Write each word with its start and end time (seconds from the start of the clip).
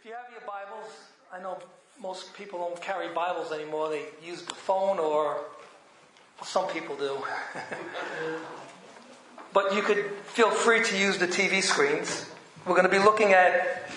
If 0.00 0.06
you 0.06 0.12
have 0.12 0.32
your 0.32 0.40
Bibles, 0.46 0.90
I 1.30 1.42
know 1.42 1.58
most 2.00 2.32
people 2.32 2.58
don't 2.58 2.80
carry 2.80 3.12
Bibles 3.12 3.52
anymore. 3.52 3.90
They 3.90 4.06
use 4.26 4.40
the 4.40 4.54
phone 4.54 4.98
or 4.98 5.36
some 6.42 6.66
people 6.68 6.96
do. 6.96 7.18
but 9.52 9.74
you 9.74 9.82
could 9.82 10.06
feel 10.24 10.50
free 10.50 10.82
to 10.84 10.96
use 10.96 11.18
the 11.18 11.26
TV 11.26 11.62
screens. 11.62 12.30
We're 12.64 12.76
going 12.76 12.86
to 12.86 12.90
be 12.90 12.98
looking 12.98 13.34
at, 13.34 13.90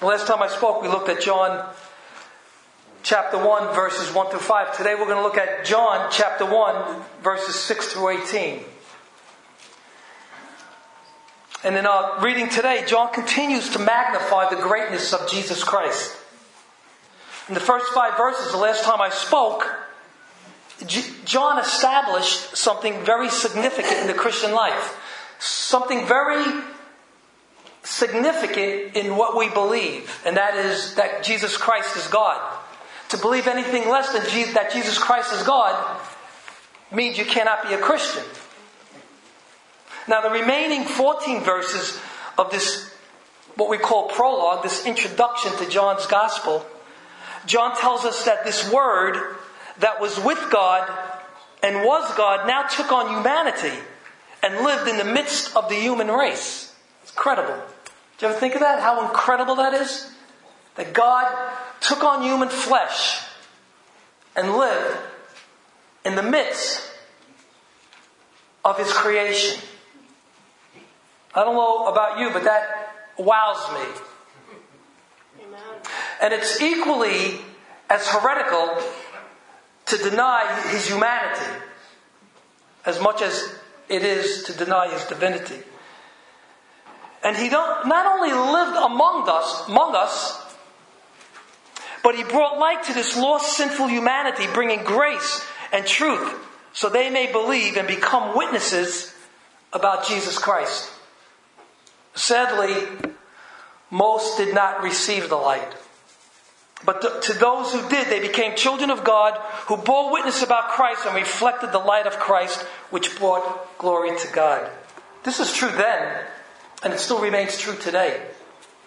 the 0.00 0.06
last 0.06 0.26
time 0.26 0.42
I 0.42 0.48
spoke, 0.48 0.82
we 0.82 0.88
looked 0.88 1.08
at 1.08 1.22
John 1.22 1.72
chapter 3.04 3.38
1, 3.38 3.76
verses 3.76 4.12
1 4.12 4.30
through 4.30 4.40
5. 4.40 4.76
Today 4.76 4.96
we're 4.96 5.06
going 5.06 5.18
to 5.18 5.22
look 5.22 5.38
at 5.38 5.64
John 5.64 6.08
chapter 6.10 6.44
1, 6.44 7.02
verses 7.22 7.54
6 7.54 7.92
through 7.92 8.24
18. 8.24 8.64
And 11.64 11.76
in 11.76 11.86
our 11.86 12.20
reading 12.22 12.48
today, 12.48 12.84
John 12.86 13.12
continues 13.12 13.70
to 13.70 13.78
magnify 13.78 14.48
the 14.48 14.60
greatness 14.62 15.12
of 15.12 15.28
Jesus 15.28 15.64
Christ. 15.64 16.16
In 17.48 17.54
the 17.54 17.60
first 17.60 17.86
five 17.92 18.16
verses, 18.16 18.52
the 18.52 18.58
last 18.58 18.84
time 18.84 19.00
I 19.00 19.10
spoke, 19.10 19.66
John 21.24 21.58
established 21.58 22.56
something 22.56 23.04
very 23.04 23.28
significant 23.28 24.00
in 24.00 24.06
the 24.06 24.14
Christian 24.14 24.52
life. 24.52 24.96
Something 25.40 26.06
very 26.06 26.44
significant 27.82 28.96
in 28.96 29.16
what 29.16 29.36
we 29.36 29.48
believe, 29.48 30.20
and 30.24 30.36
that 30.36 30.54
is 30.56 30.94
that 30.94 31.24
Jesus 31.24 31.56
Christ 31.56 31.96
is 31.96 32.06
God. 32.06 32.40
To 33.10 33.16
believe 33.16 33.48
anything 33.48 33.88
less 33.88 34.12
than 34.12 34.22
that 34.54 34.70
Jesus 34.72 34.98
Christ 34.98 35.32
is 35.32 35.42
God 35.42 36.00
means 36.92 37.18
you 37.18 37.24
cannot 37.24 37.66
be 37.66 37.74
a 37.74 37.78
Christian. 37.78 38.24
Now, 40.08 40.22
the 40.22 40.30
remaining 40.30 40.84
14 40.84 41.42
verses 41.42 42.00
of 42.38 42.50
this, 42.50 42.90
what 43.56 43.68
we 43.68 43.76
call 43.76 44.08
prologue, 44.08 44.62
this 44.62 44.86
introduction 44.86 45.52
to 45.58 45.68
John's 45.68 46.06
gospel, 46.06 46.64
John 47.46 47.76
tells 47.76 48.04
us 48.04 48.24
that 48.24 48.44
this 48.44 48.72
word 48.72 49.36
that 49.80 50.00
was 50.00 50.18
with 50.18 50.48
God 50.50 50.90
and 51.62 51.84
was 51.84 52.14
God 52.16 52.46
now 52.46 52.62
took 52.62 52.90
on 52.90 53.08
humanity 53.08 53.76
and 54.42 54.64
lived 54.64 54.88
in 54.88 54.96
the 54.96 55.04
midst 55.04 55.54
of 55.56 55.68
the 55.68 55.74
human 55.74 56.08
race. 56.08 56.74
It's 57.02 57.12
incredible. 57.12 57.54
Do 58.18 58.26
you 58.26 58.30
ever 58.30 58.40
think 58.40 58.54
of 58.54 58.60
that? 58.60 58.80
How 58.80 59.06
incredible 59.06 59.56
that 59.56 59.74
is? 59.74 60.10
That 60.76 60.92
God 60.92 61.26
took 61.80 62.02
on 62.02 62.22
human 62.22 62.48
flesh 62.48 63.20
and 64.34 64.56
lived 64.56 64.96
in 66.04 66.14
the 66.14 66.22
midst 66.22 66.82
of 68.64 68.78
his 68.78 68.92
creation. 68.92 69.60
I 71.34 71.44
don't 71.44 71.54
know 71.54 71.86
about 71.86 72.18
you, 72.18 72.30
but 72.30 72.44
that 72.44 72.94
wows 73.18 73.72
me. 73.72 75.44
Amen. 75.44 75.60
And 76.22 76.34
it's 76.34 76.60
equally 76.60 77.40
as 77.90 78.06
heretical 78.08 78.82
to 79.86 79.96
deny 79.98 80.62
his 80.70 80.88
humanity 80.88 81.64
as 82.84 83.00
much 83.00 83.22
as 83.22 83.54
it 83.88 84.02
is 84.02 84.44
to 84.44 84.52
deny 84.52 84.92
his 84.92 85.04
divinity. 85.04 85.58
And 87.22 87.36
he 87.36 87.48
not 87.48 88.06
only 88.06 88.32
lived 88.32 88.76
among 88.76 89.28
us, 89.28 89.68
among 89.68 89.94
us, 89.94 90.44
but 92.02 92.14
he 92.14 92.22
brought 92.22 92.58
light 92.58 92.84
to 92.84 92.94
this 92.94 93.16
lost 93.16 93.56
sinful 93.56 93.88
humanity, 93.88 94.46
bringing 94.54 94.84
grace 94.84 95.44
and 95.72 95.84
truth 95.86 96.34
so 96.72 96.88
they 96.88 97.10
may 97.10 97.30
believe 97.32 97.76
and 97.76 97.88
become 97.88 98.36
witnesses 98.36 99.12
about 99.72 100.06
Jesus 100.06 100.38
Christ. 100.38 100.90
Sadly, 102.14 102.74
most 103.90 104.36
did 104.38 104.54
not 104.54 104.82
receive 104.82 105.28
the 105.28 105.36
light. 105.36 105.74
But 106.84 107.22
to 107.22 107.32
those 107.32 107.72
who 107.72 107.88
did, 107.88 108.06
they 108.08 108.20
became 108.20 108.54
children 108.54 108.90
of 108.90 109.02
God 109.02 109.34
who 109.66 109.76
bore 109.76 110.12
witness 110.12 110.42
about 110.42 110.68
Christ 110.68 111.06
and 111.06 111.16
reflected 111.16 111.72
the 111.72 111.78
light 111.78 112.06
of 112.06 112.18
Christ, 112.18 112.60
which 112.90 113.18
brought 113.18 113.78
glory 113.78 114.16
to 114.16 114.32
God. 114.32 114.70
This 115.24 115.40
is 115.40 115.52
true 115.52 115.70
then, 115.70 116.24
and 116.82 116.92
it 116.92 117.00
still 117.00 117.20
remains 117.20 117.58
true 117.58 117.74
today. 117.74 118.22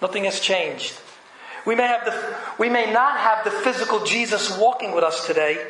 Nothing 0.02 0.24
has 0.24 0.40
changed. 0.40 0.94
We 1.66 1.76
may, 1.76 1.86
have 1.86 2.06
the, 2.06 2.36
we 2.58 2.70
may 2.70 2.92
not 2.92 3.20
have 3.20 3.44
the 3.44 3.52
physical 3.52 4.04
Jesus 4.06 4.58
walking 4.58 4.96
with 4.96 5.04
us 5.04 5.28
today 5.28 5.64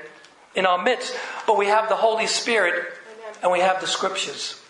in 0.56 0.66
our 0.66 0.81
midst, 0.81 1.16
but 1.47 1.57
we 1.57 1.68
have 1.68 1.89
the 1.89 1.95
Holy 1.95 2.28
Spirit 2.28 2.85
and 3.41 3.51
we 3.51 3.59
have 3.59 3.81
the 3.81 3.88
Scriptures. 3.88 4.60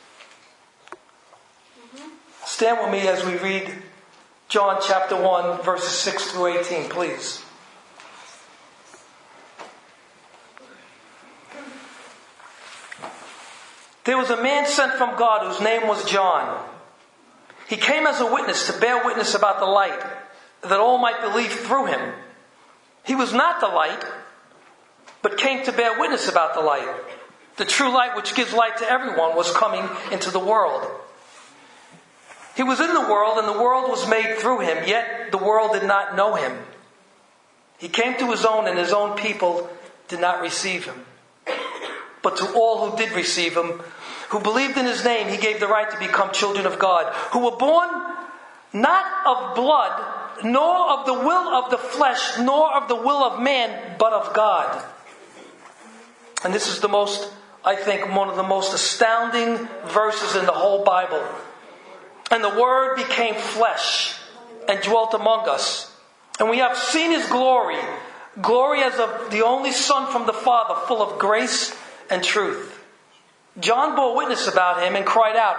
Stand 2.51 2.81
with 2.81 2.91
me 2.91 3.07
as 3.07 3.25
we 3.25 3.37
read 3.37 3.71
John 4.49 4.79
chapter 4.85 5.15
1, 5.15 5.63
verses 5.63 5.87
6 5.87 6.31
through 6.31 6.47
18, 6.59 6.89
please. 6.89 7.41
There 14.03 14.17
was 14.17 14.29
a 14.31 14.43
man 14.43 14.65
sent 14.65 14.95
from 14.95 15.17
God 15.17 15.47
whose 15.47 15.61
name 15.61 15.87
was 15.87 16.03
John. 16.03 16.61
He 17.69 17.77
came 17.77 18.05
as 18.05 18.19
a 18.19 18.31
witness 18.31 18.67
to 18.67 18.77
bear 18.77 19.05
witness 19.05 19.33
about 19.33 19.61
the 19.61 19.65
light, 19.65 20.03
that 20.61 20.79
all 20.81 20.97
might 20.97 21.21
believe 21.21 21.51
through 21.51 21.85
him. 21.85 22.13
He 23.05 23.15
was 23.15 23.31
not 23.31 23.61
the 23.61 23.67
light, 23.67 24.03
but 25.21 25.37
came 25.37 25.63
to 25.63 25.71
bear 25.71 25.97
witness 25.97 26.27
about 26.27 26.53
the 26.53 26.59
light. 26.59 26.93
The 27.55 27.65
true 27.65 27.93
light 27.93 28.17
which 28.17 28.35
gives 28.35 28.51
light 28.51 28.77
to 28.79 28.91
everyone 28.91 29.37
was 29.37 29.55
coming 29.55 29.89
into 30.11 30.31
the 30.31 30.39
world. 30.39 30.85
He 32.61 32.67
was 32.67 32.79
in 32.79 32.93
the 32.93 33.01
world, 33.01 33.39
and 33.39 33.47
the 33.47 33.59
world 33.59 33.89
was 33.89 34.07
made 34.07 34.37
through 34.37 34.59
him, 34.59 34.87
yet 34.87 35.31
the 35.31 35.39
world 35.39 35.73
did 35.73 35.81
not 35.81 36.15
know 36.15 36.35
him. 36.35 36.59
He 37.79 37.89
came 37.89 38.15
to 38.19 38.29
his 38.29 38.45
own, 38.45 38.67
and 38.67 38.77
his 38.77 38.93
own 38.93 39.17
people 39.17 39.67
did 40.09 40.21
not 40.21 40.41
receive 40.41 40.85
him. 40.85 41.03
But 42.21 42.37
to 42.37 42.53
all 42.53 42.87
who 42.87 42.95
did 42.95 43.13
receive 43.13 43.57
him, 43.57 43.81
who 44.29 44.39
believed 44.39 44.77
in 44.77 44.85
his 44.85 45.03
name, 45.03 45.27
he 45.27 45.37
gave 45.37 45.59
the 45.59 45.65
right 45.65 45.89
to 45.89 45.97
become 45.97 46.33
children 46.33 46.67
of 46.67 46.77
God, 46.77 47.11
who 47.31 47.39
were 47.39 47.57
born 47.57 47.89
not 48.73 49.07
of 49.25 49.55
blood, 49.55 50.43
nor 50.43 50.99
of 50.99 51.07
the 51.07 51.15
will 51.15 51.63
of 51.63 51.71
the 51.71 51.79
flesh, 51.79 52.37
nor 52.37 52.77
of 52.77 52.87
the 52.87 52.95
will 52.95 53.23
of 53.23 53.41
man, 53.41 53.95
but 53.97 54.13
of 54.13 54.35
God. 54.35 54.85
And 56.43 56.53
this 56.53 56.67
is 56.67 56.79
the 56.79 56.89
most, 56.89 57.27
I 57.65 57.75
think, 57.75 58.15
one 58.15 58.29
of 58.29 58.35
the 58.35 58.43
most 58.43 58.71
astounding 58.71 59.67
verses 59.85 60.35
in 60.35 60.45
the 60.45 60.51
whole 60.51 60.83
Bible. 60.83 61.27
And 62.31 62.43
the 62.43 62.59
Word 62.59 62.95
became 62.95 63.35
flesh 63.35 64.15
and 64.67 64.81
dwelt 64.81 65.13
among 65.13 65.47
us. 65.47 65.93
And 66.39 66.49
we 66.49 66.59
have 66.59 66.77
seen 66.77 67.11
His 67.11 67.27
glory, 67.27 67.77
glory 68.41 68.81
as 68.81 68.97
of 68.97 69.29
the 69.29 69.43
only 69.43 69.71
Son 69.71 70.11
from 70.11 70.25
the 70.25 70.33
Father, 70.33 70.79
full 70.87 71.01
of 71.01 71.19
grace 71.19 71.75
and 72.09 72.23
truth. 72.23 72.79
John 73.59 73.95
bore 73.95 74.15
witness 74.15 74.47
about 74.47 74.81
him 74.81 74.95
and 74.95 75.05
cried 75.05 75.35
out, 75.35 75.57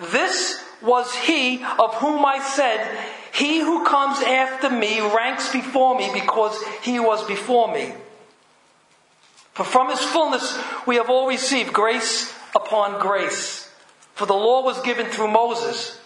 This 0.00 0.62
was 0.82 1.14
he 1.14 1.62
of 1.78 1.94
whom 1.96 2.24
I 2.24 2.40
said, 2.40 2.98
He 3.32 3.60
who 3.60 3.84
comes 3.84 4.20
after 4.22 4.68
me 4.68 5.00
ranks 5.00 5.52
before 5.52 5.96
me 5.96 6.10
because 6.12 6.60
he 6.82 6.98
was 6.98 7.24
before 7.24 7.72
me. 7.72 7.94
For 9.52 9.64
from 9.64 9.90
his 9.90 10.00
fullness 10.00 10.58
we 10.86 10.96
have 10.96 11.10
all 11.10 11.28
received 11.28 11.72
grace 11.72 12.34
upon 12.54 13.00
grace. 13.00 13.70
For 14.14 14.26
the 14.26 14.34
law 14.34 14.64
was 14.64 14.80
given 14.82 15.06
through 15.06 15.30
Moses 15.30 15.99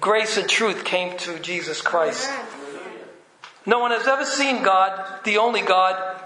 grace 0.00 0.36
and 0.36 0.48
truth 0.48 0.84
came 0.84 1.16
to 1.18 1.38
Jesus 1.38 1.80
Christ. 1.80 2.30
No 3.66 3.80
one 3.80 3.90
has 3.90 4.06
ever 4.06 4.24
seen 4.24 4.62
God, 4.62 5.24
the 5.24 5.38
only 5.38 5.62
God, 5.62 6.20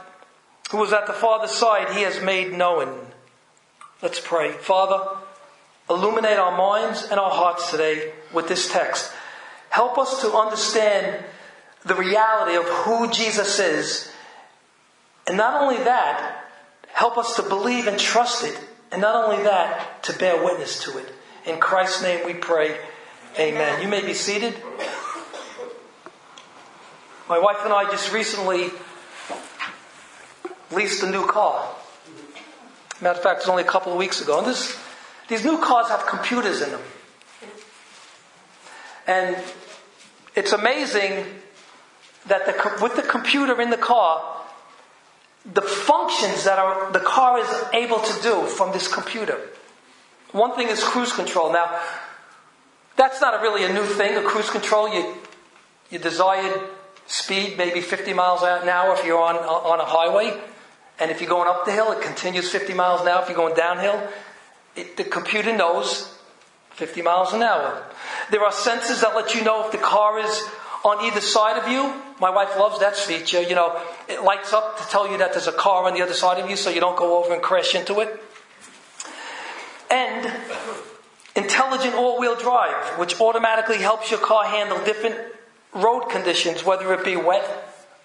who 0.70 0.78
was 0.78 0.92
at 0.92 1.06
the 1.06 1.12
Father's 1.12 1.50
side, 1.50 1.94
he 1.94 2.02
has 2.02 2.22
made 2.22 2.52
known. 2.52 3.06
Let's 4.00 4.20
pray. 4.20 4.52
Father, 4.52 5.18
illuminate 5.88 6.38
our 6.38 6.56
minds 6.56 7.04
and 7.04 7.20
our 7.20 7.30
hearts 7.30 7.70
today 7.70 8.12
with 8.32 8.48
this 8.48 8.70
text. 8.70 9.12
Help 9.70 9.98
us 9.98 10.20
to 10.22 10.32
understand 10.32 11.24
the 11.84 11.94
reality 11.94 12.56
of 12.56 12.64
who 12.64 13.10
Jesus 13.10 13.58
is. 13.58 14.12
And 15.26 15.36
not 15.36 15.60
only 15.62 15.82
that, 15.84 16.46
help 16.88 17.18
us 17.18 17.36
to 17.36 17.42
believe 17.42 17.86
and 17.86 17.98
trust 17.98 18.44
it. 18.44 18.58
And 18.90 19.00
not 19.00 19.24
only 19.24 19.42
that, 19.44 20.02
to 20.04 20.18
bear 20.18 20.44
witness 20.44 20.84
to 20.84 20.98
it. 20.98 21.12
In 21.46 21.58
Christ's 21.58 22.02
name 22.02 22.26
we 22.26 22.34
pray. 22.34 22.76
Amen. 23.38 23.80
You 23.80 23.88
may 23.88 24.04
be 24.04 24.12
seated. 24.12 24.54
My 27.30 27.38
wife 27.38 27.60
and 27.64 27.72
I 27.72 27.90
just 27.90 28.12
recently 28.12 28.70
leased 30.70 31.02
a 31.02 31.10
new 31.10 31.26
car. 31.26 31.66
Matter 33.00 33.16
of 33.16 33.22
fact, 33.22 33.40
it's 33.40 33.48
only 33.48 33.62
a 33.62 33.66
couple 33.66 33.90
of 33.90 33.96
weeks 33.96 34.20
ago. 34.20 34.38
And 34.40 34.46
this, 34.46 34.78
these 35.28 35.46
new 35.46 35.58
cars 35.58 35.88
have 35.88 36.04
computers 36.06 36.60
in 36.60 36.72
them. 36.72 36.82
And 39.06 39.36
it's 40.34 40.52
amazing 40.52 41.24
that 42.26 42.44
the, 42.44 42.82
with 42.82 42.96
the 42.96 43.02
computer 43.02 43.58
in 43.62 43.70
the 43.70 43.78
car, 43.78 44.42
the 45.50 45.62
functions 45.62 46.44
that 46.44 46.58
are, 46.58 46.92
the 46.92 47.00
car 47.00 47.38
is 47.38 47.64
able 47.72 47.98
to 47.98 48.22
do 48.22 48.44
from 48.44 48.72
this 48.72 48.92
computer. 48.92 49.40
One 50.32 50.54
thing 50.54 50.68
is 50.68 50.84
cruise 50.84 51.14
control. 51.14 51.50
Now, 51.50 51.80
that's 52.96 53.20
not 53.20 53.34
a 53.34 53.42
really 53.42 53.64
a 53.64 53.72
new 53.72 53.84
thing, 53.84 54.16
a 54.16 54.22
cruise 54.22 54.50
control. 54.50 54.92
You, 54.92 55.14
your 55.90 56.00
desired 56.00 56.60
speed, 57.06 57.56
maybe 57.58 57.80
50 57.80 58.12
miles 58.12 58.42
an 58.42 58.68
hour 58.68 58.94
if 58.94 59.04
you're 59.04 59.20
on, 59.20 59.36
on 59.36 59.80
a 59.80 59.84
highway. 59.84 60.38
And 60.98 61.10
if 61.10 61.20
you're 61.20 61.30
going 61.30 61.48
up 61.48 61.64
the 61.64 61.72
hill, 61.72 61.92
it 61.92 62.02
continues 62.02 62.50
50 62.50 62.74
miles 62.74 63.00
an 63.00 63.08
hour. 63.08 63.22
If 63.22 63.28
you're 63.28 63.36
going 63.36 63.54
downhill, 63.54 64.08
it, 64.76 64.96
the 64.96 65.04
computer 65.04 65.56
knows 65.56 66.14
50 66.70 67.02
miles 67.02 67.32
an 67.32 67.42
hour. 67.42 67.84
There 68.30 68.42
are 68.42 68.52
sensors 68.52 69.00
that 69.02 69.14
let 69.14 69.34
you 69.34 69.42
know 69.42 69.66
if 69.66 69.72
the 69.72 69.78
car 69.78 70.18
is 70.18 70.48
on 70.84 71.04
either 71.04 71.20
side 71.20 71.62
of 71.62 71.68
you. 71.68 71.92
My 72.20 72.30
wife 72.30 72.56
loves 72.56 72.80
that 72.80 72.96
feature. 72.96 73.42
You 73.42 73.54
know, 73.54 73.80
it 74.08 74.22
lights 74.22 74.52
up 74.52 74.78
to 74.78 74.88
tell 74.88 75.10
you 75.10 75.18
that 75.18 75.32
there's 75.32 75.48
a 75.48 75.52
car 75.52 75.84
on 75.84 75.94
the 75.94 76.02
other 76.02 76.14
side 76.14 76.42
of 76.42 76.48
you 76.48 76.56
so 76.56 76.70
you 76.70 76.80
don't 76.80 76.96
go 76.96 77.22
over 77.22 77.34
and 77.34 77.42
crash 77.42 77.74
into 77.74 78.00
it. 78.00 78.22
And 79.90 80.32
intelligent 81.34 81.94
all 81.94 82.18
wheel 82.18 82.36
drive, 82.36 82.98
which 82.98 83.20
automatically 83.20 83.78
helps 83.78 84.10
your 84.10 84.20
car 84.20 84.44
handle 84.44 84.82
different 84.84 85.16
road 85.72 86.08
conditions, 86.10 86.64
whether 86.64 86.92
it 86.94 87.04
be 87.04 87.16
wet, 87.16 87.44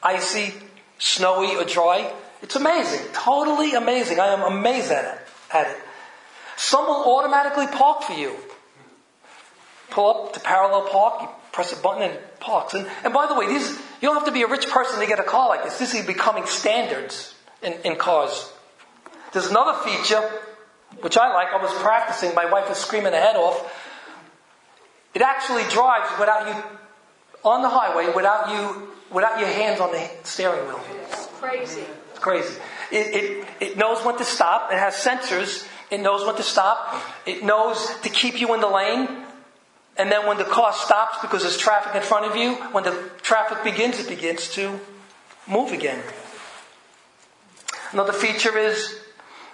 icy, 0.01 0.53
snowy, 0.99 1.55
or 1.55 1.65
dry. 1.65 2.11
It's 2.41 2.55
amazing. 2.55 3.05
Totally 3.13 3.73
amazing. 3.73 4.19
I 4.19 4.27
am 4.27 4.41
amazed 4.41 4.91
at 4.91 5.05
it. 5.05 5.21
At 5.53 5.67
it. 5.67 5.77
Some 6.55 6.85
will 6.85 7.17
automatically 7.17 7.67
park 7.67 8.03
for 8.03 8.13
you. 8.13 8.35
Pull 9.89 10.09
up 10.09 10.33
to 10.33 10.39
parallel 10.39 10.89
park, 10.89 11.21
you 11.21 11.29
press 11.51 11.77
a 11.77 11.81
button 11.81 12.03
and 12.03 12.13
it 12.13 12.39
parks. 12.39 12.73
And, 12.73 12.87
and 13.03 13.13
by 13.13 13.27
the 13.27 13.35
way, 13.35 13.47
these, 13.47 13.69
you 13.69 14.07
don't 14.07 14.15
have 14.15 14.25
to 14.25 14.31
be 14.31 14.43
a 14.43 14.47
rich 14.47 14.69
person 14.69 14.99
to 14.99 15.07
get 15.07 15.19
a 15.19 15.23
car 15.23 15.49
like 15.49 15.63
this. 15.63 15.79
This 15.79 15.93
is 15.93 16.05
becoming 16.05 16.45
standards 16.45 17.33
in, 17.61 17.73
in 17.83 17.95
cars. 17.95 18.51
There's 19.33 19.49
another 19.49 19.77
feature, 19.83 20.29
which 21.01 21.17
I 21.17 21.33
like. 21.33 21.49
I 21.53 21.61
was 21.61 21.73
practicing. 21.81 22.33
My 22.35 22.45
wife 22.45 22.69
was 22.69 22.77
screaming 22.77 23.13
her 23.13 23.19
head 23.19 23.35
off. 23.35 23.73
It 25.13 25.21
actually 25.21 25.63
drives 25.63 26.09
without 26.19 26.47
you 26.47 26.63
on 27.43 27.61
the 27.61 27.69
highway 27.69 28.11
without 28.13 28.49
you 28.49 28.89
without 29.11 29.39
your 29.39 29.49
hands 29.49 29.79
on 29.79 29.91
the 29.91 30.09
steering 30.23 30.65
wheel. 30.67 30.81
It's 31.03 31.27
crazy. 31.39 31.85
It's 32.11 32.19
crazy. 32.19 32.55
It, 32.91 33.15
it, 33.15 33.47
it 33.59 33.77
knows 33.77 34.03
when 34.03 34.17
to 34.17 34.25
stop. 34.25 34.71
It 34.71 34.77
has 34.77 34.95
sensors. 34.95 35.67
It 35.89 36.01
knows 36.01 36.25
when 36.25 36.35
to 36.35 36.43
stop. 36.43 37.01
It 37.25 37.43
knows 37.43 37.89
to 38.01 38.09
keep 38.09 38.39
you 38.39 38.53
in 38.53 38.59
the 38.59 38.67
lane. 38.67 39.07
And 39.97 40.11
then 40.11 40.27
when 40.27 40.37
the 40.37 40.43
car 40.43 40.73
stops 40.73 41.17
because 41.21 41.43
there's 41.43 41.57
traffic 41.57 41.95
in 41.95 42.01
front 42.01 42.25
of 42.25 42.35
you, 42.35 42.55
when 42.71 42.83
the 42.83 43.09
traffic 43.21 43.63
begins, 43.63 43.99
it 43.99 44.07
begins 44.07 44.49
to 44.53 44.79
move 45.47 45.71
again. 45.71 46.03
Another 47.91 48.13
feature 48.13 48.57
is 48.57 48.99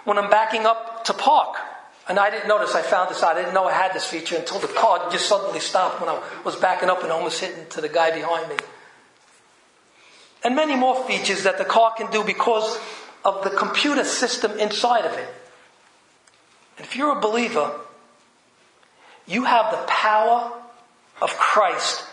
when 0.04 0.18
I'm 0.18 0.28
backing 0.28 0.66
up 0.66 0.93
to 1.04 1.12
park. 1.12 1.56
And 2.08 2.18
I 2.18 2.30
didn't 2.30 2.48
notice, 2.48 2.74
I 2.74 2.82
found 2.82 3.10
this 3.10 3.22
out. 3.22 3.36
I 3.36 3.40
didn't 3.40 3.54
know 3.54 3.64
I 3.64 3.72
had 3.72 3.94
this 3.94 4.04
feature 4.04 4.36
until 4.36 4.58
the 4.58 4.68
car 4.68 5.10
just 5.10 5.26
suddenly 5.26 5.60
stopped 5.60 6.00
when 6.00 6.10
I 6.10 6.22
was 6.44 6.56
backing 6.56 6.90
up 6.90 7.02
and 7.02 7.10
almost 7.10 7.40
hitting 7.40 7.66
to 7.70 7.80
the 7.80 7.88
guy 7.88 8.10
behind 8.10 8.48
me. 8.50 8.56
And 10.44 10.54
many 10.54 10.76
more 10.76 11.02
features 11.06 11.44
that 11.44 11.56
the 11.56 11.64
car 11.64 11.94
can 11.96 12.10
do 12.10 12.22
because 12.22 12.78
of 13.24 13.42
the 13.42 13.50
computer 13.50 14.04
system 14.04 14.58
inside 14.58 15.06
of 15.06 15.12
it. 15.12 15.28
And 16.76 16.86
if 16.86 16.94
you're 16.94 17.16
a 17.16 17.20
believer, 17.20 17.72
you 19.26 19.44
have 19.44 19.70
the 19.70 19.82
power 19.86 20.52
of 21.22 21.30
Christ 21.38 22.04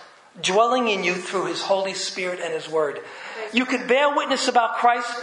dwelling 0.41 0.87
in 0.87 1.03
you 1.03 1.15
through 1.15 1.47
His 1.47 1.61
Holy 1.61 1.94
Spirit 1.94 2.39
and 2.41 2.53
His 2.53 2.69
Word. 2.69 3.01
You 3.51 3.65
can 3.65 3.87
bear 3.87 4.15
witness 4.15 4.47
about 4.47 4.75
Christ 4.75 5.21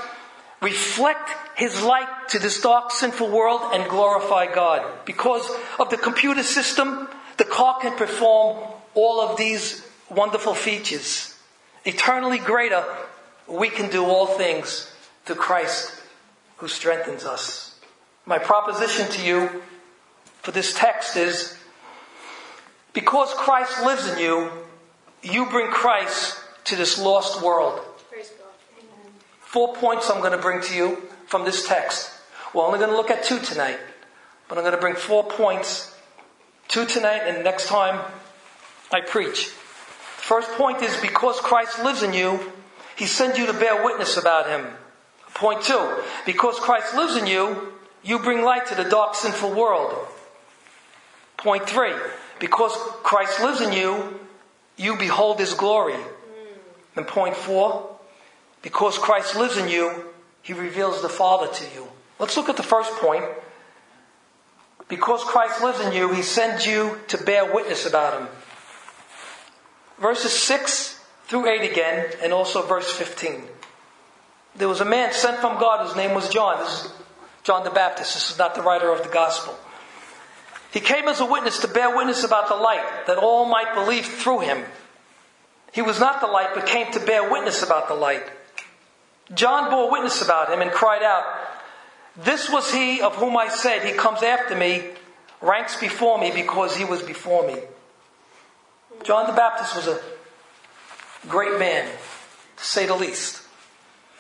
reflect 0.61 1.31
his 1.57 1.83
light 1.83 2.29
to 2.29 2.39
this 2.39 2.61
dark, 2.61 2.91
sinful 2.91 3.31
world 3.31 3.61
and 3.73 3.89
glorify 3.89 4.53
God. 4.53 4.85
Because 5.05 5.49
of 5.79 5.91
the 5.91 5.97
computer 5.97 6.43
system, 6.43 7.09
the 7.37 7.45
car 7.45 7.79
can 7.81 7.97
perform 7.97 8.59
all 8.95 9.21
of 9.21 9.37
these 9.37 9.87
wonderful 10.11 10.55
features. 10.55 11.37
Eternally 11.85 12.39
greater, 12.39 12.85
we 13.47 13.69
can 13.69 13.91
do 13.91 14.05
all 14.05 14.27
things 14.27 14.93
through 15.25 15.37
Christ 15.37 15.93
who 16.59 16.69
strengthens 16.69 17.25
us. 17.25 17.77
My 18.27 18.39
proposition 18.39 19.09
to 19.13 19.27
you 19.27 19.63
for 20.43 20.51
this 20.53 20.75
text 20.75 21.17
is 21.17 21.57
because 22.93 23.33
Christ 23.35 23.83
lives 23.85 24.09
in 24.09 24.19
you, 24.19 24.51
you 25.23 25.47
bring 25.47 25.71
Christ 25.71 26.39
to 26.65 26.77
this 26.77 26.99
lost 26.99 27.43
world. 27.43 27.81
Four 29.49 29.73
points 29.73 30.11
I'm 30.11 30.19
going 30.21 30.33
to 30.33 30.37
bring 30.37 30.61
to 30.61 30.75
you 30.75 31.03
from 31.25 31.47
this 31.47 31.67
text. 31.67 32.12
We're 32.53 32.67
only 32.67 32.79
going 32.79 32.91
to 32.91 32.97
look 32.97 33.11
at 33.11 33.25
two 33.25 33.39
tonight, 33.39 33.79
but 34.47 34.59
I'm 34.59 34.62
going 34.62 34.75
to 34.75 34.81
bring 34.81 34.95
four 34.95 35.25
points, 35.25 35.97
two 36.69 36.85
tonight 36.85 37.23
and 37.25 37.43
next 37.43 37.67
time 37.67 37.99
I 38.93 39.00
preach. 39.00 39.47
First 39.47 40.50
point 40.59 40.83
is 40.83 40.95
because 41.00 41.41
Christ 41.41 41.83
lives 41.83 42.03
in 42.03 42.12
you, 42.12 42.39
He 42.95 43.06
sends 43.06 43.39
you 43.39 43.47
to 43.47 43.55
bear 43.55 43.83
witness 43.83 44.19
about 44.19 44.50
Him. 44.50 44.67
Point 45.33 45.62
two, 45.62 45.97
because 46.27 46.59
Christ 46.59 46.95
lives 46.95 47.17
in 47.17 47.27
you, 47.27 47.73
you 48.03 48.19
bring 48.19 48.43
light 48.43 48.67
to 48.67 48.75
the 48.75 48.85
dark, 48.85 49.15
sinful 49.15 49.55
world. 49.55 49.97
Point 51.39 51.67
three, 51.67 51.95
because 52.39 52.77
Christ 53.03 53.41
lives 53.41 53.62
in 53.62 53.73
you, 53.73 54.21
you 54.77 54.99
behold 54.99 55.39
His 55.41 55.55
glory. 55.55 55.97
And 56.97 57.06
point 57.06 57.35
four, 57.35 57.98
because 58.63 58.99
Christ 58.99 59.37
lives 59.37 59.57
in 59.57 59.69
you, 59.69 60.05
he 60.43 60.53
reveals 60.53 61.03
the 61.03 61.09
Father 61.09 61.53
to 61.53 61.65
you. 61.75 61.89
Let's 62.19 62.37
look 62.37 62.49
at 62.49 62.57
the 62.57 62.63
first 62.63 62.93
point. 62.95 63.25
Because 64.89 65.23
Christ 65.23 65.63
lives 65.63 65.81
in 65.81 65.93
you, 65.93 66.13
he 66.13 66.23
sends 66.23 66.67
you 66.67 66.99
to 67.09 67.23
bear 67.23 67.53
witness 67.53 67.87
about 67.87 68.21
him. 68.21 68.29
Verses 70.01 70.33
6 70.33 70.99
through 71.27 71.47
8 71.47 71.71
again, 71.71 72.11
and 72.23 72.33
also 72.33 72.63
verse 72.63 72.91
15. 72.91 73.43
There 74.57 74.69
was 74.69 74.81
a 74.81 74.87
man 74.87 75.13
sent 75.13 75.39
from 75.39 75.61
God 75.61 75.87
whose 75.87 75.97
name 75.97 76.15
was 76.15 76.29
John. 76.31 76.59
This 76.61 76.87
is 76.87 76.93
John 77.45 77.65
the 77.65 77.71
Baptist. 77.71 78.15
This 78.15 78.31
is 78.31 78.39
not 78.39 78.55
the 78.55 78.63
writer 78.63 78.91
of 78.91 79.03
the 79.03 79.11
gospel. 79.11 79.55
He 80.73 80.81
came 80.81 81.07
as 81.07 81.21
a 81.21 81.27
witness 81.27 81.61
to 81.61 81.69
bear 81.69 81.95
witness 81.95 82.25
about 82.25 82.49
the 82.49 82.55
light, 82.55 83.07
that 83.07 83.19
all 83.19 83.47
might 83.47 83.75
believe 83.75 84.07
through 84.07 84.41
him. 84.41 84.65
He 85.73 85.83
was 85.83 86.01
not 86.01 86.21
the 86.21 86.27
light, 86.27 86.51
but 86.55 86.67
came 86.67 86.91
to 86.93 87.01
bear 87.01 87.31
witness 87.31 87.63
about 87.63 87.89
the 87.89 87.95
light. 87.95 88.25
John 89.35 89.71
bore 89.71 89.91
witness 89.91 90.23
about 90.23 90.53
him 90.53 90.61
and 90.61 90.71
cried 90.71 91.03
out, 91.03 91.25
This 92.17 92.51
was 92.51 92.73
he 92.73 93.01
of 93.01 93.17
whom 93.17 93.37
I 93.37 93.49
said, 93.49 93.85
He 93.85 93.93
comes 93.93 94.23
after 94.23 94.57
me, 94.57 94.85
ranks 95.41 95.79
before 95.79 96.19
me 96.19 96.31
because 96.31 96.77
he 96.77 96.85
was 96.85 97.03
before 97.03 97.47
me. 97.47 97.57
John 99.05 99.27
the 99.27 99.33
Baptist 99.33 99.77
was 99.77 99.87
a 99.87 100.01
great 101.29 101.59
man, 101.59 101.89
to 102.57 102.64
say 102.64 102.87
the 102.87 102.97
least. 102.97 103.43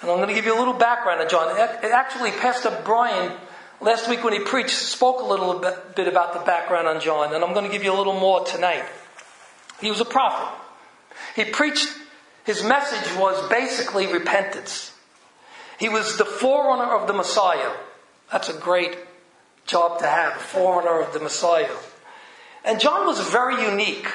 And 0.00 0.10
I'm 0.10 0.18
going 0.18 0.28
to 0.28 0.34
give 0.34 0.44
you 0.44 0.56
a 0.56 0.58
little 0.60 0.74
background 0.74 1.20
on 1.20 1.28
John. 1.28 1.58
Actually, 1.58 2.30
Pastor 2.30 2.76
Brian, 2.84 3.32
last 3.80 4.08
week 4.08 4.22
when 4.22 4.32
he 4.32 4.40
preached, 4.40 4.70
spoke 4.70 5.20
a 5.20 5.24
little 5.24 5.58
bit 5.96 6.06
about 6.06 6.34
the 6.34 6.40
background 6.40 6.86
on 6.86 7.00
John, 7.00 7.34
and 7.34 7.42
I'm 7.42 7.52
going 7.52 7.66
to 7.66 7.72
give 7.72 7.82
you 7.82 7.92
a 7.92 7.98
little 7.98 8.18
more 8.18 8.44
tonight. 8.44 8.84
He 9.80 9.90
was 9.90 10.00
a 10.00 10.04
prophet. 10.04 10.56
He 11.34 11.44
preached, 11.44 11.88
his 12.44 12.62
message 12.62 13.16
was 13.18 13.48
basically 13.48 14.06
repentance. 14.06 14.87
He 15.78 15.88
was 15.88 16.18
the 16.18 16.24
forerunner 16.24 16.94
of 16.94 17.06
the 17.06 17.12
Messiah. 17.12 17.70
That's 18.32 18.48
a 18.48 18.54
great 18.54 18.98
job 19.66 20.00
to 20.00 20.06
have, 20.06 20.36
a 20.36 20.40
forerunner 20.40 21.00
of 21.00 21.12
the 21.12 21.20
Messiah. 21.20 21.74
And 22.64 22.80
John 22.80 23.06
was 23.06 23.20
very 23.20 23.62
unique. 23.62 24.08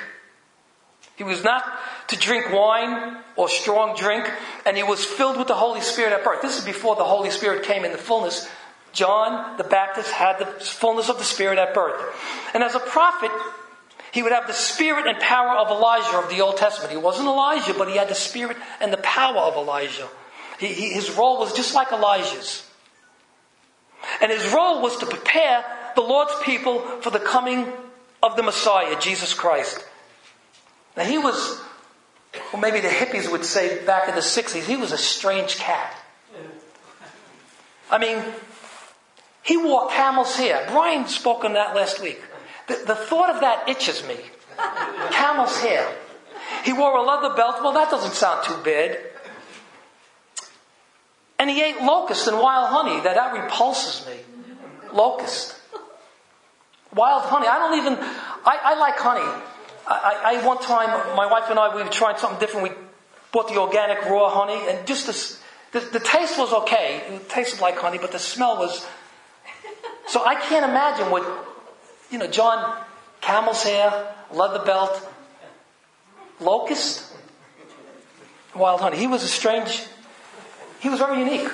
He 1.16 1.24
was 1.24 1.44
not 1.44 1.64
to 2.08 2.18
drink 2.18 2.52
wine 2.52 3.18
or 3.36 3.48
strong 3.48 3.96
drink, 3.96 4.30
and 4.66 4.76
he 4.76 4.84
was 4.84 5.06
filled 5.06 5.38
with 5.38 5.48
the 5.48 5.56
Holy 5.56 5.82
Spirit 5.82 6.12
at 6.12 6.24
birth. 6.24 6.42
This 6.42 6.60
is 6.60 6.66
before 6.66 6.96
the 6.96 7.04
Holy 7.04 7.30
Spirit 7.30 7.64
came 7.64 7.86
in 7.86 7.92
the 7.92 7.98
fullness. 7.98 8.50
John 8.92 9.58
the 9.58 9.64
Baptist 9.64 10.12
had 10.12 10.40
the 10.40 10.46
fullness 10.46 11.10
of 11.10 11.18
the 11.18 11.24
Spirit 11.24 11.58
at 11.58 11.74
birth. 11.74 12.00
And 12.54 12.62
as 12.64 12.76
a 12.76 12.80
prophet, 12.80 13.32
he 14.12 14.22
would 14.22 14.32
have 14.32 14.46
the 14.46 14.54
spirit 14.54 15.08
and 15.08 15.18
power 15.20 15.58
of 15.58 15.72
Elijah 15.72 16.18
of 16.18 16.30
the 16.30 16.42
Old 16.42 16.58
Testament. 16.58 16.92
He 16.92 16.98
wasn't 16.98 17.28
Elijah, 17.28 17.74
but 17.74 17.88
he 17.88 17.98
had 17.98 18.10
the 18.10 18.16
spirit 18.16 18.58
and 18.80 18.94
the 18.94 18.98
power 18.98 19.40
of 19.40 19.56
Elijah. 19.56 20.08
He, 20.64 20.74
he, 20.74 20.94
his 20.94 21.12
role 21.12 21.40
was 21.40 21.52
just 21.52 21.76
like 21.76 21.92
Elijah's. 21.92 22.66
And 24.22 24.32
his 24.32 24.54
role 24.54 24.82
was 24.82 24.98
to 25.00 25.06
prepare 25.06 25.66
the 25.96 26.02
Lord's 26.02 26.34
people 26.44 26.80
for 27.02 27.10
the 27.10 27.20
coming 27.20 27.68
of 28.22 28.38
the 28.38 28.44
Messiah, 28.44 28.98
Jesus 28.98 29.34
Christ. 29.34 29.84
Now 30.96 31.04
he 31.04 31.18
was, 31.18 31.62
well 32.54 32.62
maybe 32.62 32.80
the 32.80 32.88
hippies 32.88 33.30
would 33.30 33.44
say 33.44 33.84
back 33.86 34.08
in 34.08 34.16
the 34.16 34.22
60s, 34.22 34.64
he 34.64 34.78
was 34.78 34.94
a 34.94 34.98
strange 34.98 35.58
cat. 35.58 35.94
I 37.92 37.98
mean, 37.98 38.24
he 39.44 39.58
wore 39.58 39.90
camel's 39.90 40.38
hair. 40.38 40.66
Brian 40.70 41.08
spoke 41.08 41.44
on 41.44 41.54
that 41.54 41.76
last 41.76 42.02
week. 42.02 42.22
The, 42.68 42.82
the 42.88 42.96
thought 42.96 43.30
of 43.36 43.42
that 43.42 43.68
itches 43.68 44.08
me. 44.08 44.16
Camel's 45.12 45.60
hair. 45.60 45.94
He 46.64 46.72
wore 46.72 46.96
a 46.96 47.02
leather 47.02 47.36
belt. 47.36 47.58
Well, 47.62 47.74
that 47.74 47.92
doesn't 47.92 48.14
sound 48.14 48.46
too 48.46 48.58
bad. 48.64 48.98
And 51.40 51.50
he 51.50 51.62
ate 51.62 51.82
locust 51.82 52.28
and 52.28 52.40
wild 52.40 52.70
honey. 52.70 53.02
That, 53.02 53.16
that 53.16 53.34
repulses 53.34 54.08
me. 54.08 54.18
Locust. 54.94 55.56
Wild 56.96 57.24
honey. 57.24 57.48
I 57.48 57.58
don't 57.60 57.78
even, 57.80 57.94
I, 58.46 58.60
I 58.64 58.80
like 58.80 58.98
honey. 58.98 59.44
I, 59.86 60.40
I, 60.42 60.48
one 60.48 60.60
time, 60.60 61.16
my 61.16 61.26
wife 61.26 61.50
and 61.50 61.60
I, 61.60 61.76
we 61.76 61.84
trying 61.90 62.18
something 62.18 62.40
different. 62.40 62.70
We 62.70 62.76
bought 63.32 63.50
the 63.50 63.60
organic 63.60 64.06
raw 64.06 64.30
honey, 64.30 64.70
and 64.70 64.88
just 64.88 65.08
this, 65.08 65.42
the, 65.72 65.80
the 65.80 66.00
taste 66.00 66.38
was 66.38 66.54
okay. 66.54 67.02
It 67.10 67.28
tasted 67.28 67.60
like 67.60 67.78
honey, 67.78 67.98
but 67.98 68.12
the 68.12 68.20
smell 68.20 68.58
was. 68.58 68.86
So 70.08 70.24
I 70.26 70.36
can't 70.36 70.64
imagine 70.64 71.10
what, 71.12 71.24
you 72.12 72.18
know, 72.18 72.28
John, 72.28 72.78
camel's 73.22 73.64
hair, 73.64 74.14
leather 74.32 74.64
belt, 74.64 75.10
locust, 76.40 77.12
wild 78.56 78.82
honey. 78.82 78.98
He 78.98 79.08
was 79.08 79.24
a 79.24 79.28
strange, 79.28 79.84
he 80.84 80.90
was 80.90 81.00
very 81.00 81.18
unique. 81.18 81.50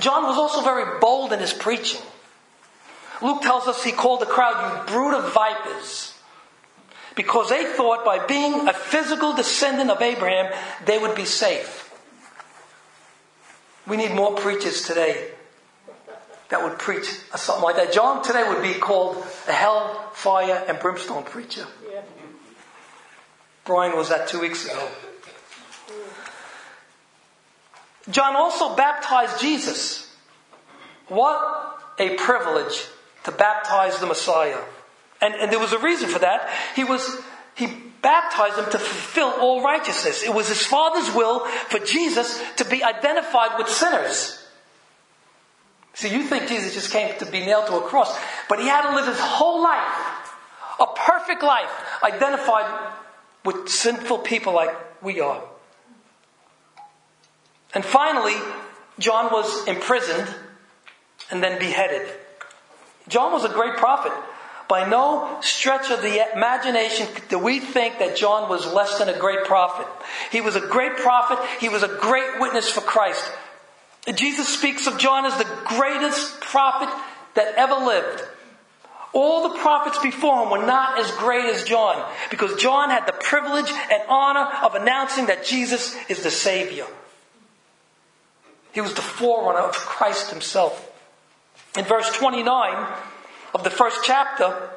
John 0.00 0.24
was 0.24 0.36
also 0.36 0.60
very 0.60 0.98
bold 0.98 1.32
in 1.32 1.38
his 1.38 1.52
preaching. 1.52 2.00
Luke 3.22 3.42
tells 3.42 3.68
us 3.68 3.84
he 3.84 3.92
called 3.92 4.20
the 4.20 4.26
crowd, 4.26 4.88
you 4.88 4.92
brood 4.92 5.14
of 5.14 5.32
vipers, 5.32 6.14
because 7.14 7.48
they 7.48 7.64
thought 7.64 8.04
by 8.04 8.26
being 8.26 8.66
a 8.66 8.72
physical 8.72 9.34
descendant 9.34 9.88
of 9.88 10.02
Abraham, 10.02 10.52
they 10.84 10.98
would 10.98 11.14
be 11.14 11.24
safe. 11.24 11.94
We 13.86 13.96
need 13.96 14.14
more 14.16 14.34
preachers 14.34 14.82
today 14.82 15.30
that 16.48 16.64
would 16.64 16.76
preach 16.80 17.06
something 17.36 17.62
like 17.62 17.76
that. 17.76 17.92
John 17.92 18.24
today 18.24 18.48
would 18.48 18.62
be 18.62 18.74
called 18.74 19.16
a 19.46 19.52
hell, 19.52 20.10
fire, 20.12 20.64
and 20.66 20.76
brimstone 20.80 21.22
preacher. 21.22 21.66
Brian 23.64 23.96
was 23.96 24.08
that 24.08 24.26
two 24.26 24.40
weeks 24.40 24.64
ago. 24.64 24.88
John 28.10 28.36
also 28.36 28.74
baptized 28.74 29.40
Jesus. 29.40 30.08
What 31.08 31.38
a 31.98 32.16
privilege 32.16 32.86
to 33.24 33.32
baptize 33.32 33.98
the 33.98 34.06
Messiah. 34.06 34.58
And, 35.20 35.34
and 35.34 35.52
there 35.52 35.58
was 35.58 35.72
a 35.72 35.78
reason 35.78 36.08
for 36.08 36.20
that. 36.20 36.48
He 36.76 36.84
was, 36.84 37.20
he 37.54 37.66
baptized 38.02 38.58
him 38.58 38.64
to 38.66 38.78
fulfill 38.78 39.28
all 39.40 39.62
righteousness. 39.62 40.22
It 40.22 40.32
was 40.32 40.48
his 40.48 40.64
Father's 40.64 41.12
will 41.14 41.44
for 41.68 41.78
Jesus 41.80 42.42
to 42.56 42.64
be 42.64 42.84
identified 42.84 43.58
with 43.58 43.68
sinners. 43.68 44.34
See, 45.94 46.14
you 46.14 46.22
think 46.22 46.46
Jesus 46.46 46.74
just 46.74 46.92
came 46.92 47.18
to 47.18 47.26
be 47.26 47.40
nailed 47.40 47.66
to 47.66 47.76
a 47.76 47.80
cross, 47.80 48.16
but 48.48 48.60
he 48.60 48.66
had 48.68 48.88
to 48.88 48.94
live 48.94 49.06
his 49.06 49.18
whole 49.18 49.62
life, 49.62 50.30
a 50.80 50.86
perfect 50.94 51.42
life, 51.42 51.70
identified 52.04 52.92
with 53.44 53.68
sinful 53.68 54.18
people 54.18 54.52
like 54.54 54.70
we 55.02 55.20
are. 55.20 55.42
And 57.74 57.84
finally, 57.84 58.34
John 58.98 59.32
was 59.32 59.66
imprisoned 59.68 60.28
and 61.30 61.42
then 61.42 61.58
beheaded. 61.58 62.08
John 63.08 63.32
was 63.32 63.44
a 63.44 63.48
great 63.48 63.76
prophet. 63.76 64.12
By 64.68 64.86
no 64.86 65.38
stretch 65.40 65.90
of 65.90 66.02
the 66.02 66.30
imagination 66.34 67.06
do 67.30 67.38
we 67.38 67.58
think 67.58 68.00
that 68.00 68.16
John 68.16 68.50
was 68.50 68.70
less 68.70 68.98
than 68.98 69.08
a 69.08 69.18
great 69.18 69.44
prophet. 69.44 69.86
He 70.30 70.42
was 70.42 70.56
a 70.56 70.60
great 70.60 70.96
prophet. 70.96 71.38
He 71.58 71.70
was 71.70 71.82
a 71.82 71.88
great 71.88 72.38
witness 72.38 72.70
for 72.70 72.82
Christ. 72.82 73.24
Jesus 74.14 74.48
speaks 74.48 74.86
of 74.86 74.98
John 74.98 75.24
as 75.24 75.36
the 75.38 75.48
greatest 75.64 76.40
prophet 76.40 76.94
that 77.34 77.54
ever 77.56 77.84
lived. 77.84 78.22
All 79.14 79.48
the 79.48 79.58
prophets 79.58 79.98
before 80.02 80.42
him 80.42 80.50
were 80.50 80.66
not 80.66 80.98
as 80.98 81.10
great 81.12 81.46
as 81.46 81.64
John 81.64 82.04
because 82.30 82.60
John 82.60 82.90
had 82.90 83.06
the 83.06 83.12
privilege 83.12 83.70
and 83.70 84.02
honor 84.08 84.48
of 84.62 84.74
announcing 84.74 85.26
that 85.26 85.46
Jesus 85.46 85.96
is 86.10 86.22
the 86.22 86.30
Savior. 86.30 86.84
He 88.72 88.80
was 88.80 88.94
the 88.94 89.02
forerunner 89.02 89.66
of 89.66 89.74
Christ 89.74 90.30
himself. 90.30 90.84
In 91.76 91.84
verse 91.84 92.10
29 92.16 92.86
of 93.54 93.64
the 93.64 93.70
first 93.70 94.00
chapter, 94.04 94.70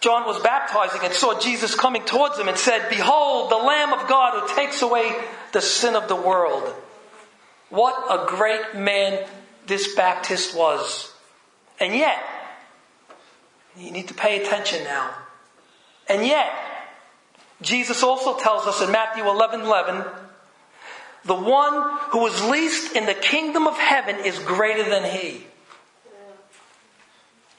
John 0.00 0.26
was 0.26 0.40
baptizing 0.40 1.00
and 1.02 1.12
saw 1.12 1.38
Jesus 1.38 1.74
coming 1.74 2.04
towards 2.04 2.38
him 2.38 2.48
and 2.48 2.56
said, 2.56 2.88
Behold, 2.88 3.50
the 3.50 3.56
Lamb 3.56 3.92
of 3.92 4.08
God 4.08 4.40
who 4.40 4.54
takes 4.54 4.82
away 4.82 5.12
the 5.52 5.60
sin 5.60 5.96
of 5.96 6.08
the 6.08 6.16
world. 6.16 6.74
What 7.70 7.94
a 8.08 8.26
great 8.26 8.76
man 8.76 9.26
this 9.66 9.94
Baptist 9.94 10.56
was. 10.56 11.12
And 11.80 11.94
yet, 11.94 12.18
you 13.76 13.90
need 13.90 14.08
to 14.08 14.14
pay 14.14 14.42
attention 14.42 14.84
now. 14.84 15.10
And 16.08 16.24
yet, 16.24 16.50
Jesus 17.60 18.02
also 18.02 18.38
tells 18.38 18.66
us 18.66 18.80
in 18.80 18.90
Matthew 18.90 19.28
11 19.28 19.62
11, 19.62 20.04
the 21.28 21.34
one 21.34 21.98
who 22.10 22.26
is 22.26 22.42
least 22.44 22.96
in 22.96 23.04
the 23.06 23.14
kingdom 23.14 23.66
of 23.66 23.76
heaven 23.76 24.16
is 24.24 24.38
greater 24.40 24.88
than 24.88 25.04
he. 25.04 25.44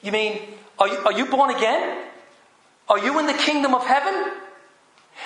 You 0.02 0.12
mean, 0.12 0.40
are 0.78 0.88
you, 0.88 0.98
are 0.98 1.12
you 1.12 1.26
born 1.26 1.54
again? 1.54 2.04
Are 2.88 2.98
you 2.98 3.18
in 3.20 3.26
the 3.26 3.34
kingdom 3.34 3.74
of 3.74 3.86
heaven? 3.86 4.32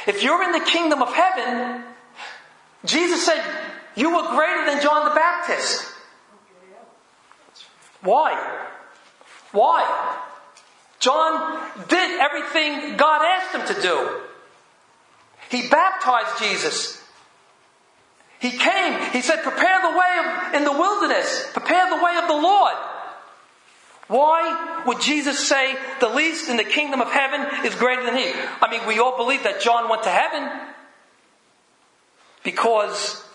If 0.06 0.22
you're 0.22 0.42
in 0.42 0.52
the 0.52 0.60
kingdom 0.60 1.00
of 1.00 1.12
heaven, 1.12 1.84
Jesus 2.84 3.24
said, 3.24 3.42
you 3.96 4.14
were 4.14 4.36
greater 4.36 4.66
than 4.66 4.82
John 4.82 5.08
the 5.08 5.14
Baptist. 5.14 5.86
Why? 8.02 8.34
Why? 9.52 10.18
John 10.98 11.60
did 11.88 12.20
everything 12.20 12.96
God 12.98 13.22
asked 13.24 13.54
him 13.54 13.74
to 13.74 13.82
do. 13.82 14.20
He 15.50 15.68
baptized 15.68 16.38
Jesus. 16.38 17.03
He 18.44 18.50
came, 18.50 19.00
he 19.12 19.22
said, 19.22 19.42
prepare 19.42 19.80
the 19.80 19.96
way 19.96 20.18
of, 20.20 20.54
in 20.56 20.64
the 20.64 20.72
wilderness, 20.72 21.48
prepare 21.54 21.88
the 21.88 22.04
way 22.04 22.14
of 22.18 22.28
the 22.28 22.34
Lord. 22.34 22.74
Why 24.08 24.82
would 24.86 25.00
Jesus 25.00 25.48
say 25.48 25.74
the 26.00 26.10
least 26.10 26.50
in 26.50 26.58
the 26.58 26.64
kingdom 26.64 27.00
of 27.00 27.10
heaven 27.10 27.64
is 27.64 27.74
greater 27.74 28.04
than 28.04 28.18
he? 28.18 28.30
I 28.60 28.70
mean, 28.70 28.86
we 28.86 28.98
all 28.98 29.16
believe 29.16 29.44
that 29.44 29.62
John 29.62 29.88
went 29.88 30.02
to 30.02 30.10
heaven 30.10 30.60
because 32.42 33.26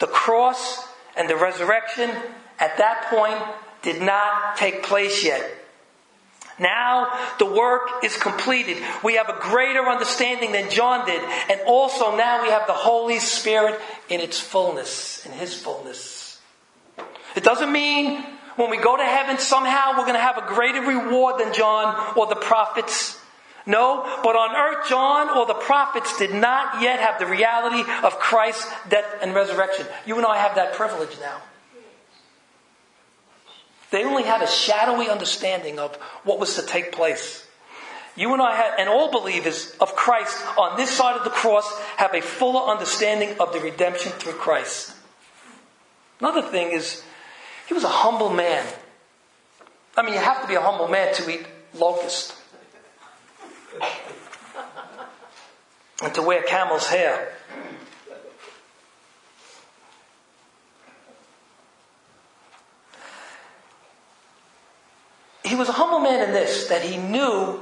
the 0.00 0.06
cross 0.06 0.86
and 1.16 1.30
the 1.30 1.36
resurrection 1.36 2.10
at 2.58 2.76
that 2.76 3.06
point 3.08 3.42
did 3.80 4.02
not 4.02 4.58
take 4.58 4.82
place 4.82 5.24
yet. 5.24 5.50
Now 6.58 7.08
the 7.38 7.46
work 7.46 8.04
is 8.04 8.16
completed. 8.16 8.82
We 9.04 9.14
have 9.16 9.28
a 9.28 9.38
greater 9.40 9.86
understanding 9.88 10.52
than 10.52 10.70
John 10.70 11.06
did. 11.06 11.22
And 11.50 11.60
also 11.66 12.16
now 12.16 12.42
we 12.42 12.50
have 12.50 12.66
the 12.66 12.72
Holy 12.72 13.18
Spirit 13.18 13.80
in 14.08 14.20
its 14.20 14.40
fullness, 14.40 15.24
in 15.26 15.32
His 15.32 15.54
fullness. 15.54 16.40
It 17.36 17.44
doesn't 17.44 17.70
mean 17.70 18.24
when 18.56 18.70
we 18.70 18.78
go 18.78 18.96
to 18.96 19.04
heaven 19.04 19.38
somehow 19.38 19.92
we're 19.92 20.06
going 20.06 20.14
to 20.14 20.20
have 20.20 20.38
a 20.38 20.46
greater 20.46 20.80
reward 20.80 21.38
than 21.38 21.52
John 21.54 22.14
or 22.16 22.26
the 22.26 22.36
prophets. 22.36 23.16
No, 23.66 24.02
but 24.24 24.34
on 24.34 24.56
earth, 24.56 24.88
John 24.88 25.36
or 25.36 25.44
the 25.44 25.54
prophets 25.54 26.18
did 26.18 26.32
not 26.32 26.80
yet 26.80 27.00
have 27.00 27.18
the 27.18 27.26
reality 27.26 27.84
of 28.02 28.18
Christ's 28.18 28.66
death 28.88 29.04
and 29.20 29.34
resurrection. 29.34 29.86
You 30.06 30.16
and 30.16 30.26
I 30.26 30.38
have 30.38 30.54
that 30.54 30.72
privilege 30.72 31.16
now. 31.20 31.42
They 33.90 34.04
only 34.04 34.22
had 34.22 34.42
a 34.42 34.46
shadowy 34.46 35.08
understanding 35.08 35.78
of 35.78 35.96
what 36.24 36.38
was 36.38 36.56
to 36.56 36.62
take 36.62 36.92
place. 36.92 37.46
You 38.16 38.32
and 38.32 38.42
I 38.42 38.56
have, 38.56 38.74
and 38.78 38.88
all 38.88 39.10
believers 39.10 39.74
of 39.80 39.94
Christ 39.94 40.36
on 40.58 40.76
this 40.76 40.90
side 40.90 41.16
of 41.16 41.24
the 41.24 41.30
cross 41.30 41.72
have 41.96 42.14
a 42.14 42.20
fuller 42.20 42.70
understanding 42.70 43.36
of 43.38 43.52
the 43.52 43.60
redemption 43.60 44.12
through 44.12 44.34
Christ. 44.34 44.92
Another 46.20 46.42
thing 46.42 46.72
is, 46.72 47.02
he 47.68 47.74
was 47.74 47.84
a 47.84 47.88
humble 47.88 48.30
man. 48.30 48.66
I 49.96 50.02
mean, 50.02 50.14
you 50.14 50.20
have 50.20 50.42
to 50.42 50.48
be 50.48 50.54
a 50.54 50.60
humble 50.60 50.88
man 50.88 51.14
to 51.14 51.30
eat 51.30 51.46
locust. 51.74 52.34
and 56.02 56.14
to 56.14 56.22
wear 56.22 56.42
camel's 56.42 56.88
hair. 56.88 57.32
He 65.48 65.54
was 65.56 65.68
a 65.68 65.72
humble 65.72 66.00
man 66.00 66.22
in 66.22 66.32
this, 66.32 66.68
that 66.68 66.82
he 66.82 66.98
knew 66.98 67.58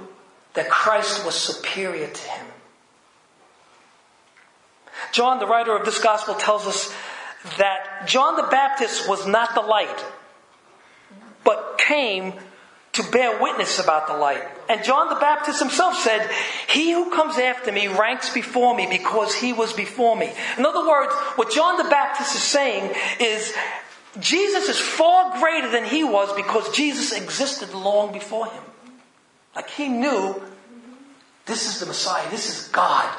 that 0.54 0.68
Christ 0.68 1.24
was 1.24 1.36
superior 1.36 2.08
to 2.08 2.28
him. 2.28 2.46
John, 5.12 5.38
the 5.38 5.46
writer 5.46 5.76
of 5.76 5.84
this 5.84 6.00
gospel, 6.00 6.34
tells 6.34 6.66
us 6.66 6.92
that 7.58 8.06
John 8.06 8.36
the 8.36 8.48
Baptist 8.50 9.08
was 9.08 9.26
not 9.26 9.54
the 9.54 9.60
light, 9.60 10.04
but 11.44 11.78
came 11.78 12.34
to 12.94 13.02
bear 13.10 13.40
witness 13.40 13.78
about 13.78 14.08
the 14.08 14.16
light. 14.16 14.42
And 14.68 14.82
John 14.82 15.08
the 15.08 15.20
Baptist 15.20 15.60
himself 15.60 15.96
said, 15.96 16.28
He 16.68 16.92
who 16.92 17.10
comes 17.10 17.38
after 17.38 17.70
me 17.70 17.86
ranks 17.86 18.32
before 18.32 18.74
me 18.74 18.88
because 18.90 19.34
he 19.34 19.52
was 19.52 19.72
before 19.72 20.16
me. 20.16 20.32
In 20.58 20.66
other 20.66 20.88
words, 20.88 21.12
what 21.36 21.52
John 21.52 21.76
the 21.76 21.88
Baptist 21.88 22.34
is 22.34 22.42
saying 22.42 22.94
is 23.20 23.54
Jesus 24.20 24.68
is 24.68 24.78
far 24.78 25.38
greater 25.38 25.70
than 25.70 25.84
he 25.84 26.04
was 26.04 26.32
because 26.34 26.74
Jesus 26.74 27.12
existed 27.12 27.72
long 27.74 28.12
before 28.12 28.46
him. 28.46 28.62
Like 29.54 29.70
he 29.70 29.88
knew 29.88 30.40
this 31.46 31.66
is 31.66 31.80
the 31.80 31.86
Messiah, 31.86 32.28
this 32.30 32.48
is 32.48 32.68
God. 32.68 33.16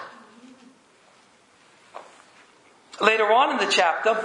Later 3.00 3.32
on 3.32 3.52
in 3.52 3.66
the 3.66 3.72
chapter, 3.72 4.18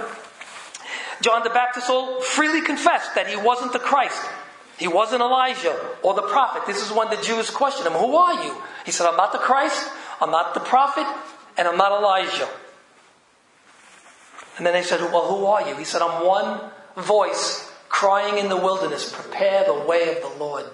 John 1.21 1.43
the 1.43 1.49
Baptist 1.49 1.89
all 1.89 2.21
freely 2.21 2.61
confessed 2.61 3.15
that 3.15 3.27
he 3.27 3.35
wasn't 3.35 3.73
the 3.73 3.79
Christ. 3.79 4.21
He 4.77 4.87
wasn't 4.87 5.21
Elijah 5.21 5.79
or 6.01 6.13
the 6.13 6.23
prophet. 6.23 6.63
This 6.65 6.83
is 6.83 6.91
when 6.91 7.09
the 7.09 7.21
Jews 7.21 7.49
questioned 7.49 7.87
him, 7.87 7.93
Who 7.93 8.15
are 8.15 8.43
you? 8.43 8.55
He 8.85 8.91
said, 8.91 9.07
I'm 9.07 9.15
not 9.15 9.31
the 9.31 9.37
Christ, 9.37 9.89
I'm 10.19 10.31
not 10.31 10.53
the 10.53 10.59
prophet, 10.59 11.05
and 11.57 11.67
I'm 11.67 11.77
not 11.77 11.91
Elijah. 11.91 12.49
And 14.57 14.65
then 14.65 14.73
they 14.73 14.83
said, 14.83 15.01
Well, 15.01 15.27
who 15.27 15.45
are 15.45 15.67
you? 15.67 15.75
He 15.75 15.83
said, 15.83 16.01
I'm 16.01 16.25
one 16.25 16.71
voice 16.97 17.71
crying 17.89 18.37
in 18.37 18.49
the 18.49 18.57
wilderness, 18.57 19.11
Prepare 19.11 19.65
the 19.65 19.85
way 19.85 20.15
of 20.15 20.21
the 20.21 20.39
Lord. 20.39 20.65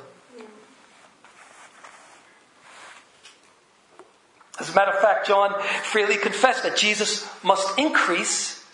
As 4.60 4.70
a 4.70 4.76
matter 4.76 4.92
of 4.92 5.00
fact, 5.00 5.28
John 5.28 5.54
freely 5.84 6.18
confessed 6.18 6.64
that 6.64 6.76
Jesus 6.76 7.28
must 7.44 7.80
increase 7.80 8.66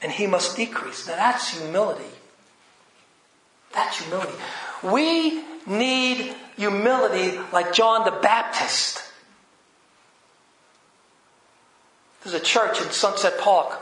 and 0.00 0.12
he 0.12 0.26
must 0.26 0.56
decrease. 0.56 1.06
Now 1.08 1.16
that's 1.16 1.58
humility. 1.58 2.04
That's 3.72 4.00
humility. 4.00 4.32
We 4.82 5.42
need 5.66 6.34
humility 6.56 7.38
like 7.52 7.72
John 7.72 8.04
the 8.04 8.12
Baptist. 8.20 9.02
There's 12.24 12.34
a 12.34 12.40
church 12.40 12.80
in 12.80 12.90
Sunset 12.90 13.38
Park. 13.38 13.80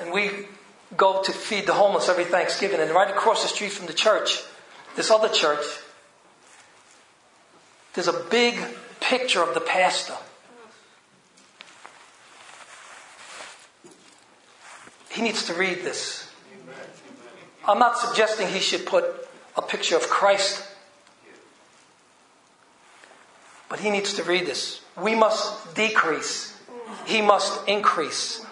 And 0.00 0.12
we 0.12 0.30
go 0.96 1.22
to 1.22 1.32
feed 1.32 1.66
the 1.66 1.72
homeless 1.72 2.08
every 2.08 2.24
Thanksgiving. 2.24 2.80
And 2.80 2.90
right 2.90 3.10
across 3.10 3.42
the 3.42 3.48
street 3.48 3.72
from 3.72 3.86
the 3.86 3.92
church, 3.92 4.42
this 4.96 5.10
other 5.10 5.28
church, 5.28 5.64
there's 7.94 8.08
a 8.08 8.24
big 8.30 8.56
picture 9.00 9.42
of 9.42 9.54
the 9.54 9.60
pastor. 9.60 10.16
He 15.10 15.22
needs 15.22 15.46
to 15.46 15.54
read 15.54 15.82
this. 15.82 16.28
I'm 17.66 17.78
not 17.78 17.98
suggesting 17.98 18.48
he 18.48 18.60
should 18.60 18.86
put 18.86 19.04
a 19.56 19.62
picture 19.62 19.96
of 19.96 20.08
Christ, 20.08 20.64
but 23.68 23.80
he 23.80 23.90
needs 23.90 24.14
to 24.14 24.22
read 24.22 24.46
this. 24.46 24.80
We 25.02 25.14
must 25.14 25.74
decrease, 25.74 26.56
he 27.06 27.22
must 27.22 27.66
increase. 27.68 28.44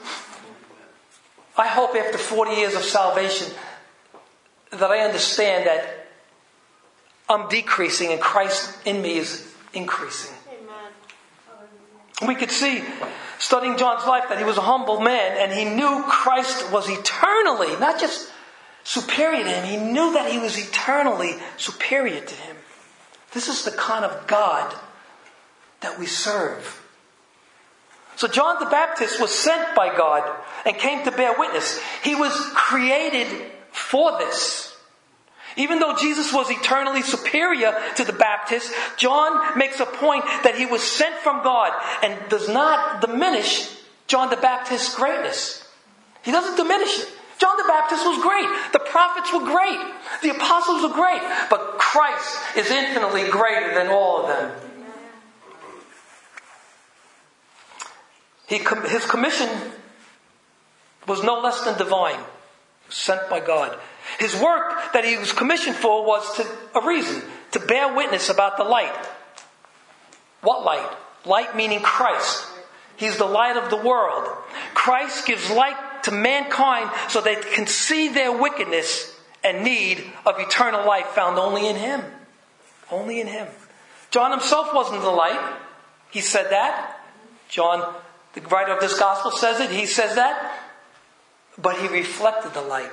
I 1.57 1.67
hope 1.67 1.97
after 1.97 2.19
40 2.19 2.53
years 2.53 2.75
of 2.75 2.83
salvation 2.83 3.53
that 4.71 4.91
I 4.91 5.01
understand 5.01 5.67
that 5.67 6.09
I'm 7.29 7.49
decreasing 7.49 8.13
and 8.13 8.21
Christ 8.21 8.77
in 8.85 9.03
me 9.03 9.17
is 9.17 9.53
increasing. 9.73 10.35
Amen. 10.49 12.29
We 12.29 12.35
could 12.35 12.51
see, 12.51 12.83
studying 13.39 13.77
John's 13.77 14.07
life, 14.07 14.29
that 14.29 14.39
he 14.39 14.45
was 14.45 14.59
a 14.59 14.63
humble 14.63 15.01
man 15.01 15.37
and 15.39 15.53
he 15.53 15.65
knew 15.65 16.05
Christ 16.07 16.71
was 16.71 16.89
eternally, 16.89 17.77
not 17.81 17.99
just 17.99 18.31
superior 18.85 19.43
to 19.43 19.51
him, 19.51 19.65
he 19.65 19.93
knew 19.93 20.13
that 20.13 20.31
he 20.31 20.39
was 20.39 20.57
eternally 20.59 21.35
superior 21.57 22.21
to 22.21 22.35
him. 22.35 22.57
This 23.33 23.49
is 23.49 23.65
the 23.65 23.73
kind 23.73 24.05
of 24.05 24.27
God 24.27 24.73
that 25.87 26.01
we 26.01 26.07
serve. 26.07 26.83
So 28.17 28.27
John 28.27 28.59
the 28.59 28.71
Baptist 28.71 29.21
was 29.21 29.31
sent 29.31 29.77
by 29.77 29.95
God 29.97 30.29
and 30.65 30.77
came 30.77 31.05
to 31.05 31.13
bear 31.13 31.39
witness. 31.39 31.81
He 32.03 32.17
was 32.17 32.33
created 32.55 33.29
for 33.71 34.19
this. 34.19 34.75
Even 35.57 35.79
though 35.79 35.95
Jesus 35.95 36.33
was 36.33 36.51
eternally 36.51 37.03
superior 37.03 37.73
to 37.97 38.05
the 38.05 38.13
Baptist, 38.13 38.73
John 38.97 39.57
makes 39.57 39.79
a 39.79 39.87
point 39.87 40.25
that 40.43 40.57
he 40.57 40.67
was 40.67 40.83
sent 40.83 41.15
from 41.21 41.45
God 41.45 41.73
and 42.03 42.29
does 42.29 42.49
not 42.49 43.01
diminish 43.01 43.71
John 44.09 44.29
the 44.29 44.37
Baptist's 44.37 44.95
greatness. 44.95 45.67
He 46.25 46.33
doesn't 46.33 46.57
diminish 46.57 46.99
it. 46.99 47.09
John 47.39 47.57
the 47.59 47.69
Baptist 47.69 48.05
was 48.05 48.21
great. 48.23 48.49
The 48.73 48.91
prophets 48.91 49.33
were 49.33 49.45
great. 49.45 49.79
The 50.23 50.31
apostles 50.31 50.83
were 50.83 50.95
great. 50.95 51.23
But 51.49 51.79
Christ 51.79 52.57
is 52.57 52.71
infinitely 52.71 53.29
greater 53.31 53.75
than 53.75 53.89
all 53.89 54.23
of 54.23 54.29
them. 54.29 54.66
He, 58.47 58.59
his 58.59 59.07
commission 59.07 59.49
was 61.07 61.23
no 61.23 61.41
less 61.41 61.63
than 61.63 61.79
divine, 61.79 62.21
sent 62.89 63.29
by 63.29 63.41
God. 63.41 63.79
His 64.19 64.35
work 64.41 64.93
that 64.93 65.05
he 65.05 65.17
was 65.17 65.33
commissioned 65.33 65.77
for 65.77 66.07
was 66.07 66.37
to, 66.37 66.47
a 66.75 66.87
reason, 66.87 67.23
to 67.53 67.61
bear 67.61 67.95
witness 67.95 68.29
about 68.29 68.57
the 68.57 68.65
light. 68.65 68.95
What 70.43 70.65
light? 70.65 70.89
Light 71.25 71.57
meaning 71.57 71.81
Christ. 71.81 72.47
He's 72.97 73.19
the 73.19 73.27
light 73.27 73.57
of 73.57 73.69
the 73.69 73.77
world. 73.77 74.29
Christ 74.75 75.27
gives 75.27 75.51
light 75.51 76.05
to 76.05 76.13
mankind 76.13 76.91
so 77.09 77.21
they 77.21 77.37
can 77.37 77.67
see 77.67 78.09
their 78.09 78.33
wickedness 78.33 79.13
and 79.45 79.65
need 79.65 80.05
of 80.25 80.39
eternal 80.39 80.87
life 80.87 81.07
found 81.09 81.39
only 81.39 81.69
in 81.69 81.77
Him. 81.77 82.03
Only 82.91 83.21
in 83.21 83.27
Him. 83.27 83.49
John 84.11 84.31
himself 84.31 84.73
wasn't 84.73 85.03
the 85.03 85.11
light. 85.11 85.57
He 86.11 86.21
said 86.21 86.51
that. 86.51 87.01
John, 87.49 87.95
the 88.37 88.43
writer 88.43 88.73
of 88.73 88.81
this 88.81 88.99
gospel, 88.99 89.31
says 89.31 89.61
it. 89.61 89.71
He 89.71 89.87
says 89.87 90.15
that. 90.17 90.61
But 91.59 91.79
he 91.79 91.89
reflected 91.89 92.53
the 92.53 92.61
light. 92.61 92.93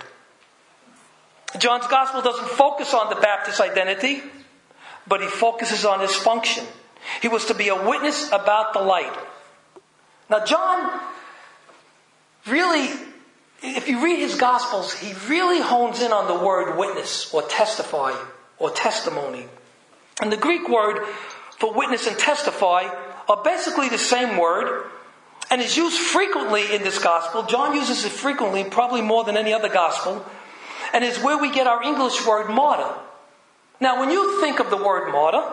John's 1.59 1.85
gospel 1.87 2.21
doesn't 2.21 2.47
focus 2.49 2.93
on 2.93 3.09
the 3.09 3.15
Baptist 3.15 3.59
identity, 3.59 4.23
but 5.05 5.21
he 5.21 5.27
focuses 5.27 5.85
on 5.85 5.99
his 5.99 6.15
function. 6.15 6.65
He 7.21 7.27
was 7.27 7.45
to 7.45 7.53
be 7.53 7.67
a 7.67 7.75
witness 7.87 8.29
about 8.31 8.73
the 8.73 8.79
light. 8.79 9.13
Now, 10.29 10.45
John 10.45 10.99
really, 12.47 12.89
if 13.61 13.87
you 13.89 14.01
read 14.03 14.19
his 14.19 14.35
gospels, 14.35 14.93
he 14.93 15.13
really 15.27 15.61
hones 15.61 16.01
in 16.01 16.13
on 16.13 16.27
the 16.27 16.45
word 16.45 16.77
witness 16.77 17.33
or 17.33 17.41
testify 17.43 18.13
or 18.57 18.71
testimony. 18.71 19.45
And 20.21 20.31
the 20.31 20.37
Greek 20.37 20.69
word 20.69 21.05
for 21.59 21.73
witness 21.73 22.07
and 22.07 22.17
testify 22.17 22.87
are 23.27 23.43
basically 23.43 23.89
the 23.89 23.97
same 23.97 24.37
word 24.37 24.85
and 25.49 25.61
is 25.61 25.77
used 25.77 25.97
frequently 25.97 26.73
in 26.73 26.83
this 26.83 26.99
gospel. 26.99 27.43
John 27.43 27.75
uses 27.75 28.05
it 28.05 28.11
frequently, 28.11 28.63
probably 28.63 29.01
more 29.01 29.23
than 29.23 29.37
any 29.37 29.53
other 29.53 29.69
gospel 29.69 30.25
and 30.93 31.03
is 31.03 31.19
where 31.19 31.37
we 31.37 31.51
get 31.51 31.67
our 31.67 31.83
English 31.83 32.25
word 32.25 32.49
martyr. 32.49 32.93
Now, 33.81 33.99
when 33.99 34.11
you 34.11 34.39
think 34.39 34.59
of 34.59 34.69
the 34.69 34.77
word 34.77 35.11
martyr, 35.11 35.43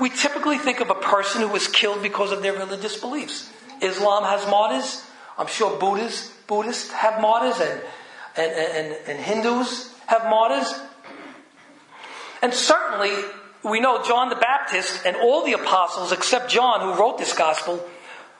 we 0.00 0.10
typically 0.10 0.58
think 0.58 0.80
of 0.80 0.90
a 0.90 0.94
person 0.94 1.40
who 1.40 1.48
was 1.48 1.68
killed 1.68 2.02
because 2.02 2.32
of 2.32 2.42
their 2.42 2.52
religious 2.52 3.00
beliefs. 3.00 3.50
Islam 3.80 4.24
has 4.24 4.44
martyrs. 4.50 5.06
I'm 5.38 5.46
sure 5.46 5.78
Buddhists, 5.78 6.32
Buddhists 6.48 6.90
have 6.92 7.20
martyrs 7.20 7.60
and, 7.60 7.80
and, 8.36 8.52
and, 8.52 8.96
and 9.06 9.18
Hindus 9.20 9.94
have 10.06 10.24
martyrs. 10.24 10.74
And 12.42 12.52
certainly, 12.52 13.12
we 13.62 13.80
know 13.80 14.02
John 14.02 14.28
the 14.28 14.36
Baptist 14.36 15.06
and 15.06 15.16
all 15.16 15.44
the 15.44 15.52
apostles 15.52 16.12
except 16.12 16.50
John 16.50 16.80
who 16.80 17.00
wrote 17.00 17.18
this 17.18 17.32
gospel 17.32 17.86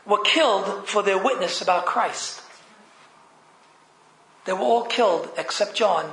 were 0.06 0.22
killed 0.22 0.88
for 0.88 1.02
their 1.02 1.22
witness 1.22 1.60
about 1.60 1.86
Christ. 1.86 2.42
They 4.44 4.52
were 4.52 4.60
all 4.60 4.84
killed 4.84 5.28
except 5.36 5.74
John. 5.74 6.12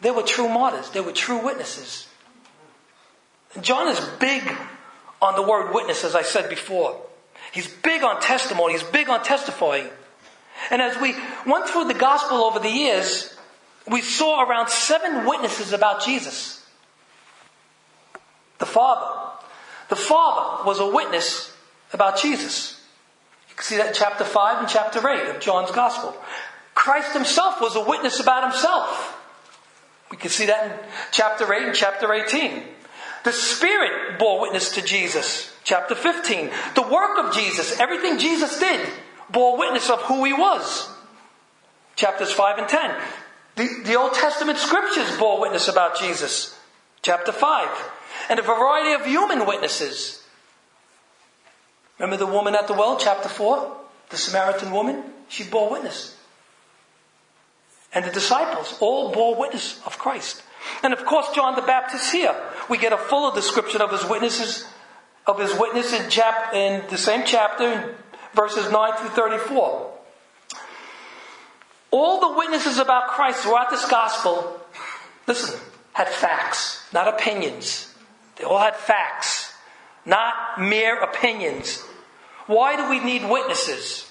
They 0.00 0.10
were 0.10 0.22
true 0.22 0.48
martyrs. 0.48 0.90
They 0.90 1.00
were 1.00 1.12
true 1.12 1.44
witnesses. 1.44 2.08
John 3.60 3.88
is 3.88 4.00
big 4.18 4.42
on 5.20 5.34
the 5.34 5.42
word 5.42 5.74
witness, 5.74 6.04
as 6.04 6.14
I 6.14 6.22
said 6.22 6.48
before. 6.48 7.00
He's 7.52 7.68
big 7.68 8.02
on 8.02 8.20
testimony. 8.20 8.74
He's 8.74 8.82
big 8.82 9.08
on 9.08 9.22
testifying. 9.22 9.88
And 10.70 10.82
as 10.82 11.00
we 11.00 11.14
went 11.46 11.68
through 11.68 11.84
the 11.84 11.94
gospel 11.94 12.38
over 12.38 12.58
the 12.58 12.70
years, 12.70 13.34
we 13.86 14.00
saw 14.00 14.42
around 14.42 14.68
seven 14.68 15.26
witnesses 15.26 15.72
about 15.72 16.04
Jesus. 16.04 16.64
The 18.58 18.66
Father. 18.66 19.32
The 19.88 19.96
Father 19.96 20.64
was 20.64 20.80
a 20.80 20.90
witness 20.90 21.55
about 21.96 22.20
Jesus. 22.20 22.80
You 23.48 23.56
can 23.56 23.64
see 23.64 23.76
that 23.78 23.88
in 23.88 23.94
chapter 23.94 24.24
5 24.24 24.60
and 24.60 24.68
chapter 24.68 25.06
8 25.06 25.34
of 25.34 25.40
John's 25.40 25.72
gospel. 25.72 26.16
Christ 26.74 27.12
himself 27.14 27.60
was 27.60 27.74
a 27.74 27.84
witness 27.84 28.20
about 28.20 28.52
himself. 28.52 29.18
We 30.10 30.16
can 30.16 30.30
see 30.30 30.46
that 30.46 30.66
in 30.66 30.78
chapter 31.10 31.52
8 31.52 31.62
and 31.66 31.74
chapter 31.74 32.12
18. 32.12 32.62
The 33.24 33.32
Spirit 33.32 34.20
bore 34.20 34.40
witness 34.40 34.72
to 34.74 34.82
Jesus. 34.82 35.52
Chapter 35.64 35.96
15. 35.96 36.50
The 36.76 36.82
work 36.82 37.18
of 37.18 37.34
Jesus, 37.34 37.80
everything 37.80 38.18
Jesus 38.18 38.60
did, 38.60 38.88
bore 39.30 39.58
witness 39.58 39.90
of 39.90 40.00
who 40.02 40.24
he 40.24 40.32
was. 40.32 40.88
Chapters 41.96 42.30
5 42.30 42.58
and 42.58 42.68
10. 42.68 42.94
The, 43.56 43.82
the 43.84 43.94
Old 43.96 44.12
Testament 44.12 44.58
scriptures 44.58 45.16
bore 45.18 45.40
witness 45.40 45.66
about 45.66 45.98
Jesus. 45.98 46.56
Chapter 47.02 47.32
5. 47.32 47.90
And 48.28 48.38
a 48.38 48.42
variety 48.42 48.92
of 48.92 49.06
human 49.06 49.46
witnesses. 49.46 50.15
Remember 51.98 52.16
the 52.16 52.30
woman 52.30 52.54
at 52.54 52.66
the 52.66 52.74
well, 52.74 52.98
chapter 52.98 53.28
4? 53.28 53.76
The 54.10 54.16
Samaritan 54.16 54.70
woman? 54.70 55.02
She 55.28 55.44
bore 55.44 55.70
witness 55.70 56.16
and 57.96 58.04
the 58.04 58.10
disciples 58.12 58.76
all 58.80 59.10
bore 59.10 59.36
witness 59.36 59.80
of 59.86 59.98
Christ. 59.98 60.42
And 60.82 60.92
of 60.92 61.06
course, 61.06 61.28
John 61.34 61.56
the 61.56 61.62
Baptist 61.62 62.12
here. 62.12 62.36
We 62.68 62.76
get 62.76 62.92
a 62.92 62.98
fuller 62.98 63.34
description 63.34 63.80
of 63.80 63.90
his 63.90 64.04
witnesses, 64.04 64.66
of 65.26 65.40
his 65.40 65.58
witness 65.58 65.94
in, 65.94 66.10
chap, 66.10 66.52
in 66.52 66.84
the 66.90 66.98
same 66.98 67.22
chapter, 67.24 67.94
verses 68.34 68.70
9 68.70 68.96
through 68.98 69.08
34. 69.08 69.92
All 71.90 72.20
the 72.20 72.36
witnesses 72.36 72.78
about 72.78 73.08
Christ 73.08 73.38
throughout 73.38 73.70
this 73.70 73.88
gospel, 73.88 74.60
listen, 75.26 75.58
had 75.94 76.08
facts, 76.08 76.84
not 76.92 77.08
opinions. 77.08 77.94
They 78.36 78.44
all 78.44 78.58
had 78.58 78.76
facts, 78.76 79.45
not 80.06 80.60
mere 80.60 80.98
opinions. 81.00 81.82
Why 82.46 82.76
do 82.76 82.88
we 82.88 83.00
need 83.00 83.28
witnesses? 83.28 84.10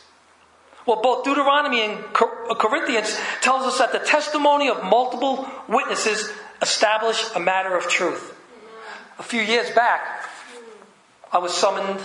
Well, 0.85 1.01
both 1.01 1.23
Deuteronomy 1.23 1.81
and 1.81 2.03
uh, 2.13 2.55
Corinthians 2.55 3.17
tells 3.41 3.63
us 3.63 3.79
that 3.79 3.91
the 3.91 3.99
testimony 3.99 4.69
of 4.69 4.83
multiple 4.83 5.49
witnesses 5.67 6.31
establish 6.61 7.23
a 7.33 7.39
matter 7.39 7.75
of 7.75 7.87
truth. 7.87 8.35
A 9.17 9.23
few 9.23 9.41
years 9.41 9.71
back, 9.71 10.29
I 11.31 11.39
was 11.39 11.53
summoned 11.53 11.99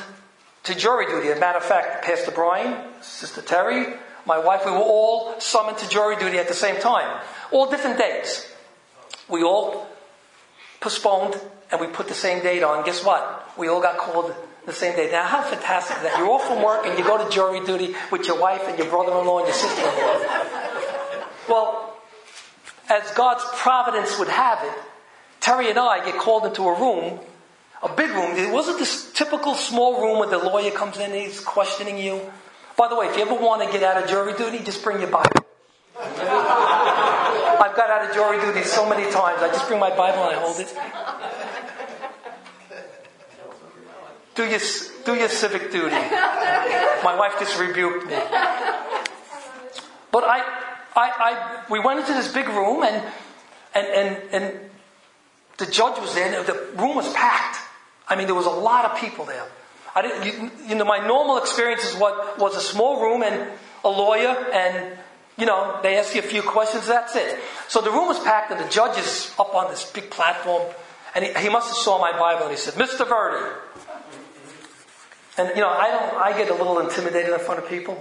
to 0.62 0.74
jury 0.74 1.06
duty. 1.06 1.28
As 1.28 1.36
a 1.36 1.40
matter 1.40 1.58
of 1.58 1.64
fact, 1.64 2.04
Pastor 2.04 2.30
Brian, 2.30 2.76
Sister 3.02 3.42
Terry, 3.42 3.94
my 4.24 4.38
wife, 4.38 4.64
we 4.64 4.70
were 4.70 4.78
all 4.78 5.38
summoned 5.40 5.78
to 5.78 5.88
jury 5.88 6.16
duty 6.16 6.38
at 6.38 6.48
the 6.48 6.54
same 6.54 6.80
time. 6.80 7.20
All 7.50 7.68
different 7.68 7.98
dates. 7.98 8.46
We 9.28 9.42
all 9.42 9.86
postponed 10.80 11.38
and 11.70 11.80
we 11.80 11.86
put 11.86 12.08
the 12.08 12.14
same 12.14 12.42
date 12.42 12.62
on. 12.62 12.84
Guess 12.84 13.04
what? 13.04 13.52
We 13.58 13.68
all 13.68 13.80
got 13.80 13.98
called 13.98 14.34
the 14.66 14.72
same 14.72 14.96
day. 14.96 15.10
Now, 15.10 15.24
how 15.24 15.42
fantastic 15.42 15.96
that? 16.02 16.18
You're 16.18 16.30
off 16.30 16.46
from 16.46 16.62
work 16.62 16.86
and 16.86 16.98
you 16.98 17.04
go 17.04 17.22
to 17.22 17.30
jury 17.30 17.64
duty 17.64 17.94
with 18.10 18.26
your 18.26 18.38
wife 18.40 18.62
and 18.66 18.78
your 18.78 18.88
brother-in-law 18.88 19.38
and 19.38 19.46
your 19.48 19.56
sister-in-law. 19.56 20.46
Well, 21.48 21.96
as 22.88 23.10
God's 23.12 23.44
providence 23.54 24.18
would 24.18 24.28
have 24.28 24.62
it, 24.64 24.74
Terry 25.40 25.70
and 25.70 25.78
I 25.78 26.04
get 26.04 26.18
called 26.18 26.44
into 26.44 26.62
a 26.62 26.78
room, 26.78 27.18
a 27.82 27.88
big 27.88 28.10
room. 28.10 28.36
It 28.36 28.52
wasn't 28.52 28.78
this 28.78 29.10
typical 29.12 29.54
small 29.54 30.00
room 30.02 30.18
where 30.18 30.28
the 30.28 30.38
lawyer 30.38 30.70
comes 30.70 30.98
in 30.98 31.10
and 31.10 31.14
he's 31.14 31.40
questioning 31.40 31.98
you. 31.98 32.20
By 32.76 32.88
the 32.88 32.96
way, 32.96 33.06
if 33.06 33.16
you 33.16 33.22
ever 33.22 33.34
want 33.34 33.62
to 33.62 33.72
get 33.72 33.82
out 33.82 34.02
of 34.02 34.08
jury 34.08 34.34
duty, 34.34 34.62
just 34.64 34.82
bring 34.82 35.00
your 35.00 35.10
Bible. 35.10 35.46
I've 37.60 37.76
got 37.76 37.90
out 37.90 38.08
of 38.08 38.14
jury 38.14 38.40
duty 38.40 38.62
so 38.62 38.88
many 38.88 39.10
times. 39.10 39.42
I 39.42 39.48
just 39.48 39.66
bring 39.68 39.80
my 39.80 39.90
Bible 39.90 40.22
and 40.24 40.36
I 40.36 40.40
hold 40.40 40.60
it. 40.60 40.74
Do 44.34 44.44
your, 44.44 44.60
do 45.04 45.14
your 45.14 45.28
civic 45.28 45.72
duty. 45.72 45.94
My 47.02 47.16
wife 47.18 47.38
just 47.38 47.58
rebuked 47.58 48.06
me. 48.06 48.16
But 50.12 50.24
I, 50.24 50.40
I, 50.96 51.10
I, 51.18 51.64
we 51.70 51.78
went 51.80 52.00
into 52.00 52.12
this 52.12 52.32
big 52.32 52.48
room 52.48 52.82
and, 52.82 53.04
and, 53.74 53.86
and, 53.86 54.22
and 54.32 54.70
the 55.58 55.66
judge 55.66 56.00
was 56.00 56.14
there 56.14 56.38
and 56.38 56.46
the 56.46 56.80
room 56.80 56.96
was 56.96 57.12
packed. 57.12 57.58
I 58.08 58.16
mean, 58.16 58.26
there 58.26 58.34
was 58.34 58.46
a 58.46 58.50
lot 58.50 58.90
of 58.90 58.98
people 58.98 59.24
there. 59.24 59.46
I 59.94 60.02
didn't, 60.02 60.24
you, 60.24 60.50
you 60.68 60.74
know, 60.74 60.84
my 60.84 61.06
normal 61.06 61.38
experience 61.38 61.84
is 61.84 61.96
what 61.96 62.38
was 62.38 62.56
a 62.56 62.60
small 62.60 63.02
room 63.02 63.22
and 63.22 63.50
a 63.84 63.88
lawyer 63.88 64.36
and, 64.52 64.98
you 65.36 65.46
know, 65.46 65.80
they 65.82 65.96
ask 65.96 66.14
you 66.14 66.20
a 66.20 66.24
few 66.24 66.42
questions, 66.42 66.86
that's 66.86 67.16
it. 67.16 67.38
So 67.68 67.80
the 67.80 67.90
room 67.90 68.08
was 68.08 68.18
packed 68.20 68.50
and 68.52 68.60
the 68.60 68.68
judge 68.68 68.98
is 68.98 69.32
up 69.38 69.54
on 69.54 69.70
this 69.70 69.90
big 69.90 70.10
platform 70.10 70.62
and 71.14 71.24
he, 71.24 71.32
he 71.34 71.48
must 71.48 71.68
have 71.68 71.76
saw 71.76 71.98
my 71.98 72.12
Bible 72.12 72.44
and 72.44 72.52
he 72.52 72.56
said, 72.56 72.74
Mr. 72.74 73.08
Verdi, 73.08 73.52
and 75.40 75.56
you 75.56 75.62
know, 75.62 75.70
I 75.70 75.90
don't 75.90 76.20
I 76.20 76.36
get 76.36 76.50
a 76.50 76.54
little 76.54 76.78
intimidated 76.80 77.32
in 77.32 77.38
front 77.40 77.62
of 77.62 77.68
people. 77.68 77.98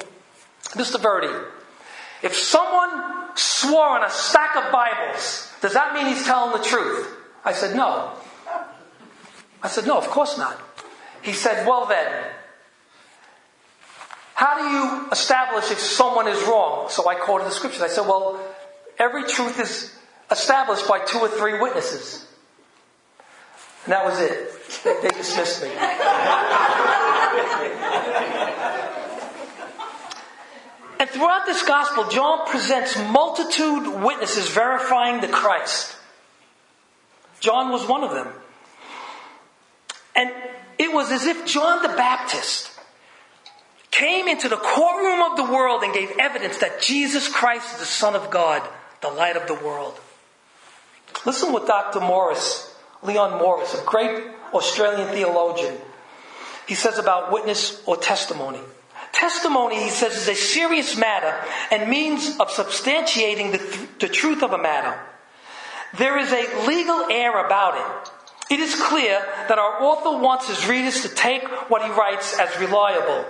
Mr. 0.75 1.01
Verdi, 1.01 1.33
if 2.21 2.35
someone 2.35 3.35
swore 3.35 3.97
on 3.97 4.03
a 4.03 4.09
stack 4.09 4.55
of 4.57 4.71
Bibles, 4.71 5.51
does 5.61 5.73
that 5.73 5.93
mean 5.93 6.07
he's 6.07 6.25
telling 6.25 6.57
the 6.57 6.63
truth? 6.63 7.07
I 7.45 7.53
said, 7.53 7.75
no. 7.75 8.11
I 9.63 9.67
said, 9.69 9.87
no, 9.87 9.97
of 9.97 10.07
course 10.07 10.37
not. 10.37 10.59
He 11.21 11.33
said, 11.33 11.65
well 11.65 11.85
then, 11.85 12.25
how 14.33 14.57
do 14.57 14.63
you 14.75 15.11
establish 15.11 15.71
if 15.71 15.79
someone 15.79 16.27
is 16.27 16.41
wrong? 16.43 16.89
So 16.89 17.07
I 17.09 17.15
quoted 17.15 17.47
the 17.47 17.51
scriptures. 17.51 17.81
I 17.81 17.87
said, 17.87 18.05
well, 18.05 18.39
every 18.97 19.25
truth 19.25 19.59
is 19.59 19.93
established 20.31 20.87
by 20.87 20.99
two 20.99 21.19
or 21.19 21.29
three 21.29 21.59
witnesses. 21.59 22.25
And 23.85 23.93
that 23.93 24.05
was 24.05 24.19
it. 24.19 24.53
They 24.83 25.09
dismissed 25.09 25.63
me. 25.63 25.69
and 30.99 31.09
throughout 31.09 31.45
this 31.45 31.63
gospel, 31.63 32.07
John 32.09 32.45
presents 32.47 32.97
multitude 32.97 34.03
witnesses 34.03 34.49
verifying 34.49 35.21
the 35.21 35.27
Christ. 35.27 35.95
John 37.39 37.71
was 37.71 37.87
one 37.87 38.03
of 38.03 38.11
them. 38.11 38.27
And 40.15 40.31
it 40.77 40.93
was 40.93 41.11
as 41.11 41.25
if 41.25 41.45
John 41.45 41.81
the 41.81 41.89
Baptist 41.89 42.71
came 43.91 44.27
into 44.27 44.47
the 44.49 44.57
courtroom 44.57 45.31
of 45.31 45.37
the 45.37 45.51
world 45.51 45.83
and 45.83 45.93
gave 45.93 46.11
evidence 46.19 46.57
that 46.59 46.81
Jesus 46.81 47.27
Christ 47.27 47.73
is 47.73 47.79
the 47.79 47.85
Son 47.85 48.15
of 48.15 48.29
God, 48.29 48.67
the 49.01 49.09
light 49.09 49.35
of 49.35 49.47
the 49.47 49.55
world. 49.55 49.99
Listen 51.25 51.51
what 51.51 51.67
Dr. 51.67 51.99
Morris, 51.99 52.68
Leon 53.03 53.39
Morris, 53.39 53.73
a 53.73 53.85
great 53.85 54.27
Australian 54.53 55.07
theologian, 55.09 55.75
he 56.67 56.75
says 56.75 56.99
about 56.99 57.31
witness 57.31 57.81
or 57.85 57.97
testimony. 57.97 58.59
Testimony, 59.11 59.81
he 59.81 59.89
says, 59.89 60.15
is 60.15 60.27
a 60.27 60.35
serious 60.35 60.97
matter 60.97 61.33
and 61.71 61.89
means 61.89 62.37
of 62.39 62.49
substantiating 62.49 63.51
the, 63.51 63.57
th- 63.57 63.89
the 63.99 64.07
truth 64.07 64.43
of 64.43 64.53
a 64.53 64.57
matter. 64.57 64.99
There 65.97 66.17
is 66.19 66.31
a 66.31 66.67
legal 66.67 67.09
air 67.09 67.43
about 67.43 67.75
it. 67.75 68.11
It 68.53 68.59
is 68.59 68.79
clear 68.81 69.19
that 69.47 69.59
our 69.59 69.81
author 69.81 70.21
wants 70.21 70.47
his 70.47 70.67
readers 70.67 71.01
to 71.01 71.09
take 71.09 71.47
what 71.69 71.83
he 71.83 71.89
writes 71.89 72.37
as 72.39 72.59
reliable. 72.59 73.25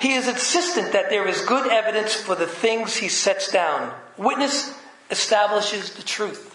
He 0.00 0.14
is 0.14 0.28
insistent 0.28 0.92
that 0.92 1.10
there 1.10 1.26
is 1.28 1.42
good 1.42 1.70
evidence 1.70 2.14
for 2.14 2.34
the 2.34 2.46
things 2.46 2.96
he 2.96 3.08
sets 3.08 3.50
down. 3.52 3.92
Witness 4.16 4.74
establishes 5.10 5.94
the 5.94 6.02
truth. 6.02 6.46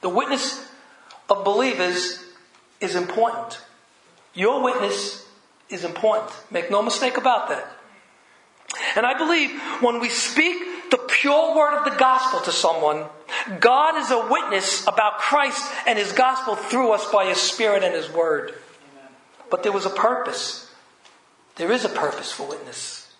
The 0.00 0.08
witness 0.08 0.69
of 1.30 1.44
believers 1.44 2.22
is 2.80 2.96
important. 2.96 3.60
Your 4.34 4.62
witness 4.62 5.26
is 5.68 5.84
important. 5.84 6.32
Make 6.50 6.70
no 6.70 6.82
mistake 6.82 7.16
about 7.16 7.48
that. 7.48 7.66
And 8.96 9.06
I 9.06 9.16
believe 9.16 9.50
when 9.80 10.00
we 10.00 10.08
speak 10.08 10.90
the 10.90 10.98
pure 10.98 11.56
word 11.56 11.78
of 11.78 11.84
the 11.84 11.98
gospel 11.98 12.40
to 12.40 12.52
someone, 12.52 13.06
God 13.60 13.96
is 13.96 14.10
a 14.10 14.28
witness 14.28 14.86
about 14.86 15.18
Christ 15.18 15.70
and 15.86 15.98
his 15.98 16.12
gospel 16.12 16.56
through 16.56 16.92
us 16.92 17.10
by 17.10 17.26
his 17.26 17.38
spirit 17.38 17.82
and 17.82 17.94
his 17.94 18.10
word. 18.10 18.54
But 19.50 19.62
there 19.62 19.72
was 19.72 19.86
a 19.86 19.90
purpose. 19.90 20.70
There 21.56 21.72
is 21.72 21.84
a 21.84 21.88
purpose 21.88 22.32
for 22.32 22.48
witness. 22.48 23.12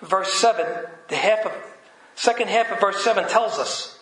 Verse 0.00 0.32
7, 0.34 0.66
the 1.08 1.16
half 1.16 1.46
of, 1.46 1.52
second 2.14 2.48
half 2.48 2.70
of 2.70 2.80
verse 2.80 3.02
7 3.02 3.28
tells 3.28 3.58
us 3.58 3.98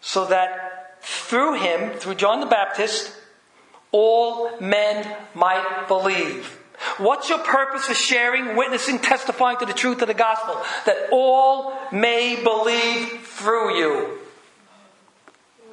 so 0.00 0.26
that 0.26 0.85
through 1.06 1.54
him, 1.54 1.92
through 1.98 2.16
John 2.16 2.40
the 2.40 2.46
Baptist, 2.46 3.12
all 3.92 4.58
men 4.60 5.06
might 5.34 5.86
believe. 5.86 6.58
What's 6.98 7.28
your 7.28 7.38
purpose 7.38 7.86
for 7.86 7.94
sharing, 7.94 8.56
witnessing, 8.56 8.98
testifying 8.98 9.58
to 9.58 9.66
the 9.66 9.72
truth 9.72 10.02
of 10.02 10.08
the 10.08 10.14
gospel? 10.14 10.60
That 10.84 11.08
all 11.12 11.78
may 11.92 12.42
believe 12.42 13.20
through 13.22 13.78
you. 13.78 14.18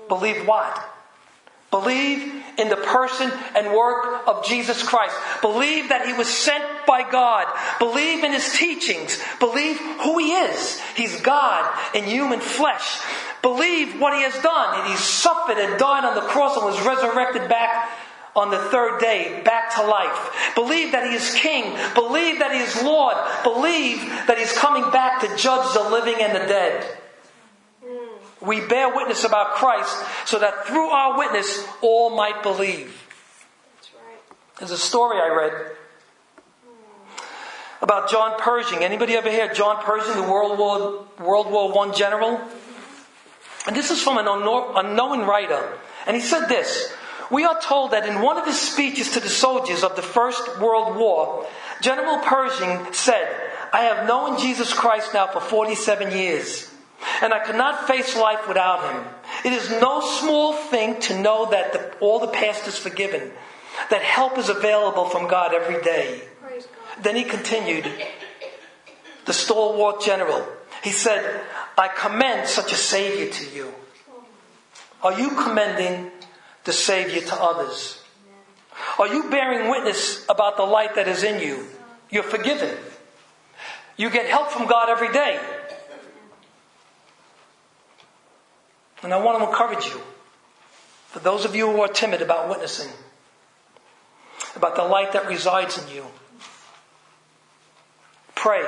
Believe 0.07 0.47
what? 0.47 0.89
Believe 1.71 2.43
in 2.59 2.69
the 2.69 2.75
person 2.75 3.31
and 3.55 3.75
work 3.75 4.27
of 4.27 4.45
Jesus 4.45 4.83
Christ. 4.83 5.15
Believe 5.41 5.89
that 5.89 6.05
He 6.05 6.13
was 6.13 6.27
sent 6.27 6.63
by 6.85 7.09
God. 7.09 7.47
Believe 7.79 8.23
in 8.23 8.31
His 8.31 8.53
teachings. 8.53 9.19
Believe 9.39 9.79
who 9.79 10.19
He 10.19 10.33
is. 10.33 10.79
He's 10.95 11.19
God 11.21 11.67
in 11.95 12.03
human 12.03 12.39
flesh. 12.39 12.99
Believe 13.43 14.01
what 14.01 14.15
He 14.15 14.23
has 14.23 14.33
done. 14.41 14.79
And 14.79 14.89
He 14.89 14.95
suffered 14.95 15.59
and 15.59 15.77
died 15.77 16.05
on 16.05 16.15
the 16.15 16.21
cross 16.21 16.57
and 16.57 16.65
was 16.65 16.83
resurrected 16.83 17.47
back 17.47 17.91
on 18.35 18.49
the 18.49 18.57
third 18.57 18.99
day 18.99 19.41
back 19.45 19.75
to 19.75 19.85
life. 19.85 20.51
Believe 20.55 20.93
that 20.93 21.07
He 21.07 21.15
is 21.15 21.35
King. 21.35 21.77
Believe 21.93 22.39
that 22.39 22.51
He 22.51 22.59
is 22.59 22.81
Lord. 22.81 23.15
Believe 23.43 23.99
that 24.25 24.39
He's 24.39 24.53
coming 24.53 24.89
back 24.89 25.21
to 25.21 25.27
judge 25.37 25.71
the 25.75 25.83
living 25.83 26.15
and 26.19 26.33
the 26.35 26.47
dead. 26.47 26.97
We 28.41 28.59
bear 28.59 28.93
witness 28.93 29.23
about 29.23 29.53
Christ 29.53 29.95
so 30.25 30.39
that 30.39 30.65
through 30.65 30.89
our 30.89 31.17
witness 31.17 31.65
all 31.81 32.09
might 32.15 32.41
believe. 32.43 32.99
There's 34.57 34.71
a 34.71 34.77
story 34.77 35.17
I 35.17 35.27
read 35.27 35.71
about 37.81 38.09
John 38.09 38.39
Pershing. 38.39 38.83
Anybody 38.83 39.13
ever 39.15 39.29
hear 39.29 39.53
John 39.53 39.83
Pershing, 39.83 40.21
the 40.21 40.31
World 40.31 40.57
War, 40.57 41.05
World 41.19 41.51
War 41.51 41.71
One 41.71 41.93
general? 41.93 42.39
And 43.65 43.75
this 43.75 43.91
is 43.91 44.01
from 44.01 44.17
an 44.17 44.27
unknown 44.27 45.21
writer. 45.21 45.77
And 46.05 46.15
he 46.15 46.21
said 46.21 46.47
this 46.47 46.93
we 47.33 47.45
are 47.45 47.59
told 47.59 47.91
that 47.91 48.05
in 48.05 48.21
one 48.21 48.37
of 48.37 48.45
his 48.45 48.59
speeches 48.59 49.11
to 49.11 49.19
the 49.19 49.29
soldiers 49.29 49.83
of 49.83 49.95
the 49.95 50.01
First 50.01 50.59
World 50.59 50.95
War, 50.95 51.47
General 51.81 52.17
Pershing 52.19 52.93
said, 52.93 53.27
I 53.71 53.83
have 53.85 54.07
known 54.07 54.39
Jesus 54.39 54.71
Christ 54.71 55.15
now 55.15 55.27
for 55.27 55.39
47 55.39 56.11
years, 56.15 56.71
and 57.21 57.33
I 57.33 57.39
could 57.39 57.55
not 57.55 57.87
face 57.87 58.15
life 58.15 58.47
without 58.47 58.93
him. 58.93 59.03
It 59.45 59.53
is 59.53 59.69
no 59.81 60.01
small 60.01 60.53
thing 60.53 60.99
to 61.01 61.19
know 61.19 61.49
that 61.49 61.73
the, 61.73 61.97
all 61.99 62.19
the 62.19 62.27
past 62.27 62.67
is 62.67 62.77
forgiven, 62.77 63.31
that 63.89 64.03
help 64.03 64.37
is 64.37 64.49
available 64.49 65.05
from 65.05 65.27
God 65.27 65.55
every 65.55 65.81
day. 65.81 66.21
Then 67.01 67.15
he 67.15 67.23
continued, 67.23 67.89
the 69.25 69.33
stalwart 69.33 70.01
general. 70.01 70.45
He 70.83 70.91
said, 70.91 71.41
I 71.77 71.87
commend 71.87 72.47
such 72.47 72.71
a 72.71 72.75
Savior 72.75 73.31
to 73.31 73.55
you. 73.55 73.73
Are 75.01 75.19
you 75.19 75.31
commending 75.31 76.11
the 76.63 76.73
Savior 76.73 77.21
to 77.21 77.35
others? 77.35 78.01
Are 78.99 79.07
you 79.07 79.29
bearing 79.29 79.69
witness 79.69 80.25
about 80.29 80.57
the 80.57 80.63
light 80.63 80.95
that 80.95 81.07
is 81.07 81.23
in 81.23 81.41
you? 81.41 81.67
You're 82.09 82.23
forgiven. 82.23 82.75
You 83.97 84.09
get 84.09 84.27
help 84.27 84.49
from 84.51 84.67
God 84.67 84.89
every 84.89 85.11
day. 85.11 85.39
And 89.01 89.13
I 89.13 89.21
want 89.21 89.39
to 89.39 89.49
encourage 89.49 89.85
you, 89.87 90.01
for 91.09 91.19
those 91.19 91.43
of 91.43 91.55
you 91.55 91.69
who 91.69 91.81
are 91.81 91.89
timid 91.89 92.21
about 92.21 92.49
witnessing, 92.49 92.91
about 94.55 94.75
the 94.75 94.83
light 94.83 95.11
that 95.11 95.27
resides 95.27 95.77
in 95.77 95.93
you, 95.93 96.05
pray 98.35 98.63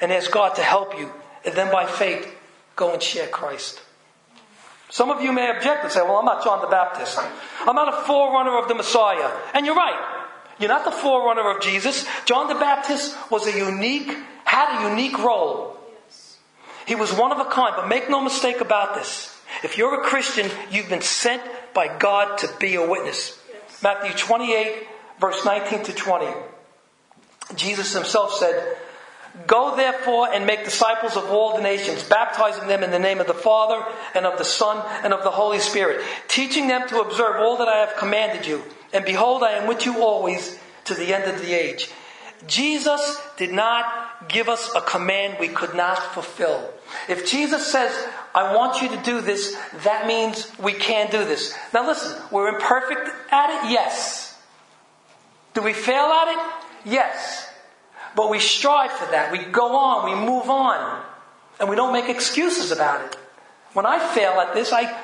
and 0.00 0.12
ask 0.12 0.30
God 0.30 0.56
to 0.56 0.62
help 0.62 0.98
you, 0.98 1.10
and 1.44 1.54
then 1.54 1.72
by 1.72 1.86
faith, 1.86 2.36
go 2.80 2.92
and 2.92 3.02
share 3.02 3.28
Christ. 3.28 3.80
Some 4.88 5.10
of 5.10 5.22
you 5.22 5.32
may 5.32 5.48
object 5.54 5.84
and 5.84 5.92
say, 5.92 6.00
well, 6.02 6.16
I'm 6.16 6.24
not 6.24 6.42
John 6.42 6.60
the 6.60 6.66
Baptist. 6.66 7.16
I'm 7.60 7.76
not 7.76 7.94
a 7.94 8.06
forerunner 8.06 8.58
of 8.58 8.66
the 8.66 8.74
Messiah. 8.74 9.30
And 9.54 9.64
you're 9.64 9.76
right. 9.76 10.26
You're 10.58 10.70
not 10.70 10.84
the 10.84 10.90
forerunner 10.90 11.48
of 11.48 11.62
Jesus. 11.62 12.06
John 12.24 12.48
the 12.48 12.56
Baptist 12.56 13.16
was 13.30 13.46
a 13.46 13.56
unique, 13.56 14.10
had 14.44 14.80
a 14.80 14.90
unique 14.90 15.16
role. 15.18 15.78
He 16.86 16.96
was 16.96 17.12
one 17.12 17.30
of 17.30 17.38
a 17.38 17.44
kind, 17.44 17.74
but 17.76 17.86
make 17.86 18.10
no 18.10 18.20
mistake 18.20 18.60
about 18.60 18.96
this. 18.96 19.36
If 19.62 19.78
you're 19.78 20.00
a 20.00 20.04
Christian, 20.04 20.50
you've 20.72 20.88
been 20.88 21.02
sent 21.02 21.42
by 21.72 21.86
God 21.98 22.38
to 22.38 22.50
be 22.58 22.74
a 22.74 22.86
witness. 22.86 23.38
Matthew 23.82 24.12
28, 24.12 24.88
verse 25.20 25.44
19 25.44 25.84
to 25.84 25.92
20. 25.92 26.26
Jesus 27.54 27.94
himself 27.94 28.32
said, 28.34 28.76
Go 29.46 29.76
therefore 29.76 30.32
and 30.32 30.46
make 30.46 30.64
disciples 30.64 31.16
of 31.16 31.30
all 31.30 31.56
the 31.56 31.62
nations, 31.62 32.02
baptizing 32.02 32.68
them 32.68 32.82
in 32.82 32.90
the 32.90 32.98
name 32.98 33.20
of 33.20 33.26
the 33.26 33.34
Father 33.34 33.84
and 34.14 34.26
of 34.26 34.38
the 34.38 34.44
Son 34.44 34.84
and 35.04 35.12
of 35.12 35.22
the 35.22 35.30
Holy 35.30 35.60
Spirit, 35.60 36.04
teaching 36.28 36.66
them 36.66 36.88
to 36.88 37.00
observe 37.00 37.36
all 37.36 37.56
that 37.58 37.68
I 37.68 37.78
have 37.78 37.96
commanded 37.96 38.46
you. 38.46 38.62
And 38.92 39.04
behold, 39.04 39.42
I 39.42 39.52
am 39.52 39.68
with 39.68 39.86
you 39.86 40.02
always 40.02 40.58
to 40.84 40.94
the 40.94 41.14
end 41.14 41.24
of 41.24 41.40
the 41.40 41.52
age. 41.52 41.90
Jesus 42.46 43.20
did 43.36 43.52
not 43.52 44.28
give 44.28 44.48
us 44.48 44.74
a 44.74 44.80
command 44.80 45.36
we 45.38 45.48
could 45.48 45.74
not 45.74 45.98
fulfill. 46.14 46.72
If 47.08 47.30
Jesus 47.30 47.70
says, 47.70 47.92
I 48.34 48.54
want 48.54 48.82
you 48.82 48.88
to 48.88 48.96
do 48.98 49.20
this, 49.20 49.56
that 49.84 50.06
means 50.06 50.50
we 50.58 50.72
can 50.72 51.10
do 51.10 51.24
this. 51.24 51.54
Now 51.74 51.86
listen, 51.86 52.20
we're 52.30 52.48
imperfect 52.48 53.10
at 53.30 53.50
it? 53.50 53.70
Yes. 53.70 54.38
Do 55.54 55.62
we 55.62 55.72
fail 55.72 56.04
at 56.04 56.28
it? 56.28 56.90
Yes. 56.90 57.49
But 58.14 58.30
we 58.30 58.38
strive 58.38 58.92
for 58.92 59.10
that. 59.10 59.30
We 59.30 59.38
go 59.38 59.76
on, 59.76 60.04
we 60.10 60.26
move 60.26 60.50
on, 60.50 61.02
and 61.58 61.68
we 61.68 61.76
don't 61.76 61.92
make 61.92 62.08
excuses 62.08 62.70
about 62.70 63.04
it. 63.04 63.16
When 63.72 63.86
I 63.86 63.98
fail 64.14 64.32
at 64.40 64.54
this, 64.54 64.72
I 64.72 64.96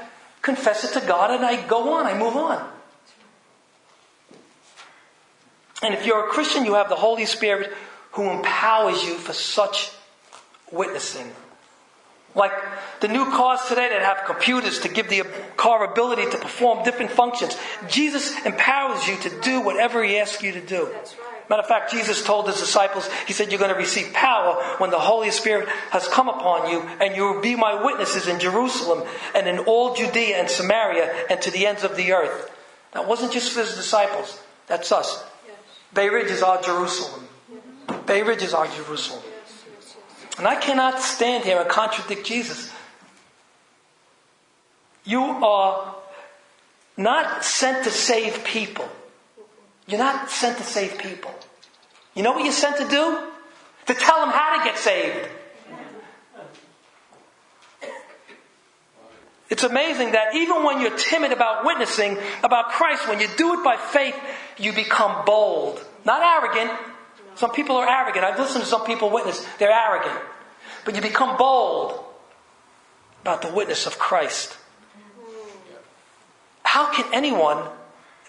confess 0.42 0.84
it 0.84 1.00
to 1.00 1.06
God 1.06 1.30
and 1.30 1.44
I 1.44 1.66
go 1.66 1.94
on, 1.94 2.06
I 2.06 2.18
move 2.18 2.36
on. 2.36 2.68
And 5.82 5.94
if 5.94 6.06
you're 6.06 6.26
a 6.26 6.28
Christian, 6.30 6.64
you 6.64 6.74
have 6.74 6.88
the 6.88 6.96
Holy 6.96 7.26
Spirit 7.26 7.72
who 8.12 8.30
empowers 8.30 9.04
you 9.04 9.14
for 9.14 9.32
such 9.32 9.90
witnessing. 10.72 11.30
Like 12.34 12.52
the 13.00 13.08
new 13.08 13.24
cars 13.26 13.60
today 13.68 13.88
that 13.88 14.02
have 14.02 14.26
computers 14.26 14.80
to 14.80 14.88
give 14.88 15.08
the 15.08 15.24
car 15.56 15.90
ability 15.90 16.30
to 16.30 16.38
perform 16.38 16.84
different 16.84 17.10
functions. 17.10 17.56
Jesus 17.88 18.34
empowers 18.44 19.06
you 19.06 19.16
to 19.18 19.40
do 19.40 19.60
whatever 19.60 20.02
He 20.02 20.18
asks 20.18 20.42
you 20.42 20.52
to 20.52 20.60
do. 20.60 20.94
Matter 21.48 21.62
of 21.62 21.68
fact, 21.68 21.92
Jesus 21.92 22.24
told 22.24 22.48
his 22.48 22.58
disciples, 22.58 23.08
He 23.26 23.32
said, 23.32 23.50
You're 23.50 23.60
going 23.60 23.72
to 23.72 23.78
receive 23.78 24.12
power 24.12 24.62
when 24.78 24.90
the 24.90 24.98
Holy 24.98 25.30
Spirit 25.30 25.68
has 25.90 26.08
come 26.08 26.28
upon 26.28 26.70
you, 26.70 26.80
and 27.00 27.14
you 27.14 27.22
will 27.22 27.40
be 27.40 27.54
my 27.54 27.84
witnesses 27.84 28.26
in 28.26 28.40
Jerusalem 28.40 29.06
and 29.34 29.46
in 29.46 29.60
all 29.60 29.94
Judea 29.94 30.38
and 30.38 30.50
Samaria 30.50 31.26
and 31.30 31.40
to 31.42 31.50
the 31.50 31.66
ends 31.66 31.84
of 31.84 31.96
the 31.96 32.12
earth. 32.12 32.50
That 32.92 33.06
wasn't 33.06 33.32
just 33.32 33.52
for 33.52 33.60
his 33.60 33.74
disciples, 33.74 34.40
that's 34.66 34.90
us. 34.90 35.24
Yes. 35.46 35.56
Bay 35.94 36.08
Ridge 36.08 36.30
is 36.30 36.42
our 36.42 36.60
Jerusalem. 36.60 37.28
Bay 38.06 38.22
Ridge 38.22 38.42
is 38.42 38.54
our 38.54 38.66
Jerusalem. 38.66 39.22
And 40.38 40.46
I 40.46 40.56
cannot 40.56 41.00
stand 41.00 41.44
here 41.44 41.60
and 41.60 41.68
contradict 41.68 42.26
Jesus. 42.26 42.72
You 45.04 45.22
are 45.22 45.94
not 46.96 47.44
sent 47.44 47.84
to 47.84 47.90
save 47.90 48.44
people. 48.44 48.88
You're 49.86 49.98
not 49.98 50.30
sent 50.30 50.58
to 50.58 50.64
save 50.64 50.98
people. 50.98 51.32
You 52.14 52.22
know 52.22 52.32
what 52.32 52.44
you're 52.44 52.52
sent 52.52 52.78
to 52.78 52.88
do? 52.88 53.18
To 53.86 53.94
tell 53.94 54.20
them 54.20 54.30
how 54.30 54.58
to 54.58 54.64
get 54.64 54.78
saved. 54.78 55.28
It's 59.48 59.62
amazing 59.62 60.12
that 60.12 60.34
even 60.34 60.64
when 60.64 60.80
you're 60.80 60.96
timid 60.96 61.30
about 61.30 61.64
witnessing 61.64 62.18
about 62.42 62.70
Christ, 62.70 63.08
when 63.08 63.20
you 63.20 63.28
do 63.36 63.54
it 63.54 63.64
by 63.64 63.76
faith, 63.76 64.16
you 64.58 64.72
become 64.72 65.24
bold. 65.24 65.84
Not 66.04 66.20
arrogant. 66.20 66.76
Some 67.36 67.52
people 67.52 67.76
are 67.76 67.88
arrogant. 67.88 68.24
I've 68.24 68.38
listened 68.38 68.64
to 68.64 68.68
some 68.68 68.84
people 68.84 69.10
witness. 69.10 69.46
They're 69.58 69.70
arrogant. 69.70 70.20
But 70.84 70.96
you 70.96 71.02
become 71.02 71.36
bold 71.36 72.02
about 73.20 73.42
the 73.42 73.52
witness 73.52 73.86
of 73.86 73.98
Christ. 73.98 74.56
How 76.64 76.92
can 76.92 77.06
anyone 77.12 77.68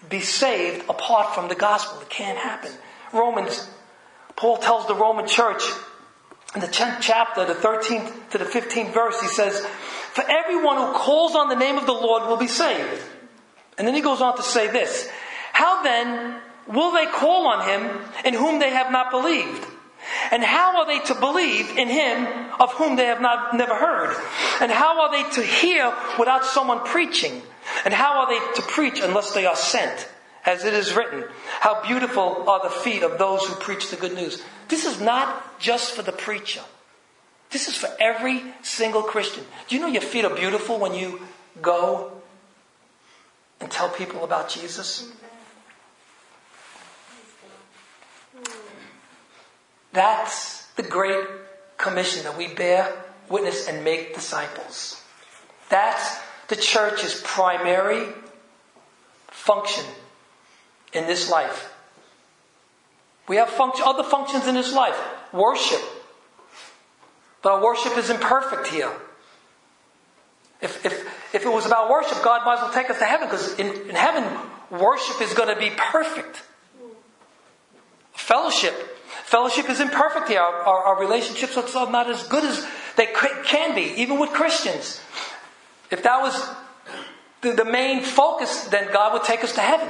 be 0.08 0.20
saved 0.20 0.88
apart 0.88 1.34
from 1.34 1.48
the 1.48 1.54
gospel. 1.54 2.00
It 2.00 2.10
can't 2.10 2.38
happen. 2.38 2.70
Romans, 3.12 3.68
Paul 4.36 4.58
tells 4.58 4.86
the 4.86 4.94
Roman 4.94 5.26
church 5.26 5.62
in 6.54 6.60
the 6.60 6.66
10th 6.66 6.98
chapter, 7.00 7.44
the 7.44 7.54
13th 7.54 8.30
to 8.30 8.38
the 8.38 8.44
15th 8.44 8.94
verse, 8.94 9.20
he 9.20 9.28
says, 9.28 9.64
For 10.12 10.24
everyone 10.28 10.76
who 10.78 10.92
calls 10.94 11.34
on 11.34 11.48
the 11.48 11.56
name 11.56 11.76
of 11.76 11.86
the 11.86 11.92
Lord 11.92 12.28
will 12.28 12.38
be 12.38 12.46
saved. 12.46 13.02
And 13.76 13.86
then 13.86 13.94
he 13.94 14.00
goes 14.00 14.20
on 14.20 14.36
to 14.36 14.42
say 14.42 14.68
this 14.68 15.08
How 15.52 15.82
then 15.82 16.40
will 16.66 16.92
they 16.92 17.06
call 17.06 17.46
on 17.48 17.68
him 17.68 18.00
in 18.24 18.34
whom 18.34 18.60
they 18.60 18.70
have 18.70 18.90
not 18.90 19.10
believed? 19.10 19.66
And 20.30 20.42
how 20.42 20.78
are 20.78 20.86
they 20.86 21.00
to 21.06 21.14
believe 21.14 21.76
in 21.76 21.88
him 21.88 22.26
of 22.58 22.72
whom 22.72 22.96
they 22.96 23.06
have 23.06 23.20
not 23.20 23.54
never 23.54 23.74
heard? 23.74 24.16
And 24.60 24.72
how 24.72 25.02
are 25.02 25.10
they 25.10 25.30
to 25.34 25.42
hear 25.42 25.92
without 26.18 26.44
someone 26.44 26.80
preaching? 26.84 27.42
And 27.84 27.94
how 27.94 28.20
are 28.20 28.28
they 28.28 28.38
to 28.54 28.62
preach 28.62 29.00
unless 29.00 29.32
they 29.32 29.46
are 29.46 29.56
sent? 29.56 30.08
As 30.46 30.64
it 30.64 30.72
is 30.72 30.94
written, 30.94 31.24
how 31.60 31.82
beautiful 31.82 32.48
are 32.48 32.62
the 32.62 32.70
feet 32.70 33.02
of 33.02 33.18
those 33.18 33.44
who 33.44 33.54
preach 33.56 33.90
the 33.90 33.96
good 33.96 34.14
news. 34.14 34.42
This 34.68 34.86
is 34.86 34.98
not 34.98 35.60
just 35.60 35.92
for 35.92 36.00
the 36.00 36.12
preacher. 36.12 36.62
This 37.50 37.68
is 37.68 37.76
for 37.76 37.88
every 38.00 38.42
single 38.62 39.02
Christian. 39.02 39.44
Do 39.68 39.74
you 39.74 39.80
know 39.82 39.88
your 39.88 40.00
feet 40.00 40.24
are 40.24 40.34
beautiful 40.34 40.78
when 40.78 40.94
you 40.94 41.20
go 41.60 42.12
and 43.60 43.70
tell 43.70 43.90
people 43.90 44.24
about 44.24 44.48
Jesus? 44.48 45.10
That's 49.92 50.66
the 50.76 50.82
great 50.82 51.26
commission 51.76 52.22
that 52.24 52.38
we 52.38 52.54
bear 52.54 52.92
witness 53.28 53.68
and 53.68 53.84
make 53.84 54.14
disciples. 54.14 55.02
That's 55.68 56.18
the 56.48 56.56
church's 56.56 57.20
primary 57.24 58.08
function 59.28 59.84
in 60.92 61.06
this 61.06 61.30
life. 61.30 61.74
We 63.28 63.36
have 63.36 63.50
function, 63.50 63.84
other 63.86 64.02
functions 64.02 64.46
in 64.46 64.54
this 64.54 64.72
life. 64.72 64.98
Worship. 65.32 65.82
But 67.42 67.52
our 67.52 67.62
worship 67.62 67.96
is 67.98 68.10
imperfect 68.10 68.68
here. 68.68 68.90
If, 70.60 70.84
if, 70.84 71.34
if 71.34 71.44
it 71.44 71.52
was 71.52 71.66
about 71.66 71.90
worship, 71.90 72.22
God 72.24 72.44
might 72.44 72.54
as 72.54 72.62
well 72.62 72.72
take 72.72 72.90
us 72.90 72.98
to 72.98 73.04
heaven 73.04 73.28
because 73.28 73.58
in, 73.58 73.66
in 73.88 73.94
heaven, 73.94 74.24
worship 74.70 75.20
is 75.20 75.34
going 75.34 75.54
to 75.54 75.60
be 75.60 75.70
perfect. 75.76 76.42
Fellowship. 78.12 78.74
Fellowship 79.24 79.68
is 79.68 79.80
imperfect 79.80 80.28
here. 80.28 80.40
Our, 80.40 80.54
our, 80.54 80.84
our 80.84 81.00
relationships 81.00 81.56
are 81.76 81.90
not 81.90 82.10
as 82.10 82.26
good 82.26 82.44
as 82.44 82.66
they 82.96 83.06
can 83.44 83.74
be, 83.74 84.00
even 84.00 84.18
with 84.18 84.30
Christians. 84.30 85.00
If 85.90 86.02
that 86.02 86.20
was 86.20 86.48
the, 87.40 87.52
the 87.52 87.64
main 87.64 88.02
focus, 88.02 88.64
then 88.64 88.92
God 88.92 89.12
would 89.14 89.24
take 89.24 89.44
us 89.44 89.52
to 89.54 89.60
heaven. 89.60 89.88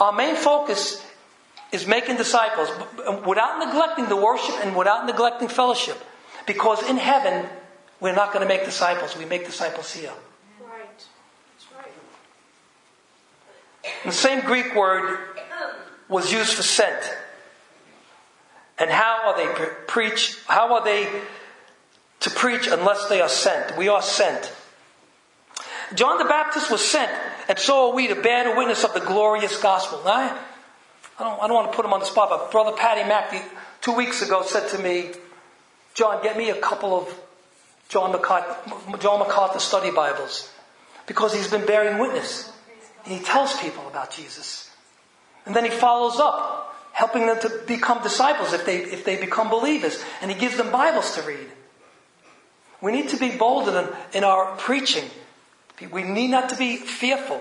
Our 0.00 0.12
main 0.12 0.36
focus 0.36 1.04
is 1.72 1.86
making 1.86 2.16
disciples 2.16 2.68
without 3.26 3.58
neglecting 3.64 4.06
the 4.06 4.16
worship 4.16 4.54
and 4.64 4.76
without 4.76 5.06
neglecting 5.06 5.48
fellowship. 5.48 5.96
Because 6.46 6.88
in 6.88 6.96
heaven, 6.96 7.46
we're 8.00 8.14
not 8.14 8.32
going 8.32 8.46
to 8.46 8.48
make 8.48 8.64
disciples. 8.64 9.16
We 9.16 9.24
make 9.24 9.46
disciples 9.46 9.92
here. 9.92 10.12
Right. 10.60 11.06
That's 11.52 11.66
right. 11.76 11.92
The 14.04 14.12
same 14.12 14.40
Greek 14.40 14.74
word 14.74 15.18
was 16.08 16.32
used 16.32 16.54
for 16.54 16.62
sent. 16.62 17.14
And 18.78 18.90
how 18.90 19.22
are 19.28 19.36
they 19.36 19.46
pre- 19.54 19.74
preach? 19.86 20.38
How 20.46 20.74
are 20.74 20.84
they 20.84 21.08
to 22.20 22.30
preach 22.30 22.66
unless 22.66 23.08
they 23.08 23.20
are 23.20 23.28
sent? 23.28 23.76
We 23.76 23.88
are 23.88 24.02
sent. 24.02 24.52
John 25.94 26.18
the 26.18 26.24
Baptist 26.24 26.70
was 26.70 26.80
sent, 26.80 27.10
and 27.48 27.58
so 27.58 27.90
are 27.90 27.94
we 27.94 28.08
to 28.08 28.14
bear 28.14 28.50
the 28.50 28.56
witness 28.56 28.84
of 28.84 28.94
the 28.94 29.00
glorious 29.00 29.60
gospel. 29.60 30.00
Now, 30.04 30.38
I, 31.18 31.22
don't, 31.22 31.42
I 31.42 31.46
don't 31.46 31.54
want 31.54 31.70
to 31.70 31.76
put 31.76 31.84
him 31.84 31.92
on 31.92 32.00
the 32.00 32.06
spot, 32.06 32.30
but 32.30 32.50
Brother 32.50 32.72
Patty 32.76 33.06
Mack 33.06 33.34
two 33.80 33.92
weeks 33.92 34.22
ago 34.22 34.42
said 34.42 34.68
to 34.70 34.78
me, 34.78 35.10
John, 35.94 36.22
get 36.22 36.36
me 36.36 36.50
a 36.50 36.60
couple 36.60 36.96
of 36.96 37.20
John 37.88 38.12
MacArthur, 38.12 38.98
John 38.98 39.20
MacArthur 39.20 39.58
study 39.58 39.90
Bibles 39.90 40.50
because 41.06 41.34
he's 41.34 41.48
been 41.50 41.66
bearing 41.66 41.98
witness. 41.98 42.50
And 43.04 43.12
he 43.12 43.22
tells 43.22 43.58
people 43.60 43.86
about 43.88 44.10
Jesus. 44.10 44.70
And 45.46 45.54
then 45.54 45.64
he 45.64 45.70
follows 45.70 46.18
up, 46.18 46.74
helping 46.92 47.26
them 47.26 47.38
to 47.40 47.50
become 47.66 48.02
disciples 48.02 48.52
if 48.52 48.64
they, 48.64 48.78
if 48.78 49.04
they 49.04 49.16
become 49.16 49.50
believers. 49.50 50.02
And 50.22 50.30
he 50.30 50.38
gives 50.38 50.56
them 50.56 50.70
Bibles 50.70 51.14
to 51.16 51.22
read. 51.22 51.46
We 52.80 52.92
need 52.92 53.10
to 53.10 53.16
be 53.16 53.30
bolder 53.36 53.96
in 54.12 54.24
our 54.24 54.56
preaching. 54.56 55.04
We 55.90 56.02
need 56.02 56.28
not 56.28 56.48
to 56.50 56.56
be 56.56 56.76
fearful. 56.76 57.40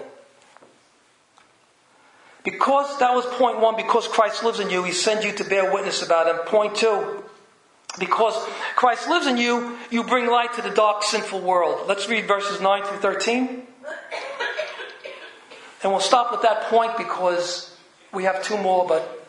Because 2.43 2.99
that 2.99 3.13
was 3.13 3.25
point 3.37 3.59
one, 3.59 3.75
because 3.75 4.07
Christ 4.07 4.43
lives 4.43 4.59
in 4.59 4.69
you, 4.69 4.83
he 4.83 4.91
sends 4.91 5.23
you 5.23 5.31
to 5.33 5.43
bear 5.43 5.71
witness 5.71 6.01
about 6.01 6.27
him. 6.27 6.37
Point 6.45 6.75
two, 6.75 7.23
because 7.99 8.35
Christ 8.75 9.07
lives 9.07 9.27
in 9.27 9.37
you, 9.37 9.77
you 9.91 10.03
bring 10.03 10.27
light 10.27 10.53
to 10.55 10.61
the 10.61 10.71
dark, 10.71 11.03
sinful 11.03 11.41
world. 11.41 11.87
Let's 11.87 12.09
read 12.09 12.27
verses 12.27 12.59
9 12.59 12.83
through 12.83 12.97
13. 12.97 13.63
And 15.83 15.91
we'll 15.91 16.01
stop 16.01 16.31
with 16.31 16.41
that 16.41 16.63
point 16.63 16.97
because 16.97 17.75
we 18.11 18.23
have 18.23 18.43
two 18.43 18.57
more, 18.57 18.87
but 18.87 19.27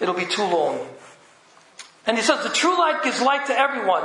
it'll 0.00 0.14
be 0.14 0.26
too 0.26 0.44
long. 0.44 0.86
And 2.06 2.16
he 2.16 2.22
says, 2.22 2.42
The 2.44 2.50
true 2.50 2.78
light 2.78 3.02
gives 3.02 3.20
light 3.20 3.46
to 3.46 3.58
everyone 3.58 4.02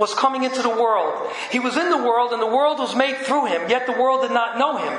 was 0.00 0.14
coming 0.14 0.42
into 0.42 0.62
the 0.62 0.70
world. 0.70 1.30
He 1.52 1.60
was 1.60 1.76
in 1.76 1.90
the 1.90 2.02
world 2.02 2.32
and 2.32 2.40
the 2.40 2.46
world 2.46 2.78
was 2.78 2.96
made 2.96 3.18
through 3.18 3.46
him, 3.46 3.68
yet 3.68 3.86
the 3.86 3.92
world 3.92 4.22
did 4.22 4.32
not 4.32 4.58
know 4.58 4.78
him. 4.78 4.98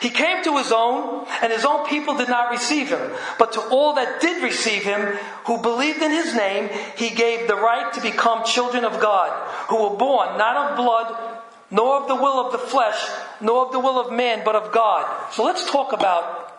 He 0.00 0.08
came 0.08 0.42
to 0.44 0.56
his 0.56 0.72
own, 0.72 1.26
and 1.42 1.52
his 1.52 1.64
own 1.64 1.86
people 1.86 2.16
did 2.16 2.28
not 2.28 2.50
receive 2.50 2.88
him. 2.88 3.10
But 3.38 3.52
to 3.54 3.60
all 3.60 3.94
that 3.94 4.20
did 4.20 4.42
receive 4.42 4.84
him, 4.84 5.18
who 5.44 5.60
believed 5.60 6.00
in 6.00 6.10
his 6.10 6.34
name, 6.34 6.70
he 6.96 7.10
gave 7.10 7.46
the 7.46 7.56
right 7.56 7.92
to 7.92 8.00
become 8.00 8.44
children 8.44 8.84
of 8.84 9.00
God, 9.00 9.30
who 9.68 9.82
were 9.82 9.96
born 9.96 10.38
not 10.38 10.56
of 10.56 10.76
blood, 10.76 11.42
nor 11.70 12.00
of 12.00 12.08
the 12.08 12.14
will 12.14 12.46
of 12.46 12.52
the 12.52 12.58
flesh, 12.58 13.06
nor 13.40 13.66
of 13.66 13.72
the 13.72 13.80
will 13.80 13.98
of 14.00 14.12
man, 14.12 14.42
but 14.44 14.56
of 14.56 14.72
God. 14.72 15.32
So 15.32 15.44
let's 15.44 15.70
talk 15.70 15.92
about, 15.92 16.56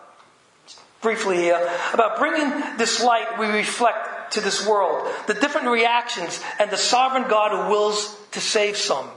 briefly 1.00 1.38
here, 1.38 1.58
about 1.92 2.18
bringing 2.18 2.50
this 2.76 3.02
light 3.02 3.38
we 3.38 3.46
reflect 3.46 4.17
to 4.32 4.40
this 4.40 4.66
world, 4.66 5.08
the 5.26 5.34
different 5.34 5.68
reactions, 5.68 6.40
and 6.58 6.70
the 6.70 6.76
sovereign 6.76 7.28
God 7.28 7.50
who 7.50 7.70
wills 7.70 8.16
to 8.32 8.40
save 8.40 8.76
some. 8.76 9.08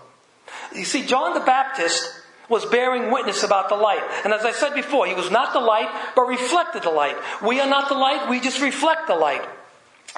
You 0.74 0.86
see, 0.86 1.06
John 1.06 1.34
the 1.34 1.46
Baptist 1.46 2.14
was 2.50 2.66
bearing 2.66 3.12
witness 3.12 3.44
about 3.44 3.70
the 3.70 3.76
light. 3.76 4.04
And 4.26 4.34
as 4.34 4.46
I 4.46 4.52
said 4.52 4.74
before, 4.74 5.08
he 5.08 5.14
was 5.14 5.32
not 5.32 5.54
the 5.54 5.60
light, 5.60 5.90
but 6.16 6.24
reflected 6.24 6.84
the 6.84 6.90
light. 6.90 7.16
We 7.42 7.60
are 7.62 7.70
not 7.70 7.88
the 7.88 7.96
light, 7.96 8.30
we 8.30 8.40
just 8.40 8.62
reflect 8.62 9.08
the 9.08 9.16
light. 9.16 9.44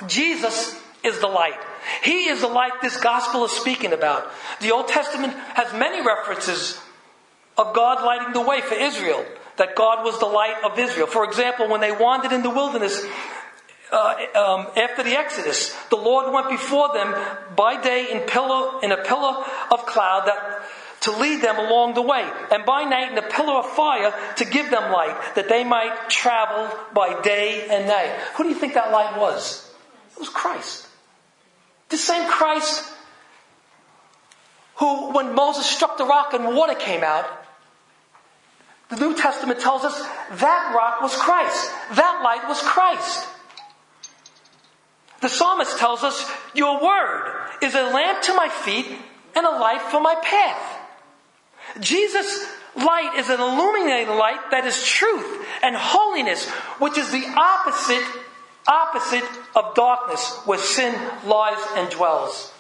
Jesus 0.08 0.80
is 1.04 1.20
the 1.20 1.28
light. 1.28 1.60
He 2.04 2.26
is 2.26 2.42
the 2.42 2.48
light 2.48 2.82
this 2.82 2.98
gospel 2.98 3.46
is 3.46 3.52
speaking 3.52 3.94
about. 3.94 4.32
The 4.62 4.72
Old 4.72 4.88
Testament 4.88 5.34
has 5.54 5.72
many 5.74 6.06
references 6.06 6.80
of 7.58 7.76
God 7.76 8.04
lighting 8.04 8.34
the 8.34 8.42
way 8.42 8.62
for 8.62 8.74
Israel, 8.74 9.24
that 9.58 9.76
God 9.76 10.04
was 10.04 10.20
the 10.20 10.26
light 10.26 10.64
of 10.64 10.80
Israel. 10.80 11.08
For 11.08 11.24
example, 11.26 11.70
when 11.70 11.82
they 11.82 11.92
wandered 11.92 12.32
in 12.32 12.42
the 12.42 12.50
wilderness, 12.50 13.06
uh, 13.94 14.16
um, 14.36 14.68
after 14.76 15.04
the 15.04 15.18
Exodus, 15.18 15.74
the 15.90 15.96
Lord 15.96 16.34
went 16.34 16.50
before 16.50 16.94
them 16.94 17.16
by 17.56 17.82
day 17.82 18.12
in 18.12 18.22
pillar 18.22 18.80
in 18.84 18.92
a 18.92 18.98
pillar 18.98 19.46
of 19.72 19.86
cloud 19.86 20.26
that 20.26 20.64
to 21.02 21.12
lead 21.12 21.42
them 21.42 21.60
along 21.60 21.96
the 21.96 22.02
way, 22.02 22.30
and 22.50 22.66
by 22.66 22.86
night 22.86 23.12
in 23.12 23.18
a 23.18 23.28
pillar 23.28 23.60
of 23.60 23.70
fire 23.72 24.14
to 24.38 24.46
give 24.46 24.72
them 24.72 24.92
light, 24.92 25.36
that 25.36 25.50
they 25.50 25.66
might 25.66 26.10
travel 26.10 26.70
by 26.94 27.22
day 27.22 27.68
and 27.70 27.88
night. 27.88 28.10
Who 28.36 28.44
do 28.44 28.50
you 28.50 28.56
think 28.56 28.76
that 28.76 28.92
light 28.92 29.20
was? 29.20 29.70
It 30.16 30.20
was 30.20 30.30
Christ. 30.30 30.88
The 31.90 31.98
same 31.98 32.30
Christ 32.30 32.90
who, 34.76 35.12
when 35.12 35.36
Moses 35.36 35.66
struck 35.66 35.98
the 35.98 36.06
rock 36.06 36.34
and 36.34 36.56
water 36.56 36.74
came 36.74 37.04
out, 37.04 37.26
the 38.90 38.96
New 38.96 39.16
Testament 39.16 39.60
tells 39.60 39.84
us 39.84 40.00
that 40.00 40.74
rock 40.76 41.02
was 41.02 41.16
Christ. 41.16 41.72
That 41.96 42.22
light 42.24 42.48
was 42.48 42.62
Christ. 42.62 43.28
The 45.24 45.30
psalmist 45.30 45.78
tells 45.78 46.04
us, 46.04 46.30
Your 46.54 46.84
word 46.84 47.48
is 47.62 47.76
a 47.76 47.84
lamp 47.84 48.22
to 48.24 48.34
my 48.34 48.50
feet 48.50 48.88
and 49.34 49.46
a 49.46 49.52
light 49.52 49.82
for 49.84 50.02
my 50.02 50.16
path. 50.16 50.80
Jesus' 51.80 52.46
light 52.76 53.14
is 53.18 53.30
an 53.30 53.40
illuminating 53.40 54.18
light 54.18 54.52
that 54.52 54.66
is 54.66 54.84
truth 54.84 55.48
and 55.64 55.78
holiness, 55.78 56.50
which 56.78 56.98
is 56.98 57.10
the 57.10 57.26
opposite, 57.38 58.04
opposite 58.68 59.24
of 59.56 59.74
darkness 59.76 60.42
where 60.44 60.60
sin 60.60 60.94
lies 61.26 61.64
and 61.78 61.90
dwells. 61.90 62.52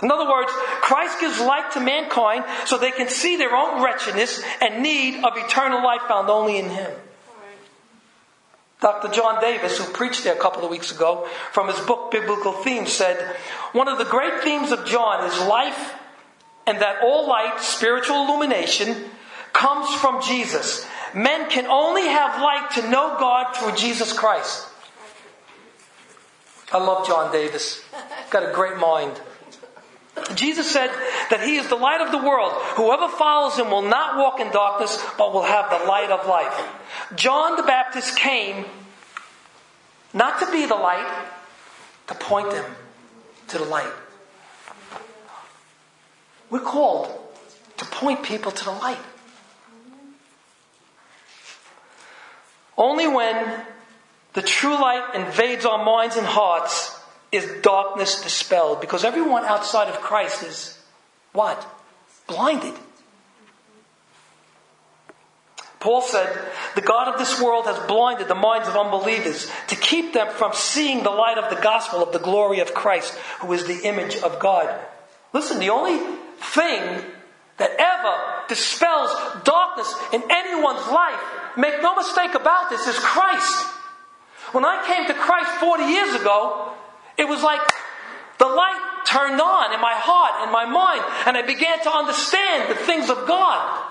In 0.00 0.12
other 0.12 0.30
words, 0.30 0.52
Christ 0.52 1.18
gives 1.18 1.40
light 1.40 1.72
to 1.72 1.80
mankind 1.80 2.44
so 2.66 2.78
they 2.78 2.92
can 2.92 3.08
see 3.08 3.36
their 3.36 3.56
own 3.56 3.82
wretchedness 3.82 4.40
and 4.60 4.80
need 4.84 5.24
of 5.24 5.36
eternal 5.36 5.82
life 5.82 6.02
found 6.06 6.30
only 6.30 6.56
in 6.56 6.70
Him. 6.70 6.92
Dr. 8.82 9.08
John 9.08 9.40
Davis, 9.40 9.78
who 9.78 9.84
preached 9.92 10.24
there 10.24 10.34
a 10.34 10.38
couple 10.38 10.64
of 10.64 10.70
weeks 10.70 10.90
ago 10.90 11.28
from 11.52 11.68
his 11.68 11.78
book 11.86 12.10
Biblical 12.10 12.52
Themes, 12.52 12.92
said, 12.92 13.16
One 13.70 13.86
of 13.86 13.96
the 13.96 14.04
great 14.04 14.42
themes 14.42 14.72
of 14.72 14.84
John 14.84 15.24
is 15.24 15.40
life 15.46 15.94
and 16.66 16.80
that 16.80 17.02
all 17.02 17.28
light, 17.28 17.60
spiritual 17.60 18.24
illumination, 18.24 19.04
comes 19.52 19.94
from 19.94 20.20
Jesus. 20.20 20.84
Men 21.14 21.48
can 21.48 21.66
only 21.66 22.08
have 22.08 22.42
light 22.42 22.70
to 22.74 22.90
know 22.90 23.16
God 23.20 23.56
through 23.56 23.76
Jesus 23.76 24.12
Christ. 24.12 24.66
I 26.72 26.78
love 26.78 27.06
John 27.06 27.30
Davis. 27.30 27.84
Got 28.30 28.48
a 28.48 28.52
great 28.52 28.78
mind. 28.78 29.20
Jesus 30.34 30.70
said 30.70 30.90
that 31.30 31.40
He 31.42 31.56
is 31.56 31.68
the 31.68 31.76
light 31.76 32.00
of 32.00 32.12
the 32.12 32.18
world. 32.18 32.52
Whoever 32.76 33.08
follows 33.08 33.58
Him 33.58 33.70
will 33.70 33.82
not 33.82 34.18
walk 34.18 34.40
in 34.40 34.50
darkness, 34.50 35.02
but 35.16 35.32
will 35.32 35.42
have 35.42 35.70
the 35.70 35.86
light 35.86 36.10
of 36.10 36.26
life. 36.26 36.68
John 37.16 37.56
the 37.56 37.62
Baptist 37.62 38.16
came 38.16 38.66
not 40.12 40.40
to 40.40 40.50
be 40.50 40.66
the 40.66 40.74
light, 40.74 41.26
to 42.08 42.14
point 42.14 42.50
them 42.50 42.64
to 43.48 43.58
the 43.58 43.64
light. 43.64 43.92
We're 46.50 46.60
called 46.60 47.08
to 47.78 47.84
point 47.86 48.22
people 48.22 48.52
to 48.52 48.64
the 48.64 48.72
light. 48.72 48.98
Only 52.76 53.08
when 53.08 53.64
the 54.34 54.42
true 54.42 54.74
light 54.74 55.14
invades 55.14 55.64
our 55.64 55.82
minds 55.82 56.16
and 56.16 56.26
hearts 56.26 56.98
is 57.32 57.50
darkness 57.62 58.20
dispelled. 58.20 58.80
Because 58.80 59.04
everyone 59.04 59.44
outside 59.44 59.88
of 59.88 60.00
Christ 60.00 60.44
is 60.44 60.78
what? 61.32 61.66
Blinded. 62.28 62.74
Paul 65.80 66.02
said, 66.02 66.38
The 66.76 66.80
God 66.80 67.12
of 67.12 67.18
this 67.18 67.40
world 67.40 67.64
has 67.64 67.78
blinded 67.88 68.28
the 68.28 68.36
minds 68.36 68.68
of 68.68 68.76
unbelievers 68.76 69.50
to 69.66 69.74
keep 69.74 70.12
them 70.12 70.28
from 70.30 70.52
seeing 70.54 71.02
the 71.02 71.10
light 71.10 71.38
of 71.38 71.50
the 71.50 71.60
gospel 71.60 72.04
of 72.04 72.12
the 72.12 72.20
glory 72.20 72.60
of 72.60 72.72
Christ, 72.72 73.14
who 73.40 73.52
is 73.52 73.66
the 73.66 73.80
image 73.82 74.16
of 74.18 74.38
God. 74.38 74.72
Listen, 75.32 75.58
the 75.58 75.70
only 75.70 75.98
thing 76.38 77.04
that 77.56 77.70
ever 77.78 78.46
dispels 78.48 79.10
darkness 79.42 79.92
in 80.12 80.22
anyone's 80.30 80.86
life, 80.86 81.20
make 81.56 81.82
no 81.82 81.96
mistake 81.96 82.34
about 82.34 82.70
this, 82.70 82.86
is 82.86 82.98
Christ. 82.98 83.66
When 84.52 84.64
I 84.64 84.86
came 84.86 85.06
to 85.08 85.14
Christ 85.14 85.50
40 85.58 85.84
years 85.84 86.14
ago, 86.14 86.74
it 87.16 87.28
was 87.28 87.42
like 87.42 87.60
the 88.38 88.46
light 88.46 89.04
turned 89.06 89.40
on 89.40 89.72
in 89.72 89.80
my 89.80 89.94
heart 89.94 90.42
and 90.42 90.50
my 90.50 90.64
mind, 90.64 91.02
and 91.26 91.36
I 91.36 91.42
began 91.42 91.82
to 91.82 91.90
understand 91.90 92.70
the 92.70 92.74
things 92.74 93.10
of 93.10 93.26
God. 93.26 93.88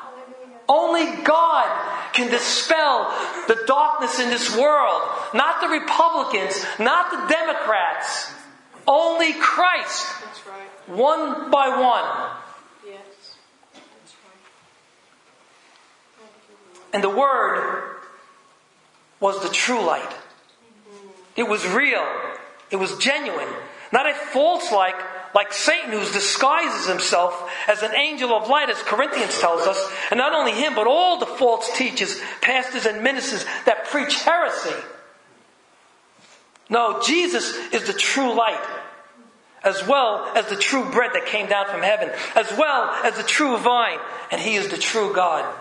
Only 0.67 1.21
God 1.23 2.13
can 2.13 2.29
dispel 2.29 3.11
the 3.47 3.63
darkness 3.67 4.19
in 4.19 4.29
this 4.29 4.55
world. 4.55 5.01
Not 5.33 5.61
the 5.61 5.67
Republicans, 5.67 6.65
not 6.79 7.11
the 7.11 7.33
Democrats. 7.33 8.31
Only 8.87 9.33
Christ. 9.33 10.07
One 10.87 11.51
by 11.51 11.69
one. 11.77 12.37
And 16.93 17.03
the 17.03 17.09
Word 17.09 17.97
was 19.19 19.41
the 19.43 19.49
true 19.49 19.81
light. 19.81 20.13
It 21.35 21.47
was 21.47 21.65
real. 21.67 22.05
It 22.71 22.77
was 22.77 22.97
genuine. 22.97 23.49
Not 23.91 24.09
a 24.09 24.13
false 24.13 24.71
like, 24.71 24.95
like 25.35 25.51
Satan 25.51 25.91
who 25.91 25.99
disguises 25.99 26.87
himself 26.87 27.49
as 27.67 27.83
an 27.83 27.93
angel 27.93 28.31
of 28.31 28.47
light, 28.47 28.69
as 28.69 28.81
Corinthians 28.83 29.39
tells 29.39 29.67
us. 29.67 29.91
And 30.09 30.17
not 30.17 30.33
only 30.33 30.53
him, 30.53 30.75
but 30.75 30.87
all 30.87 31.19
the 31.19 31.25
false 31.25 31.69
teachers, 31.77 32.19
pastors, 32.41 32.85
and 32.85 33.03
ministers 33.03 33.45
that 33.65 33.85
preach 33.85 34.23
heresy. 34.23 34.75
No, 36.69 37.01
Jesus 37.01 37.53
is 37.73 37.85
the 37.85 37.93
true 37.93 38.33
light, 38.33 38.65
as 39.61 39.85
well 39.85 40.31
as 40.35 40.47
the 40.47 40.55
true 40.55 40.89
bread 40.89 41.11
that 41.13 41.25
came 41.25 41.47
down 41.47 41.67
from 41.67 41.81
heaven, 41.81 42.09
as 42.33 42.49
well 42.57 42.89
as 43.03 43.17
the 43.17 43.23
true 43.23 43.57
vine, 43.57 43.99
and 44.31 44.39
he 44.39 44.55
is 44.55 44.69
the 44.69 44.77
true 44.77 45.13
God. 45.13 45.53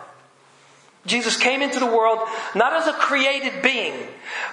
Jesus 1.06 1.36
came 1.36 1.62
into 1.62 1.80
the 1.80 1.86
world 1.86 2.18
not 2.54 2.74
as 2.74 2.86
a 2.86 2.92
created 2.92 3.62
being, 3.62 3.94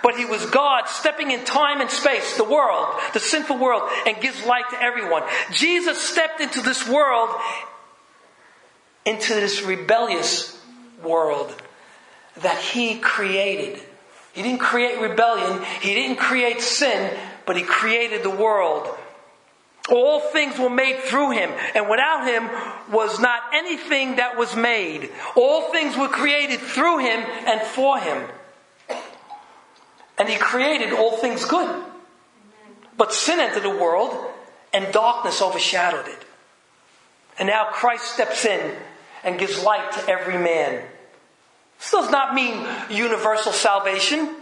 but 0.02 0.16
he 0.16 0.26
was 0.26 0.46
God 0.46 0.88
stepping 0.88 1.32
in 1.32 1.44
time 1.44 1.82
and 1.82 1.90
space, 1.90 2.38
the 2.38 2.44
world, 2.44 2.88
the 3.14 3.20
sinful 3.20 3.58
world, 3.58 3.84
and 4.06 4.20
gives 4.22 4.46
light 4.46 4.70
to 4.70 4.82
everyone. 4.82 5.24
Jesus 5.52 6.02
stepped 6.02 6.40
into 6.40 6.62
this 6.62 6.88
world, 6.88 7.30
into 9.06 9.34
this 9.34 9.62
rebellious 9.62 10.58
world 11.04 11.54
that 12.38 12.58
he 12.58 12.98
created. 13.00 13.82
He 14.34 14.42
didn't 14.42 14.60
create 14.60 15.02
rebellion, 15.02 15.64
he 15.82 15.96
didn't 15.96 16.18
create 16.18 16.62
sin, 16.62 17.18
but 17.46 17.58
he 17.58 17.64
created 17.64 18.24
the 18.24 18.30
world. 18.30 18.88
All 19.90 20.20
things 20.20 20.60
were 20.60 20.70
made 20.70 21.00
through 21.00 21.32
him, 21.32 21.52
and 21.74 21.90
without 21.90 22.28
him 22.28 22.50
was 22.92 23.20
not 23.20 23.42
anything 23.54 24.18
that 24.18 24.38
was 24.38 24.56
made. 24.56 25.10
All 25.36 25.72
things 25.72 25.96
were 25.96 26.10
created 26.10 26.60
through 26.60 27.00
him 27.00 27.24
and 27.46 27.62
for 27.62 27.98
him. 27.98 28.24
And 30.18 30.28
he 30.28 30.36
created 30.36 30.94
all 30.94 31.18
things 31.18 31.46
good. 31.46 31.84
But 32.98 33.14
sin 33.14 33.40
entered 33.40 33.64
the 33.64 33.70
world, 33.70 34.16
and 34.74 34.92
darkness 34.92 35.42
overshadowed 35.42 36.08
it. 36.08 36.26
And 37.40 37.48
now 37.48 37.68
Christ 37.72 38.06
steps 38.06 38.46
in 38.46 38.76
and 39.24 39.40
gives 39.40 39.64
light 39.64 39.92
to 39.94 40.10
every 40.10 40.38
man. 40.38 40.84
This 41.78 41.92
does 41.92 42.10
not 42.10 42.34
mean 42.34 42.66
universal 42.90 43.52
salvation. 43.52 44.36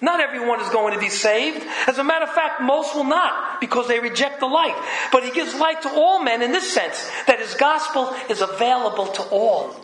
Not 0.00 0.20
everyone 0.20 0.60
is 0.60 0.68
going 0.70 0.94
to 0.94 1.00
be 1.00 1.08
saved. 1.08 1.64
As 1.86 1.98
a 1.98 2.04
matter 2.04 2.24
of 2.24 2.32
fact, 2.32 2.60
most 2.60 2.94
will 2.94 3.04
not 3.04 3.60
because 3.60 3.88
they 3.88 4.00
reject 4.00 4.40
the 4.40 4.46
light. 4.46 4.76
But 5.12 5.24
he 5.24 5.30
gives 5.30 5.54
light 5.54 5.82
to 5.82 5.90
all 5.90 6.22
men 6.22 6.42
in 6.42 6.52
this 6.52 6.72
sense 6.72 7.10
that 7.26 7.38
his 7.38 7.54
gospel 7.54 8.14
is 8.28 8.40
available 8.40 9.06
to 9.06 9.22
all. 9.24 9.74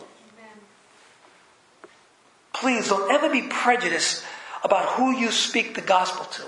Please 2.53 2.89
don't 2.89 3.11
ever 3.11 3.29
be 3.29 3.47
prejudiced 3.47 4.23
about 4.63 4.85
who 4.89 5.17
you 5.17 5.31
speak 5.31 5.73
the 5.73 5.81
gospel 5.81 6.25
to. 6.25 6.43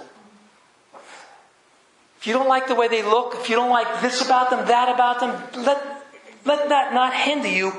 If 2.20 2.28
you 2.28 2.34
don't 2.34 2.48
like 2.48 2.68
the 2.68 2.76
way 2.76 2.88
they 2.88 3.02
look, 3.02 3.36
if 3.36 3.50
you 3.50 3.56
don't 3.56 3.72
like 3.72 4.02
this 4.02 4.24
about 4.24 4.50
them, 4.50 4.68
that 4.68 4.90
about 4.90 5.20
them, 5.20 5.64
let, 5.66 6.06
let 6.46 6.70
that 6.70 6.94
not 6.94 7.14
hinder 7.14 7.50
you 7.50 7.74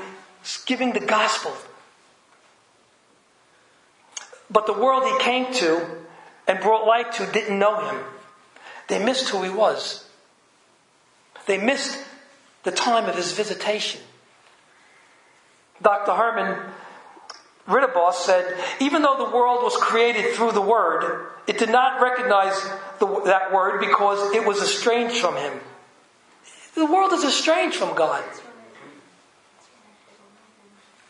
giving 0.65 0.93
the 0.93 0.99
gospel 0.99 1.51
but 4.55 4.67
the 4.67 4.73
world 4.73 5.03
he 5.03 5.19
came 5.19 5.53
to 5.53 5.85
and 6.47 6.61
brought 6.61 6.87
light 6.87 7.11
to 7.11 7.29
didn't 7.33 7.59
know 7.59 7.89
him. 7.89 8.01
They 8.87 9.03
missed 9.03 9.27
who 9.27 9.43
he 9.43 9.49
was. 9.49 10.07
They 11.45 11.57
missed 11.57 11.99
the 12.63 12.71
time 12.71 13.09
of 13.09 13.17
his 13.17 13.33
visitation. 13.33 13.99
Dr. 15.81 16.13
Herman 16.13 16.57
Ridderbos 17.67 18.13
said, 18.13 18.57
even 18.79 19.01
though 19.01 19.17
the 19.17 19.35
world 19.35 19.61
was 19.61 19.75
created 19.75 20.33
through 20.35 20.53
the 20.53 20.61
Word, 20.61 21.27
it 21.47 21.57
did 21.57 21.69
not 21.69 22.01
recognize 22.01 22.57
the, 22.99 23.07
that 23.25 23.51
Word 23.51 23.81
because 23.81 24.33
it 24.33 24.47
was 24.47 24.61
estranged 24.61 25.17
from 25.17 25.35
Him. 25.35 25.59
The 26.75 26.85
world 26.85 27.11
is 27.11 27.25
estranged 27.25 27.75
from 27.75 27.93
God. 27.93 28.23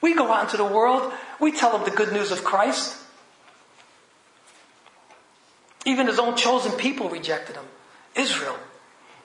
We 0.02 0.16
go 0.16 0.32
out 0.32 0.46
into 0.46 0.58
the 0.58 0.66
world, 0.66 1.14
we 1.39 1.52
tell 1.52 1.78
them 1.78 1.84
the 1.84 1.96
good 1.96 2.12
news 2.12 2.32
of 2.32 2.43
Christ. 2.43 3.04
Even 5.86 6.08
his 6.08 6.20
own 6.20 6.36
chosen 6.36 6.72
people 6.74 7.10
rejected 7.10 7.56
him. 7.56 7.66
Israel. 8.16 8.58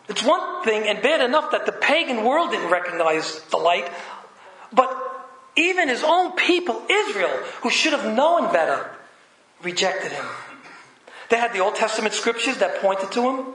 It's 0.09 0.23
one 0.23 0.65
thing, 0.65 0.89
and 0.89 1.03
bad 1.03 1.21
enough 1.21 1.53
that 1.53 1.67
the 1.67 1.73
pagan 1.73 2.25
world 2.25 2.51
didn't 2.51 2.71
recognize 2.71 3.41
the 3.45 3.57
light, 3.57 3.91
but 4.73 4.91
even 5.57 5.89
his 5.89 6.03
own 6.05 6.33
people, 6.33 6.83
Israel, 6.91 7.37
who 7.63 7.71
should 7.71 7.93
have 7.93 8.15
known 8.15 8.53
better, 8.53 8.91
rejected 9.63 10.13
him. 10.13 10.25
They 11.29 11.37
had 11.37 11.53
the 11.53 11.61
Old 11.61 11.77
Testament 11.77 12.15
scriptures 12.15 12.59
that 12.59 12.81
pointed 12.81 13.13
to 13.13 13.31
him. 13.31 13.47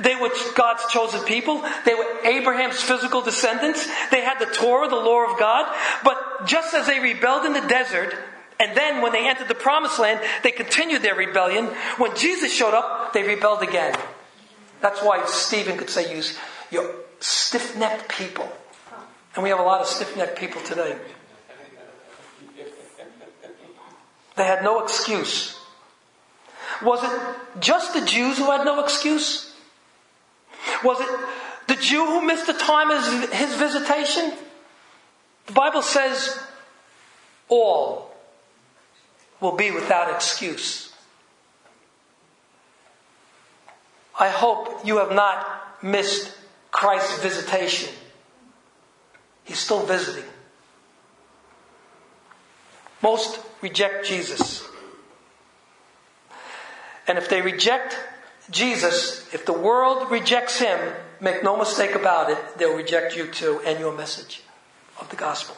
They 0.00 0.16
were 0.16 0.30
God's 0.54 0.86
chosen 0.86 1.20
people. 1.24 1.62
They 1.84 1.94
were 1.94 2.06
Abraham's 2.24 2.80
physical 2.80 3.20
descendants. 3.20 3.86
They 4.10 4.22
had 4.22 4.38
the 4.38 4.46
Torah, 4.46 4.88
the 4.88 4.96
law 4.96 5.30
of 5.30 5.38
God. 5.38 5.72
But 6.04 6.46
just 6.46 6.74
as 6.74 6.86
they 6.86 7.00
rebelled 7.00 7.44
in 7.44 7.52
the 7.52 7.60
desert, 7.60 8.14
and 8.60 8.76
then 8.76 9.02
when 9.02 9.12
they 9.12 9.28
entered 9.28 9.48
the 9.48 9.54
promised 9.54 9.98
land, 9.98 10.20
they 10.42 10.52
continued 10.52 11.02
their 11.02 11.14
rebellion. 11.14 11.66
When 11.98 12.14
Jesus 12.16 12.52
showed 12.52 12.74
up, 12.74 13.12
they 13.12 13.22
rebelled 13.22 13.62
again. 13.62 13.96
That's 14.80 15.02
why 15.02 15.24
Stephen 15.26 15.76
could 15.76 15.90
say, 15.90 16.14
"Use 16.14 16.38
you 16.70 16.90
stiff 17.20 17.76
necked 17.76 18.08
people. 18.08 18.50
And 19.34 19.42
we 19.42 19.50
have 19.50 19.60
a 19.60 19.62
lot 19.62 19.80
of 19.80 19.86
stiff 19.86 20.16
necked 20.16 20.38
people 20.38 20.60
today. 20.62 20.96
They 24.36 24.44
had 24.44 24.64
no 24.64 24.82
excuse. 24.82 25.58
Was 26.82 27.04
it 27.04 27.60
just 27.60 27.94
the 27.94 28.04
Jews 28.04 28.38
who 28.38 28.50
had 28.50 28.64
no 28.64 28.82
excuse? 28.82 29.54
Was 30.82 31.00
it 31.00 31.08
the 31.68 31.76
Jew 31.76 32.04
who 32.06 32.22
missed 32.22 32.46
the 32.46 32.54
time 32.54 32.90
of 32.90 33.30
his 33.30 33.54
visitation? 33.54 34.32
The 35.46 35.52
Bible 35.52 35.82
says 35.82 36.38
all 37.48 38.11
will 39.42 39.56
be 39.56 39.72
without 39.72 40.14
excuse. 40.14 40.92
I 44.18 44.28
hope 44.28 44.86
you 44.86 44.98
have 44.98 45.12
not 45.12 45.82
missed 45.82 46.32
Christ's 46.70 47.20
visitation. 47.22 47.92
He's 49.44 49.58
still 49.58 49.84
visiting. 49.84 50.24
Most 53.02 53.40
reject 53.60 54.06
Jesus. 54.06 54.66
And 57.08 57.18
if 57.18 57.28
they 57.28 57.42
reject 57.42 57.98
Jesus, 58.50 59.28
if 59.34 59.44
the 59.44 59.52
world 59.52 60.10
rejects 60.10 60.60
him, 60.60 60.78
make 61.20 61.42
no 61.42 61.56
mistake 61.56 61.96
about 61.96 62.30
it, 62.30 62.38
they'll 62.58 62.76
reject 62.76 63.16
you 63.16 63.26
too 63.26 63.60
and 63.66 63.80
your 63.80 63.92
message 63.92 64.42
of 65.00 65.08
the 65.10 65.16
gospel. 65.16 65.56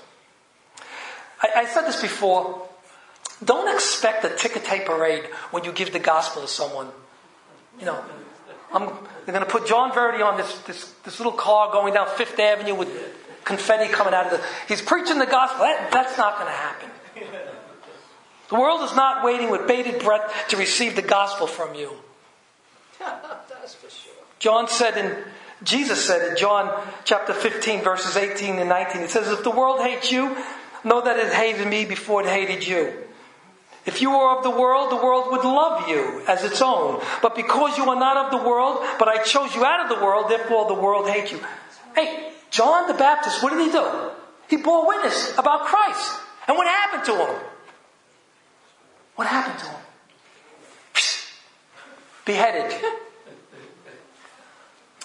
I, 1.43 1.51
I 1.57 1.65
said 1.67 1.83
this 1.83 2.01
before. 2.01 2.67
Don't 3.45 3.73
expect 3.75 4.25
a 4.25 4.31
ticker 4.31 4.61
tape 4.61 4.87
parade 4.87 5.25
when 5.51 5.65
you 5.65 5.73
give 5.73 5.93
the 5.93 5.99
gospel 5.99 6.43
to 6.43 6.49
someone. 6.49 6.89
You 7.79 7.87
know, 7.87 8.05
I'm, 8.73 8.87
they're 9.25 9.35
going 9.35 9.45
to 9.45 9.51
put 9.51 9.67
John 9.67 9.93
Verdi 9.93 10.23
on 10.23 10.37
this, 10.37 10.59
this, 10.61 10.93
this 11.05 11.19
little 11.19 11.33
car 11.33 11.73
going 11.73 11.95
down 11.95 12.09
Fifth 12.17 12.39
Avenue 12.39 12.75
with 12.75 12.89
confetti 13.45 13.93
coming 13.93 14.15
out 14.15 14.27
of 14.27 14.33
the. 14.33 14.47
He's 14.69 14.83
preaching 14.83 15.19
the 15.19 15.27
gospel. 15.27 15.61
That, 15.61 15.91
that's 15.91 16.17
not 16.17 16.39
going 16.39 16.47
to 16.47 16.57
happen. 16.57 16.91
The 18.49 18.57
world 18.57 18.83
is 18.83 18.95
not 18.95 19.25
waiting 19.25 19.51
with 19.51 19.67
bated 19.67 20.03
breath 20.03 20.49
to 20.49 20.57
receive 20.57 20.97
the 20.97 21.03
gospel 21.03 21.47
from 21.47 21.75
you. 21.75 21.91
That's 23.01 23.75
for 23.75 23.89
sure. 23.89 24.13
John 24.39 24.69
said 24.69 24.99
in 24.99 25.25
Jesus 25.63 26.05
said 26.05 26.29
in 26.29 26.37
John 26.37 26.71
chapter 27.05 27.33
15 27.33 27.83
verses 27.83 28.17
18 28.17 28.59
and 28.59 28.69
19, 28.69 29.03
it 29.03 29.11
says, 29.11 29.31
if 29.31 29.43
the 29.43 29.51
world 29.51 29.81
hates 29.81 30.13
you, 30.13 30.37
know 30.85 31.01
that 31.01 31.19
it 31.19 31.33
hated 31.33 31.67
me 31.67 31.87
before 31.87 32.23
it 32.23 32.29
hated 32.29 32.67
you. 32.67 32.93
If 33.87 34.01
you 34.01 34.11
were 34.11 34.37
of 34.37 34.43
the 34.43 34.51
world, 34.51 34.91
the 34.91 34.97
world 34.97 35.31
would 35.31 35.45
love 35.45 35.89
you 35.89 36.23
as 36.27 36.43
its 36.43 36.63
own. 36.63 37.03
But 37.21 37.35
because 37.35 37.77
you 37.77 37.85
are 37.91 37.97
not 37.97 38.17
of 38.17 38.31
the 38.31 38.49
world, 38.49 38.79
but 38.99 39.09
I 39.09 39.23
chose 39.23 39.55
you 39.55 39.65
out 39.65 39.81
of 39.81 39.97
the 39.97 40.03
world, 40.03 40.31
therefore 40.31 40.67
the 40.67 40.75
world 40.75 41.09
hates 41.09 41.33
you. 41.33 41.41
Hey, 41.95 42.33
John 42.51 42.89
the 42.89 42.95
Baptist, 42.95 43.43
what 43.43 43.51
did 43.53 43.67
he 43.67 43.71
do? 43.71 44.11
He 44.49 44.57
bore 44.57 44.87
witness 44.87 45.37
about 45.37 45.67
Christ. 45.67 46.13
And 46.49 46.57
what 46.57 46.67
happened 46.67 47.05
to 47.05 47.27
him? 47.27 47.41
What 49.17 49.27
happened 49.27 49.59
to 49.61 49.67
him? 49.67 49.81
Beheaded. 52.25 52.73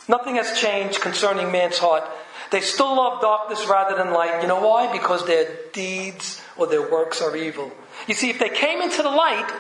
Nothing 0.08 0.36
has 0.36 0.58
changed 0.58 1.02
concerning 1.02 1.52
man's 1.52 1.78
heart. 1.78 2.04
They 2.52 2.62
still 2.62 2.96
love 2.96 3.22
darkness 3.22 3.68
rather 3.68 3.96
than 3.96 4.14
light. 4.14 4.42
You 4.42 4.48
know 4.48 4.66
why? 4.66 4.92
Because 4.92 5.28
their 5.28 5.48
deeds 5.74 6.42
or 6.58 6.66
their 6.66 6.90
works 6.90 7.22
are 7.22 7.36
evil. 7.36 7.72
You 8.08 8.14
see, 8.14 8.30
if 8.30 8.40
they 8.40 8.50
came 8.50 8.82
into 8.82 9.04
the 9.04 9.10
light, 9.10 9.52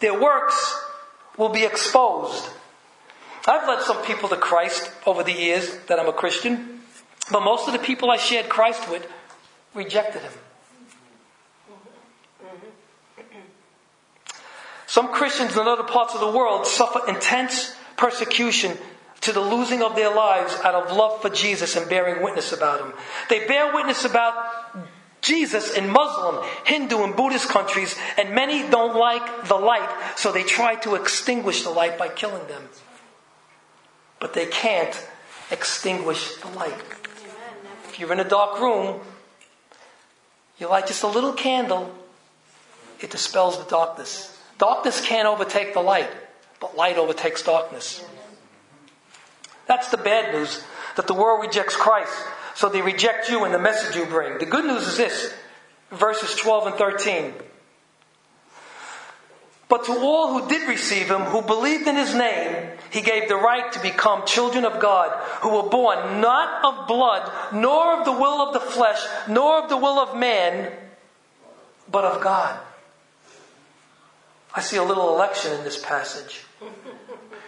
their 0.00 0.18
works 0.18 0.78
will 1.36 1.50
be 1.50 1.64
exposed. 1.64 2.48
I've 3.46 3.68
led 3.68 3.82
some 3.82 4.04
people 4.04 4.28
to 4.30 4.36
Christ 4.36 4.90
over 5.06 5.22
the 5.22 5.32
years 5.32 5.76
that 5.86 6.00
I'm 6.00 6.08
a 6.08 6.12
Christian, 6.12 6.80
but 7.30 7.42
most 7.42 7.66
of 7.68 7.72
the 7.72 7.78
people 7.78 8.10
I 8.10 8.16
shared 8.16 8.48
Christ 8.48 8.90
with 8.90 9.06
rejected 9.74 10.22
him. 10.22 10.32
Some 14.86 15.12
Christians 15.12 15.56
in 15.56 15.66
other 15.66 15.82
parts 15.82 16.14
of 16.14 16.20
the 16.20 16.30
world 16.30 16.66
suffer 16.66 17.00
intense 17.08 17.74
persecution 17.96 18.76
to 19.22 19.32
the 19.32 19.40
losing 19.40 19.82
of 19.82 19.96
their 19.96 20.14
lives 20.14 20.54
out 20.64 20.74
of 20.74 20.96
love 20.96 21.20
for 21.20 21.28
Jesus 21.28 21.76
and 21.76 21.88
bearing 21.88 22.22
witness 22.22 22.52
about 22.52 22.80
him. 22.80 22.92
They 23.28 23.46
bear 23.46 23.74
witness 23.74 24.04
about 24.04 24.76
Jesus 25.26 25.74
in 25.74 25.90
Muslim, 25.90 26.46
Hindu, 26.64 27.02
and 27.02 27.16
Buddhist 27.16 27.48
countries, 27.48 27.98
and 28.16 28.30
many 28.30 28.62
don't 28.70 28.94
like 28.94 29.48
the 29.48 29.58
light, 29.58 29.90
so 30.14 30.30
they 30.30 30.44
try 30.44 30.76
to 30.86 30.94
extinguish 30.94 31.64
the 31.64 31.70
light 31.70 31.98
by 31.98 32.06
killing 32.06 32.46
them. 32.46 32.70
But 34.20 34.34
they 34.34 34.46
can't 34.46 34.94
extinguish 35.50 36.36
the 36.36 36.48
light. 36.54 36.78
If 37.90 37.98
you're 37.98 38.12
in 38.12 38.20
a 38.20 38.28
dark 38.28 38.60
room, 38.60 39.00
You 40.58 40.68
light 40.68 40.86
just 40.86 41.02
a 41.02 41.06
little 41.06 41.32
candle, 41.32 41.92
it 43.00 43.10
dispels 43.10 43.58
the 43.58 43.68
darkness. 43.68 44.32
Darkness 44.58 45.04
can't 45.04 45.28
overtake 45.28 45.74
the 45.74 45.80
light, 45.80 46.08
but 46.60 46.76
light 46.76 46.96
overtakes 46.96 47.42
darkness. 47.42 48.02
That's 49.66 49.88
the 49.90 49.98
bad 49.98 50.32
news 50.32 50.64
that 50.96 51.06
the 51.06 51.14
world 51.14 51.42
rejects 51.44 51.76
Christ, 51.76 52.12
so 52.56 52.70
they 52.70 52.80
reject 52.80 53.28
you 53.28 53.44
and 53.44 53.52
the 53.52 53.58
message 53.58 53.94
you 53.94 54.06
bring. 54.06 54.38
The 54.38 54.46
good 54.46 54.64
news 54.64 54.88
is 54.88 54.96
this 54.96 55.34
verses 55.90 56.34
12 56.36 56.68
and 56.68 56.76
13. 56.76 57.34
But 59.68 59.84
to 59.84 59.92
all 59.92 60.32
who 60.32 60.48
did 60.48 60.66
receive 60.66 61.10
him, 61.10 61.22
who 61.22 61.42
believed 61.42 61.86
in 61.86 61.96
his 61.96 62.14
name, 62.14 62.70
he 62.90 63.02
gave 63.02 63.28
the 63.28 63.36
right 63.36 63.70
to 63.72 63.82
become 63.82 64.24
children 64.24 64.64
of 64.64 64.80
God, 64.80 65.10
who 65.42 65.50
were 65.50 65.68
born 65.68 66.20
not 66.20 66.64
of 66.64 66.88
blood, 66.88 67.30
nor 67.52 67.98
of 67.98 68.06
the 68.06 68.12
will 68.12 68.40
of 68.48 68.54
the 68.54 68.60
flesh, 68.60 69.04
nor 69.28 69.62
of 69.62 69.68
the 69.68 69.76
will 69.76 69.98
of 69.98 70.16
man, 70.16 70.72
but 71.90 72.04
of 72.04 72.22
God. 72.22 72.58
I 74.54 74.62
see 74.62 74.78
a 74.78 74.84
little 74.84 75.14
election 75.14 75.52
in 75.52 75.64
this 75.64 75.82
passage. 75.84 76.42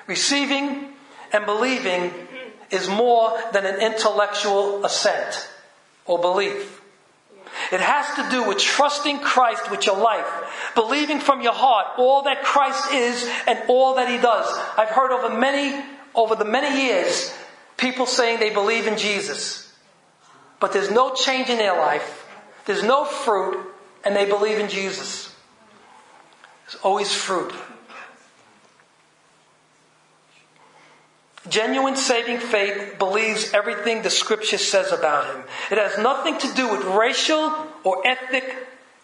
Receiving 0.07 0.93
and 1.33 1.47
believing 1.47 2.13
is 2.71 2.89
more 2.89 3.39
than 3.53 3.65
an 3.65 3.81
intellectual 3.81 4.85
assent 4.85 5.49
or 6.07 6.19
belief. 6.19 6.81
It 7.73 7.81
has 7.81 8.15
to 8.17 8.31
do 8.31 8.47
with 8.47 8.59
trusting 8.59 9.21
Christ 9.21 9.71
with 9.71 9.87
your 9.87 9.97
life, 9.97 10.27
believing 10.75 11.21
from 11.21 11.43
your 11.43 11.53
heart 11.53 11.87
all 11.99 12.23
that 12.23 12.43
Christ 12.43 12.93
is 12.93 13.29
and 13.47 13.59
all 13.69 13.95
that 13.95 14.09
He 14.09 14.19
does. 14.19 14.47
I've 14.77 14.91
heard 14.91 15.13
over 15.13 15.35
many, 15.35 15.83
over 16.15 16.35
the 16.35 16.45
many 16.45 16.87
years, 16.87 17.35
people 17.77 18.07
saying 18.07 18.41
they 18.41 18.51
believe 18.51 18.87
in 18.87 18.97
Jesus, 18.97 19.73
but 20.61 20.73
there's 20.73 20.91
no 20.91 21.15
change 21.15 21.49
in 21.49 21.59
their 21.59 21.77
life, 21.77 22.27
there's 22.67 22.83
no 22.83 23.05
fruit, 23.05 23.59
and 24.05 24.15
they 24.15 24.27
believe 24.27 24.59
in 24.59 24.69
Jesus. 24.69 25.35
There's 26.67 26.83
always 26.83 27.13
fruit. 27.13 27.53
Genuine 31.49 31.97
saving 31.97 32.39
faith 32.39 32.97
believes 32.99 33.53
everything 33.55 34.03
the 34.03 34.11
scripture 34.11 34.59
says 34.59 34.93
about 34.93 35.35
him. 35.35 35.45
It 35.71 35.79
has 35.79 35.99
nothing 35.99 36.39
to 36.39 36.55
do 36.55 36.71
with 36.71 36.85
racial 36.85 37.53
or 37.85 38.07
ethnic 38.07 38.45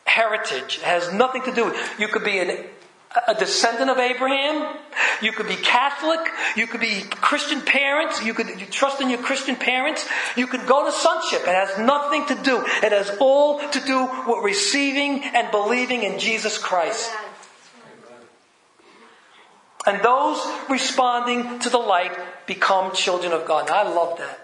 heritage. 0.05 0.79
It 0.79 0.85
has 0.85 1.13
nothing 1.13 1.43
to 1.43 1.53
do 1.53 1.67
with 1.67 1.95
You 1.99 2.09
could 2.09 2.25
be 2.25 2.39
an, 2.39 2.65
a 3.29 3.35
descendant 3.35 3.91
of 3.91 3.99
Abraham. 3.99 4.77
You 5.23 5.33
could 5.33 5.49
be 5.49 5.57
Catholic. 5.57 6.21
You 6.57 6.67
could 6.67 6.81
be 6.81 7.03
Christian 7.03 7.61
parents. 7.61 8.23
You 8.25 8.35
could 8.35 8.49
you 8.61 8.67
trust 8.67 9.01
in 9.01 9.11
your 9.11 9.21
Christian 9.21 9.57
parents. 9.57 10.07
You 10.37 10.47
could 10.47 10.67
go 10.67 10.85
to 10.85 10.93
sonship. 10.93 11.43
It 11.43 11.55
has 11.55 11.79
nothing 11.79 12.27
to 12.27 12.35
do. 12.43 12.65
It 12.83 12.93
has 12.93 13.17
all 13.21 13.59
to 13.59 13.81
do 13.81 14.09
with 14.27 14.45
receiving 14.45 15.25
and 15.25 15.51
believing 15.51 16.03
in 16.03 16.19
Jesus 16.19 16.59
Christ. 16.59 17.11
And 19.87 20.03
those 20.03 20.41
responding 20.71 21.59
to 21.61 21.71
the 21.71 21.79
light 21.79 22.17
become 22.47 22.93
children 22.93 23.33
of 23.33 23.47
God. 23.47 23.71
I 23.71 23.83
love 23.83 24.19
that. 24.19 24.41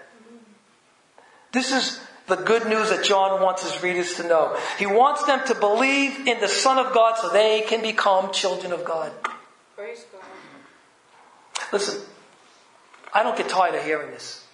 This 1.51 1.71
is 1.71 1.99
the 2.27 2.35
good 2.37 2.67
news 2.67 2.89
that 2.89 3.03
John 3.03 3.41
wants 3.41 3.63
his 3.69 3.83
readers 3.83 4.15
to 4.15 4.23
know. 4.27 4.57
He 4.79 4.85
wants 4.85 5.25
them 5.25 5.41
to 5.47 5.55
believe 5.55 6.27
in 6.27 6.39
the 6.39 6.47
Son 6.47 6.77
of 6.77 6.93
God 6.93 7.17
so 7.17 7.29
they 7.29 7.61
can 7.67 7.81
become 7.81 8.31
children 8.31 8.71
of 8.71 8.85
God. 8.85 9.11
Praise 9.75 10.05
God. 10.11 10.21
Listen, 11.73 12.01
I 13.13 13.23
don't 13.23 13.37
get 13.37 13.49
tired 13.49 13.75
of 13.75 13.83
hearing 13.83 14.11
this. 14.11 14.45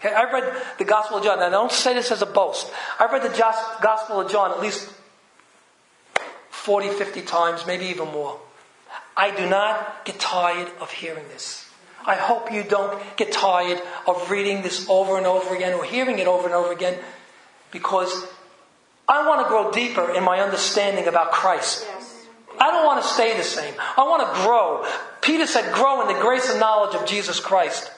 Okay, 0.00 0.14
I've 0.14 0.32
read 0.32 0.62
the 0.78 0.84
Gospel 0.84 1.18
of 1.18 1.24
John. 1.24 1.38
Now, 1.38 1.46
I 1.46 1.50
don't 1.50 1.72
say 1.72 1.94
this 1.94 2.10
as 2.10 2.20
a 2.20 2.26
boast. 2.26 2.70
I've 2.98 3.12
read 3.12 3.22
the 3.22 3.36
Gospel 3.80 4.20
of 4.20 4.30
John 4.30 4.50
at 4.50 4.60
least 4.60 4.92
40, 6.50 6.90
50 6.90 7.22
times, 7.22 7.66
maybe 7.66 7.86
even 7.86 8.08
more. 8.08 8.38
I 9.16 9.34
do 9.34 9.48
not 9.48 10.04
get 10.04 10.18
tired 10.18 10.68
of 10.80 10.90
hearing 10.90 11.24
this. 11.28 11.65
I 12.06 12.14
hope 12.14 12.52
you 12.52 12.62
don't 12.62 12.98
get 13.16 13.32
tired 13.32 13.82
of 14.06 14.30
reading 14.30 14.62
this 14.62 14.88
over 14.88 15.18
and 15.18 15.26
over 15.26 15.54
again 15.54 15.74
or 15.74 15.84
hearing 15.84 16.18
it 16.20 16.28
over 16.28 16.44
and 16.44 16.54
over 16.54 16.72
again 16.72 16.96
because 17.72 18.26
I 19.08 19.26
want 19.26 19.42
to 19.44 19.48
grow 19.48 19.72
deeper 19.72 20.14
in 20.14 20.22
my 20.22 20.40
understanding 20.40 21.08
about 21.08 21.32
Christ. 21.32 21.86
I 22.58 22.70
don't 22.70 22.86
want 22.86 23.02
to 23.02 23.08
stay 23.08 23.36
the 23.36 23.42
same. 23.42 23.74
I 23.96 24.02
want 24.04 24.22
to 24.22 24.42
grow. 24.42 24.86
Peter 25.20 25.46
said, 25.46 25.74
grow 25.74 26.00
in 26.02 26.14
the 26.14 26.20
grace 26.22 26.48
and 26.48 26.60
knowledge 26.60 26.94
of 26.94 27.06
Jesus 27.06 27.40
Christ. 27.40 27.90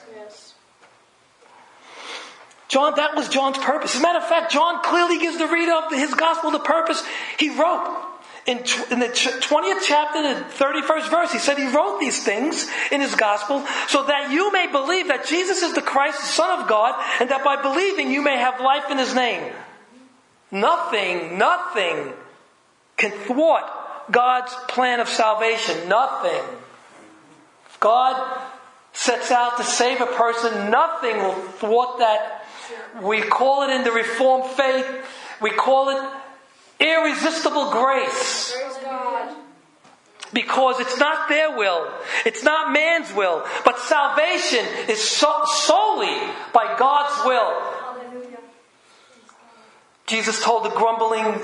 John, 2.67 2.93
that 2.97 3.15
was 3.15 3.29
John's 3.29 3.57
purpose. 3.57 3.95
As 3.95 3.99
a 3.99 4.03
matter 4.03 4.19
of 4.19 4.27
fact, 4.27 4.51
John 4.51 4.83
clearly 4.83 5.17
gives 5.17 5.37
the 5.37 5.47
reader 5.47 5.73
of 5.73 5.91
his 5.91 6.13
gospel 6.13 6.51
the 6.51 6.59
purpose 6.59 7.03
he 7.39 7.49
wrote 7.49 8.05
in, 8.45 8.57
in 8.57 8.99
the 8.99 9.07
20th 9.07 9.81
chapter, 9.85 10.21
the 10.21 10.45
31st 10.55 11.09
verse, 11.09 11.31
he 11.31 11.39
said 11.39 11.57
he 11.57 11.67
wrote 11.67 11.99
these 11.99 12.23
things 12.23 12.69
in 12.91 13.01
his 13.01 13.15
gospel 13.15 13.65
so 13.87 14.05
that 14.05 14.31
you 14.31 14.51
may 14.51 14.67
believe 14.67 15.07
that 15.09 15.25
Jesus 15.25 15.61
is 15.61 15.73
the 15.73 15.81
Christ, 15.81 16.19
the 16.19 16.27
Son 16.27 16.61
of 16.61 16.67
God, 16.67 16.95
and 17.19 17.29
that 17.29 17.43
by 17.43 17.61
believing 17.61 18.11
you 18.11 18.21
may 18.21 18.37
have 18.37 18.59
life 18.61 18.89
in 18.89 18.97
his 18.97 19.13
name. 19.13 19.53
Nothing, 20.51 21.37
nothing 21.37 22.13
can 22.97 23.11
thwart 23.11 23.65
God's 24.09 24.53
plan 24.67 24.99
of 24.99 25.07
salvation. 25.07 25.87
Nothing. 25.87 26.43
If 27.69 27.79
God 27.79 28.41
sets 28.93 29.31
out 29.31 29.57
to 29.57 29.63
save 29.63 30.01
a 30.01 30.07
person, 30.07 30.71
nothing 30.71 31.17
will 31.17 31.35
thwart 31.35 31.99
that. 31.99 32.45
We 33.01 33.21
call 33.21 33.63
it 33.63 33.73
in 33.73 33.83
the 33.83 33.91
Reformed 33.91 34.51
faith, 34.51 35.05
we 35.41 35.51
call 35.51 35.89
it 35.89 36.18
Irresistible 36.79 37.71
grace. 37.71 38.55
Because 40.31 40.79
it's 40.79 40.97
not 40.97 41.27
their 41.27 41.57
will. 41.57 41.91
It's 42.25 42.43
not 42.43 42.71
man's 42.71 43.13
will. 43.13 43.45
But 43.65 43.79
salvation 43.79 44.65
is 44.87 45.01
so, 45.01 45.41
solely 45.45 46.15
by 46.53 46.75
God's 46.77 47.25
will. 47.25 47.79
Jesus 50.05 50.43
told 50.43 50.65
the 50.65 50.69
grumbling 50.69 51.39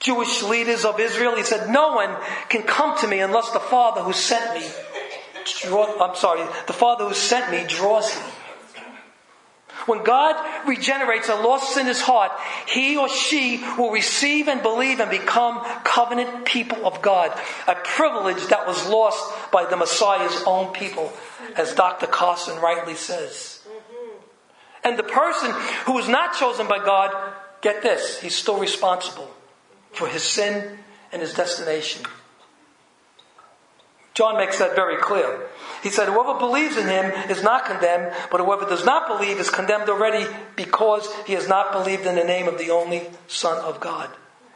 Jewish 0.00 0.42
leaders 0.42 0.84
of 0.84 0.98
Israel, 1.00 1.36
He 1.36 1.42
said, 1.42 1.70
No 1.70 1.94
one 1.94 2.14
can 2.48 2.62
come 2.62 2.96
to 2.98 3.08
me 3.08 3.20
unless 3.20 3.50
the 3.50 3.60
Father 3.60 4.02
who 4.02 4.12
sent 4.12 4.54
me, 4.54 4.66
draw, 5.62 6.02
I'm 6.02 6.16
sorry, 6.16 6.42
the 6.66 6.72
Father 6.72 7.06
who 7.06 7.14
sent 7.14 7.50
me 7.50 7.64
draws 7.66 8.12
him. 8.12 8.32
When 9.86 10.02
God 10.02 10.36
regenerates 10.66 11.28
a 11.28 11.34
lost 11.34 11.74
sinner's 11.74 12.00
heart, 12.00 12.32
he 12.66 12.96
or 12.96 13.08
she 13.08 13.62
will 13.76 13.90
receive 13.90 14.48
and 14.48 14.62
believe 14.62 15.00
and 15.00 15.10
become 15.10 15.60
covenant 15.84 16.46
people 16.46 16.86
of 16.86 17.02
God. 17.02 17.38
A 17.68 17.74
privilege 17.74 18.46
that 18.48 18.66
was 18.66 18.88
lost 18.88 19.22
by 19.52 19.66
the 19.66 19.76
Messiah's 19.76 20.42
own 20.46 20.72
people, 20.72 21.12
as 21.56 21.74
Dr. 21.74 22.06
Carson 22.06 22.60
rightly 22.60 22.94
says. 22.94 23.60
Mm-hmm. 23.68 24.18
And 24.84 24.98
the 24.98 25.02
person 25.02 25.52
who 25.86 25.98
is 25.98 26.08
not 26.08 26.34
chosen 26.34 26.66
by 26.66 26.78
God, 26.78 27.12
get 27.60 27.82
this, 27.82 28.20
he's 28.20 28.34
still 28.34 28.58
responsible 28.58 29.30
for 29.92 30.08
his 30.08 30.22
sin 30.22 30.78
and 31.12 31.20
his 31.20 31.34
destination. 31.34 32.04
John 34.14 34.36
makes 34.36 34.58
that 34.60 34.76
very 34.76 34.96
clear. 34.96 35.48
He 35.84 35.90
said, 35.90 36.08
Whoever 36.08 36.38
believes 36.38 36.78
in 36.78 36.88
him 36.88 37.12
is 37.28 37.42
not 37.42 37.66
condemned, 37.66 38.10
but 38.30 38.40
whoever 38.40 38.64
does 38.64 38.86
not 38.86 39.06
believe 39.06 39.38
is 39.38 39.50
condemned 39.50 39.90
already 39.90 40.26
because 40.56 41.06
he 41.26 41.34
has 41.34 41.46
not 41.46 41.72
believed 41.72 42.06
in 42.06 42.14
the 42.14 42.24
name 42.24 42.48
of 42.48 42.56
the 42.56 42.70
only 42.70 43.02
Son 43.28 43.58
of 43.58 43.80
God. 43.80 44.08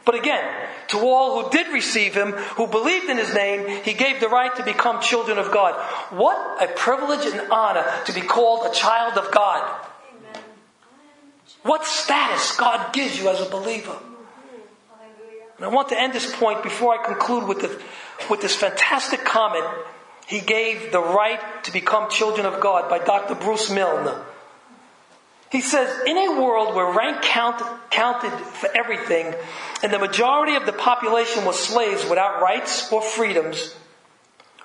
But 0.05 0.15
again, 0.15 0.43
to 0.87 0.97
all 0.97 1.43
who 1.43 1.51
did 1.51 1.71
receive 1.71 2.15
him, 2.15 2.31
who 2.57 2.65
believed 2.65 3.11
in 3.11 3.17
his 3.17 3.31
name, 3.35 3.83
he 3.83 3.93
gave 3.93 4.19
the 4.19 4.27
right 4.27 4.55
to 4.55 4.63
become 4.63 5.03
children 5.03 5.37
of 5.37 5.51
God. 5.51 5.75
What 6.09 6.63
a 6.63 6.73
privilege 6.73 7.27
and 7.27 7.51
honor 7.51 7.85
to 8.05 8.11
be 8.13 8.21
called 8.21 8.65
a 8.65 8.73
child 8.73 9.15
of 9.19 9.31
God. 9.31 9.69
What 11.61 11.85
status 11.85 12.57
God 12.57 12.91
gives 12.91 13.21
you 13.21 13.29
as 13.29 13.39
a 13.39 13.51
believer. 13.51 13.95
And 15.57 15.65
I 15.65 15.67
want 15.67 15.89
to 15.89 16.01
end 16.01 16.13
this 16.13 16.35
point 16.37 16.63
before 16.63 16.99
I 16.99 17.05
conclude 17.05 17.47
with 17.47 17.61
the 17.61 17.81
with 18.31 18.41
this 18.41 18.55
fantastic 18.55 19.23
comment 19.23 19.65
he 20.29 20.41
gave 20.41 20.91
the 20.91 21.01
right 21.01 21.39
to 21.63 21.73
become 21.73 22.07
children 22.07 22.45
of 22.45 22.61
God 22.61 22.87
by 22.87 22.99
Dr. 22.99 23.33
Bruce 23.33 23.71
Milne. 23.71 24.15
He 25.51 25.59
says, 25.59 26.05
in 26.05 26.15
a 26.17 26.39
world 26.39 26.75
where 26.75 26.93
rank 26.93 27.23
count, 27.23 27.59
counted 27.89 28.29
for 28.29 28.69
everything 28.77 29.33
and 29.81 29.91
the 29.91 29.97
majority 29.97 30.53
of 30.53 30.67
the 30.67 30.71
population 30.71 31.45
was 31.45 31.57
slaves 31.57 32.07
without 32.07 32.43
rights 32.43 32.93
or 32.93 33.01
freedoms, 33.01 33.73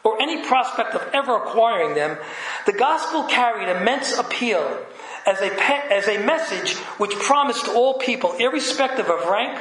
or 0.04 0.20
any 0.20 0.44
prospect 0.46 0.94
of 0.94 1.08
ever 1.14 1.34
acquiring 1.34 1.94
them, 1.94 2.18
the 2.66 2.74
gospel 2.74 3.24
carried 3.24 3.74
immense 3.74 4.18
appeal 4.18 4.84
as 5.24 5.40
a, 5.40 5.48
pe- 5.48 5.88
as 5.88 6.06
a 6.08 6.22
message 6.26 6.74
which 6.98 7.12
promised 7.12 7.68
all 7.68 7.94
people, 7.94 8.34
irrespective 8.34 9.08
of 9.08 9.26
rank, 9.30 9.58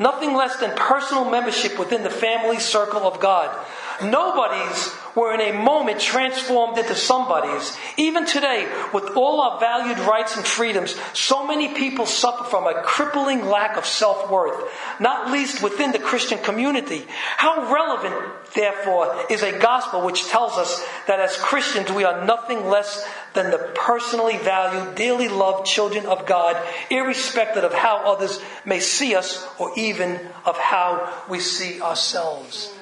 Nothing 0.00 0.32
less 0.34 0.56
than 0.56 0.74
personal 0.76 1.30
membership 1.30 1.78
within 1.78 2.02
the 2.02 2.08
family 2.08 2.58
circle 2.58 3.02
of 3.02 3.20
God. 3.20 3.54
Nobodies 4.02 4.96
were 5.20 5.34
in 5.34 5.40
a 5.42 5.62
moment 5.62 6.00
transformed 6.00 6.78
into 6.78 6.94
somebody's. 6.94 7.76
Even 7.98 8.24
today, 8.24 8.66
with 8.94 9.04
all 9.16 9.42
our 9.42 9.60
valued 9.60 9.98
rights 9.98 10.34
and 10.36 10.46
freedoms, 10.46 10.96
so 11.12 11.46
many 11.46 11.74
people 11.74 12.06
suffer 12.06 12.44
from 12.44 12.66
a 12.66 12.82
crippling 12.82 13.44
lack 13.44 13.76
of 13.76 13.84
self-worth, 13.84 14.72
not 14.98 15.30
least 15.30 15.62
within 15.62 15.92
the 15.92 15.98
Christian 15.98 16.38
community. 16.38 17.04
How 17.36 17.70
relevant, 17.70 18.14
therefore, 18.54 19.26
is 19.28 19.42
a 19.42 19.58
gospel 19.58 20.00
which 20.00 20.26
tells 20.28 20.56
us 20.56 20.82
that 21.06 21.20
as 21.20 21.36
Christians 21.36 21.92
we 21.92 22.04
are 22.04 22.24
nothing 22.24 22.66
less 22.68 23.06
than 23.34 23.50
the 23.50 23.70
personally 23.74 24.38
valued, 24.38 24.94
dearly 24.94 25.28
loved 25.28 25.66
children 25.66 26.06
of 26.06 26.24
God, 26.24 26.56
irrespective 26.90 27.64
of 27.64 27.74
how 27.74 28.10
others 28.10 28.40
may 28.64 28.80
see 28.80 29.14
us 29.14 29.46
or 29.58 29.70
even 29.76 30.18
of 30.46 30.56
how 30.56 31.12
we 31.28 31.40
see 31.40 31.80
ourselves. 31.82 32.72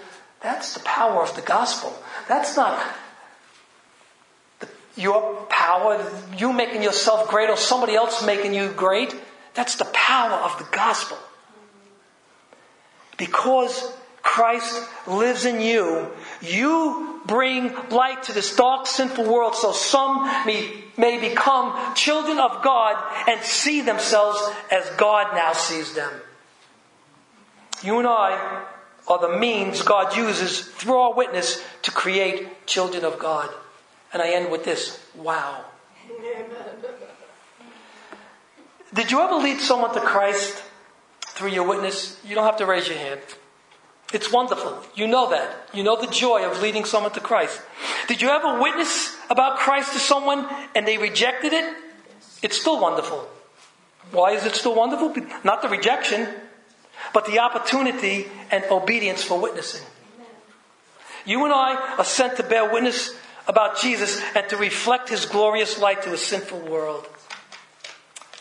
That's 0.41 0.75
the 0.75 0.81
power 0.81 1.23
of 1.23 1.35
the 1.35 1.43
gospel. 1.43 1.93
That's 2.29 2.57
not 2.57 2.79
your 4.97 5.47
power, 5.49 6.05
you 6.37 6.53
making 6.53 6.83
yourself 6.83 7.29
great 7.29 7.49
or 7.49 7.57
somebody 7.57 7.95
else 7.95 8.25
making 8.25 8.53
you 8.53 8.69
great. 8.71 9.15
That's 9.55 9.77
the 9.77 9.85
power 9.87 10.33
of 10.33 10.59
the 10.59 10.65
gospel. 10.77 11.17
Because 13.17 13.93
Christ 14.23 14.87
lives 15.07 15.45
in 15.45 15.61
you, 15.61 16.11
you 16.43 17.21
bring 17.27 17.75
light 17.91 18.25
to 18.25 18.33
this 18.33 18.55
dark, 18.57 18.87
sinful 18.87 19.25
world 19.25 19.55
so 19.55 19.73
some 19.73 20.25
may, 20.45 20.85
may 20.97 21.19
become 21.21 21.95
children 21.95 22.39
of 22.39 22.63
God 22.63 23.03
and 23.29 23.41
see 23.43 23.81
themselves 23.81 24.39
as 24.71 24.89
God 24.97 25.35
now 25.35 25.53
sees 25.53 25.95
them. 25.95 26.13
You 27.83 27.99
and 27.99 28.09
I 28.09 28.65
are 29.09 29.19
the 29.19 29.39
means 29.39 29.83
God 29.83 30.17
uses 30.17 30.61
through 30.61 30.97
our 30.97 31.15
witness 31.15 31.65
to 31.83 31.91
create 31.91 32.67
children 32.67 33.05
of 33.05 33.19
God. 33.19 33.51
And 34.13 34.23
I 34.23 34.31
end 34.31 34.51
with 34.51 34.65
this 34.65 35.01
wow. 35.17 35.65
Did 38.95 39.11
you 39.11 39.21
ever 39.21 39.35
lead 39.37 39.61
someone 39.61 39.93
to 39.95 40.01
Christ 40.01 40.63
through 41.21 41.51
your 41.51 41.67
witness? 41.67 42.21
You 42.25 42.35
don't 42.35 42.45
have 42.45 42.57
to 42.59 42.67
raise 42.67 42.89
your 42.89 42.99
hand. 42.99 43.21
It's 44.13 44.33
wonderful. 44.33 44.83
You 44.95 45.07
know 45.07 45.29
that. 45.31 45.69
You 45.75 45.83
know 45.83 46.01
the 46.01 46.07
joy 46.07 46.49
of 46.51 46.63
leading 46.63 46.85
someone 46.85 47.13
to 47.13 47.21
Christ. 47.21 47.61
Did 48.07 48.23
you 48.23 48.31
ever 48.31 48.61
witness 48.61 49.15
about 49.29 49.59
Christ 49.59 49.93
to 49.93 49.99
someone 49.99 50.49
and 50.75 50.89
they 50.89 50.97
rejected 50.97 51.53
it? 51.53 51.77
It's 52.43 52.59
still 52.59 52.81
wonderful. 52.81 53.29
Why 54.11 54.33
is 54.33 54.47
it 54.47 54.55
still 54.55 54.75
wonderful? 54.75 55.15
Not 55.45 55.61
the 55.61 55.69
rejection, 55.69 56.27
but 57.13 57.27
the 57.27 57.39
opportunity 57.39 58.27
and 58.51 58.65
obedience 58.71 59.23
for 59.23 59.39
witnessing. 59.41 59.87
You 61.25 61.45
and 61.45 61.53
I 61.53 61.95
are 61.99 62.05
sent 62.05 62.37
to 62.37 62.43
bear 62.43 62.73
witness 62.73 63.15
about 63.47 63.79
Jesus 63.79 64.21
and 64.35 64.49
to 64.49 64.57
reflect 64.57 65.09
his 65.09 65.27
glorious 65.27 65.79
light 65.79 66.03
to 66.03 66.13
a 66.13 66.19
sinful 66.19 66.61
world. 66.61 67.07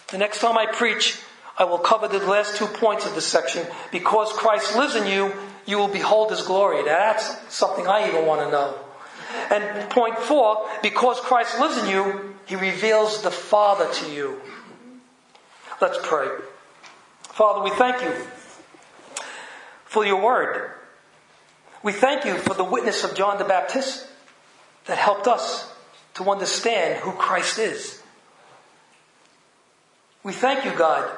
The 0.09 0.17
next 0.17 0.39
time 0.39 0.57
I 0.57 0.67
preach, 0.67 1.19
I 1.57 1.65
will 1.65 1.79
cover 1.79 2.07
the 2.07 2.19
last 2.19 2.55
two 2.55 2.67
points 2.67 3.05
of 3.05 3.15
this 3.15 3.25
section. 3.25 3.65
Because 3.91 4.31
Christ 4.33 4.75
lives 4.75 4.95
in 4.95 5.07
you, 5.07 5.33
you 5.65 5.77
will 5.77 5.87
behold 5.87 6.31
his 6.31 6.43
glory. 6.43 6.83
That's 6.83 7.35
something 7.53 7.87
I 7.87 8.07
even 8.07 8.25
want 8.25 8.41
to 8.41 8.51
know. 8.51 8.75
And 9.51 9.89
point 9.89 10.17
four, 10.19 10.65
because 10.81 11.19
Christ 11.19 11.59
lives 11.59 11.77
in 11.77 11.89
you, 11.89 12.35
he 12.45 12.55
reveals 12.55 13.21
the 13.21 13.31
Father 13.31 13.91
to 13.91 14.11
you. 14.11 14.41
Let's 15.81 15.97
pray. 16.03 16.29
Father, 17.23 17.61
we 17.61 17.71
thank 17.71 18.01
you 18.01 18.13
for 19.97 20.05
your 20.05 20.21
word. 20.21 20.69
We 21.81 21.91
thank 21.91 22.23
you 22.23 22.35
for 22.35 22.53
the 22.53 22.63
witness 22.63 23.03
of 23.03 23.15
John 23.15 23.39
the 23.39 23.43
Baptist 23.43 24.05
that 24.85 24.99
helped 24.99 25.25
us 25.25 25.73
to 26.13 26.29
understand 26.29 26.99
who 26.99 27.13
Christ 27.13 27.57
is. 27.57 27.99
We 30.23 30.33
thank 30.33 30.65
you, 30.65 30.71
God, 30.77 31.09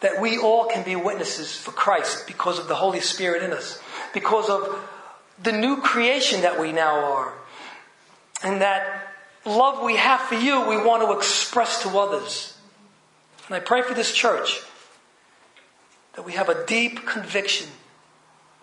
that 0.00 0.20
we 0.20 0.38
all 0.38 0.64
can 0.64 0.84
be 0.84 0.96
witnesses 0.96 1.56
for 1.56 1.70
Christ 1.70 2.26
because 2.26 2.58
of 2.58 2.66
the 2.66 2.74
Holy 2.74 2.98
Spirit 2.98 3.44
in 3.44 3.52
us, 3.52 3.80
because 4.12 4.50
of 4.50 4.76
the 5.40 5.52
new 5.52 5.76
creation 5.76 6.40
that 6.40 6.60
we 6.60 6.72
now 6.72 7.12
are, 7.12 7.32
and 8.42 8.60
that 8.60 9.06
love 9.46 9.84
we 9.84 9.94
have 9.94 10.20
for 10.22 10.34
you 10.34 10.68
we 10.68 10.78
want 10.78 11.04
to 11.04 11.16
express 11.16 11.84
to 11.84 11.96
others. 11.96 12.58
And 13.46 13.54
I 13.54 13.60
pray 13.60 13.82
for 13.82 13.94
this 13.94 14.12
church 14.12 14.62
that 16.14 16.24
we 16.24 16.32
have 16.32 16.48
a 16.48 16.66
deep 16.66 17.06
conviction 17.06 17.68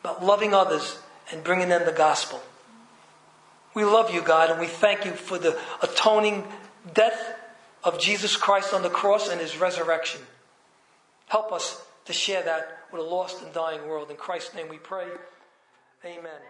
about 0.01 0.23
loving 0.23 0.53
others 0.53 0.99
and 1.31 1.43
bringing 1.43 1.69
them 1.69 1.85
the 1.85 1.91
gospel. 1.91 2.41
We 3.73 3.83
love 3.83 4.13
you, 4.13 4.21
God, 4.21 4.49
and 4.49 4.59
we 4.59 4.67
thank 4.67 5.05
you 5.05 5.11
for 5.11 5.37
the 5.37 5.57
atoning 5.81 6.43
death 6.93 7.35
of 7.83 7.99
Jesus 7.99 8.35
Christ 8.35 8.73
on 8.73 8.81
the 8.81 8.89
cross 8.89 9.29
and 9.29 9.39
his 9.39 9.57
resurrection. 9.57 10.21
Help 11.27 11.51
us 11.51 11.81
to 12.05 12.13
share 12.13 12.41
that 12.43 12.79
with 12.91 13.01
a 13.01 13.05
lost 13.05 13.43
and 13.43 13.53
dying 13.53 13.87
world. 13.87 14.09
In 14.09 14.17
Christ's 14.17 14.55
name 14.55 14.67
we 14.67 14.77
pray. 14.77 15.07
Amen. 16.03 16.41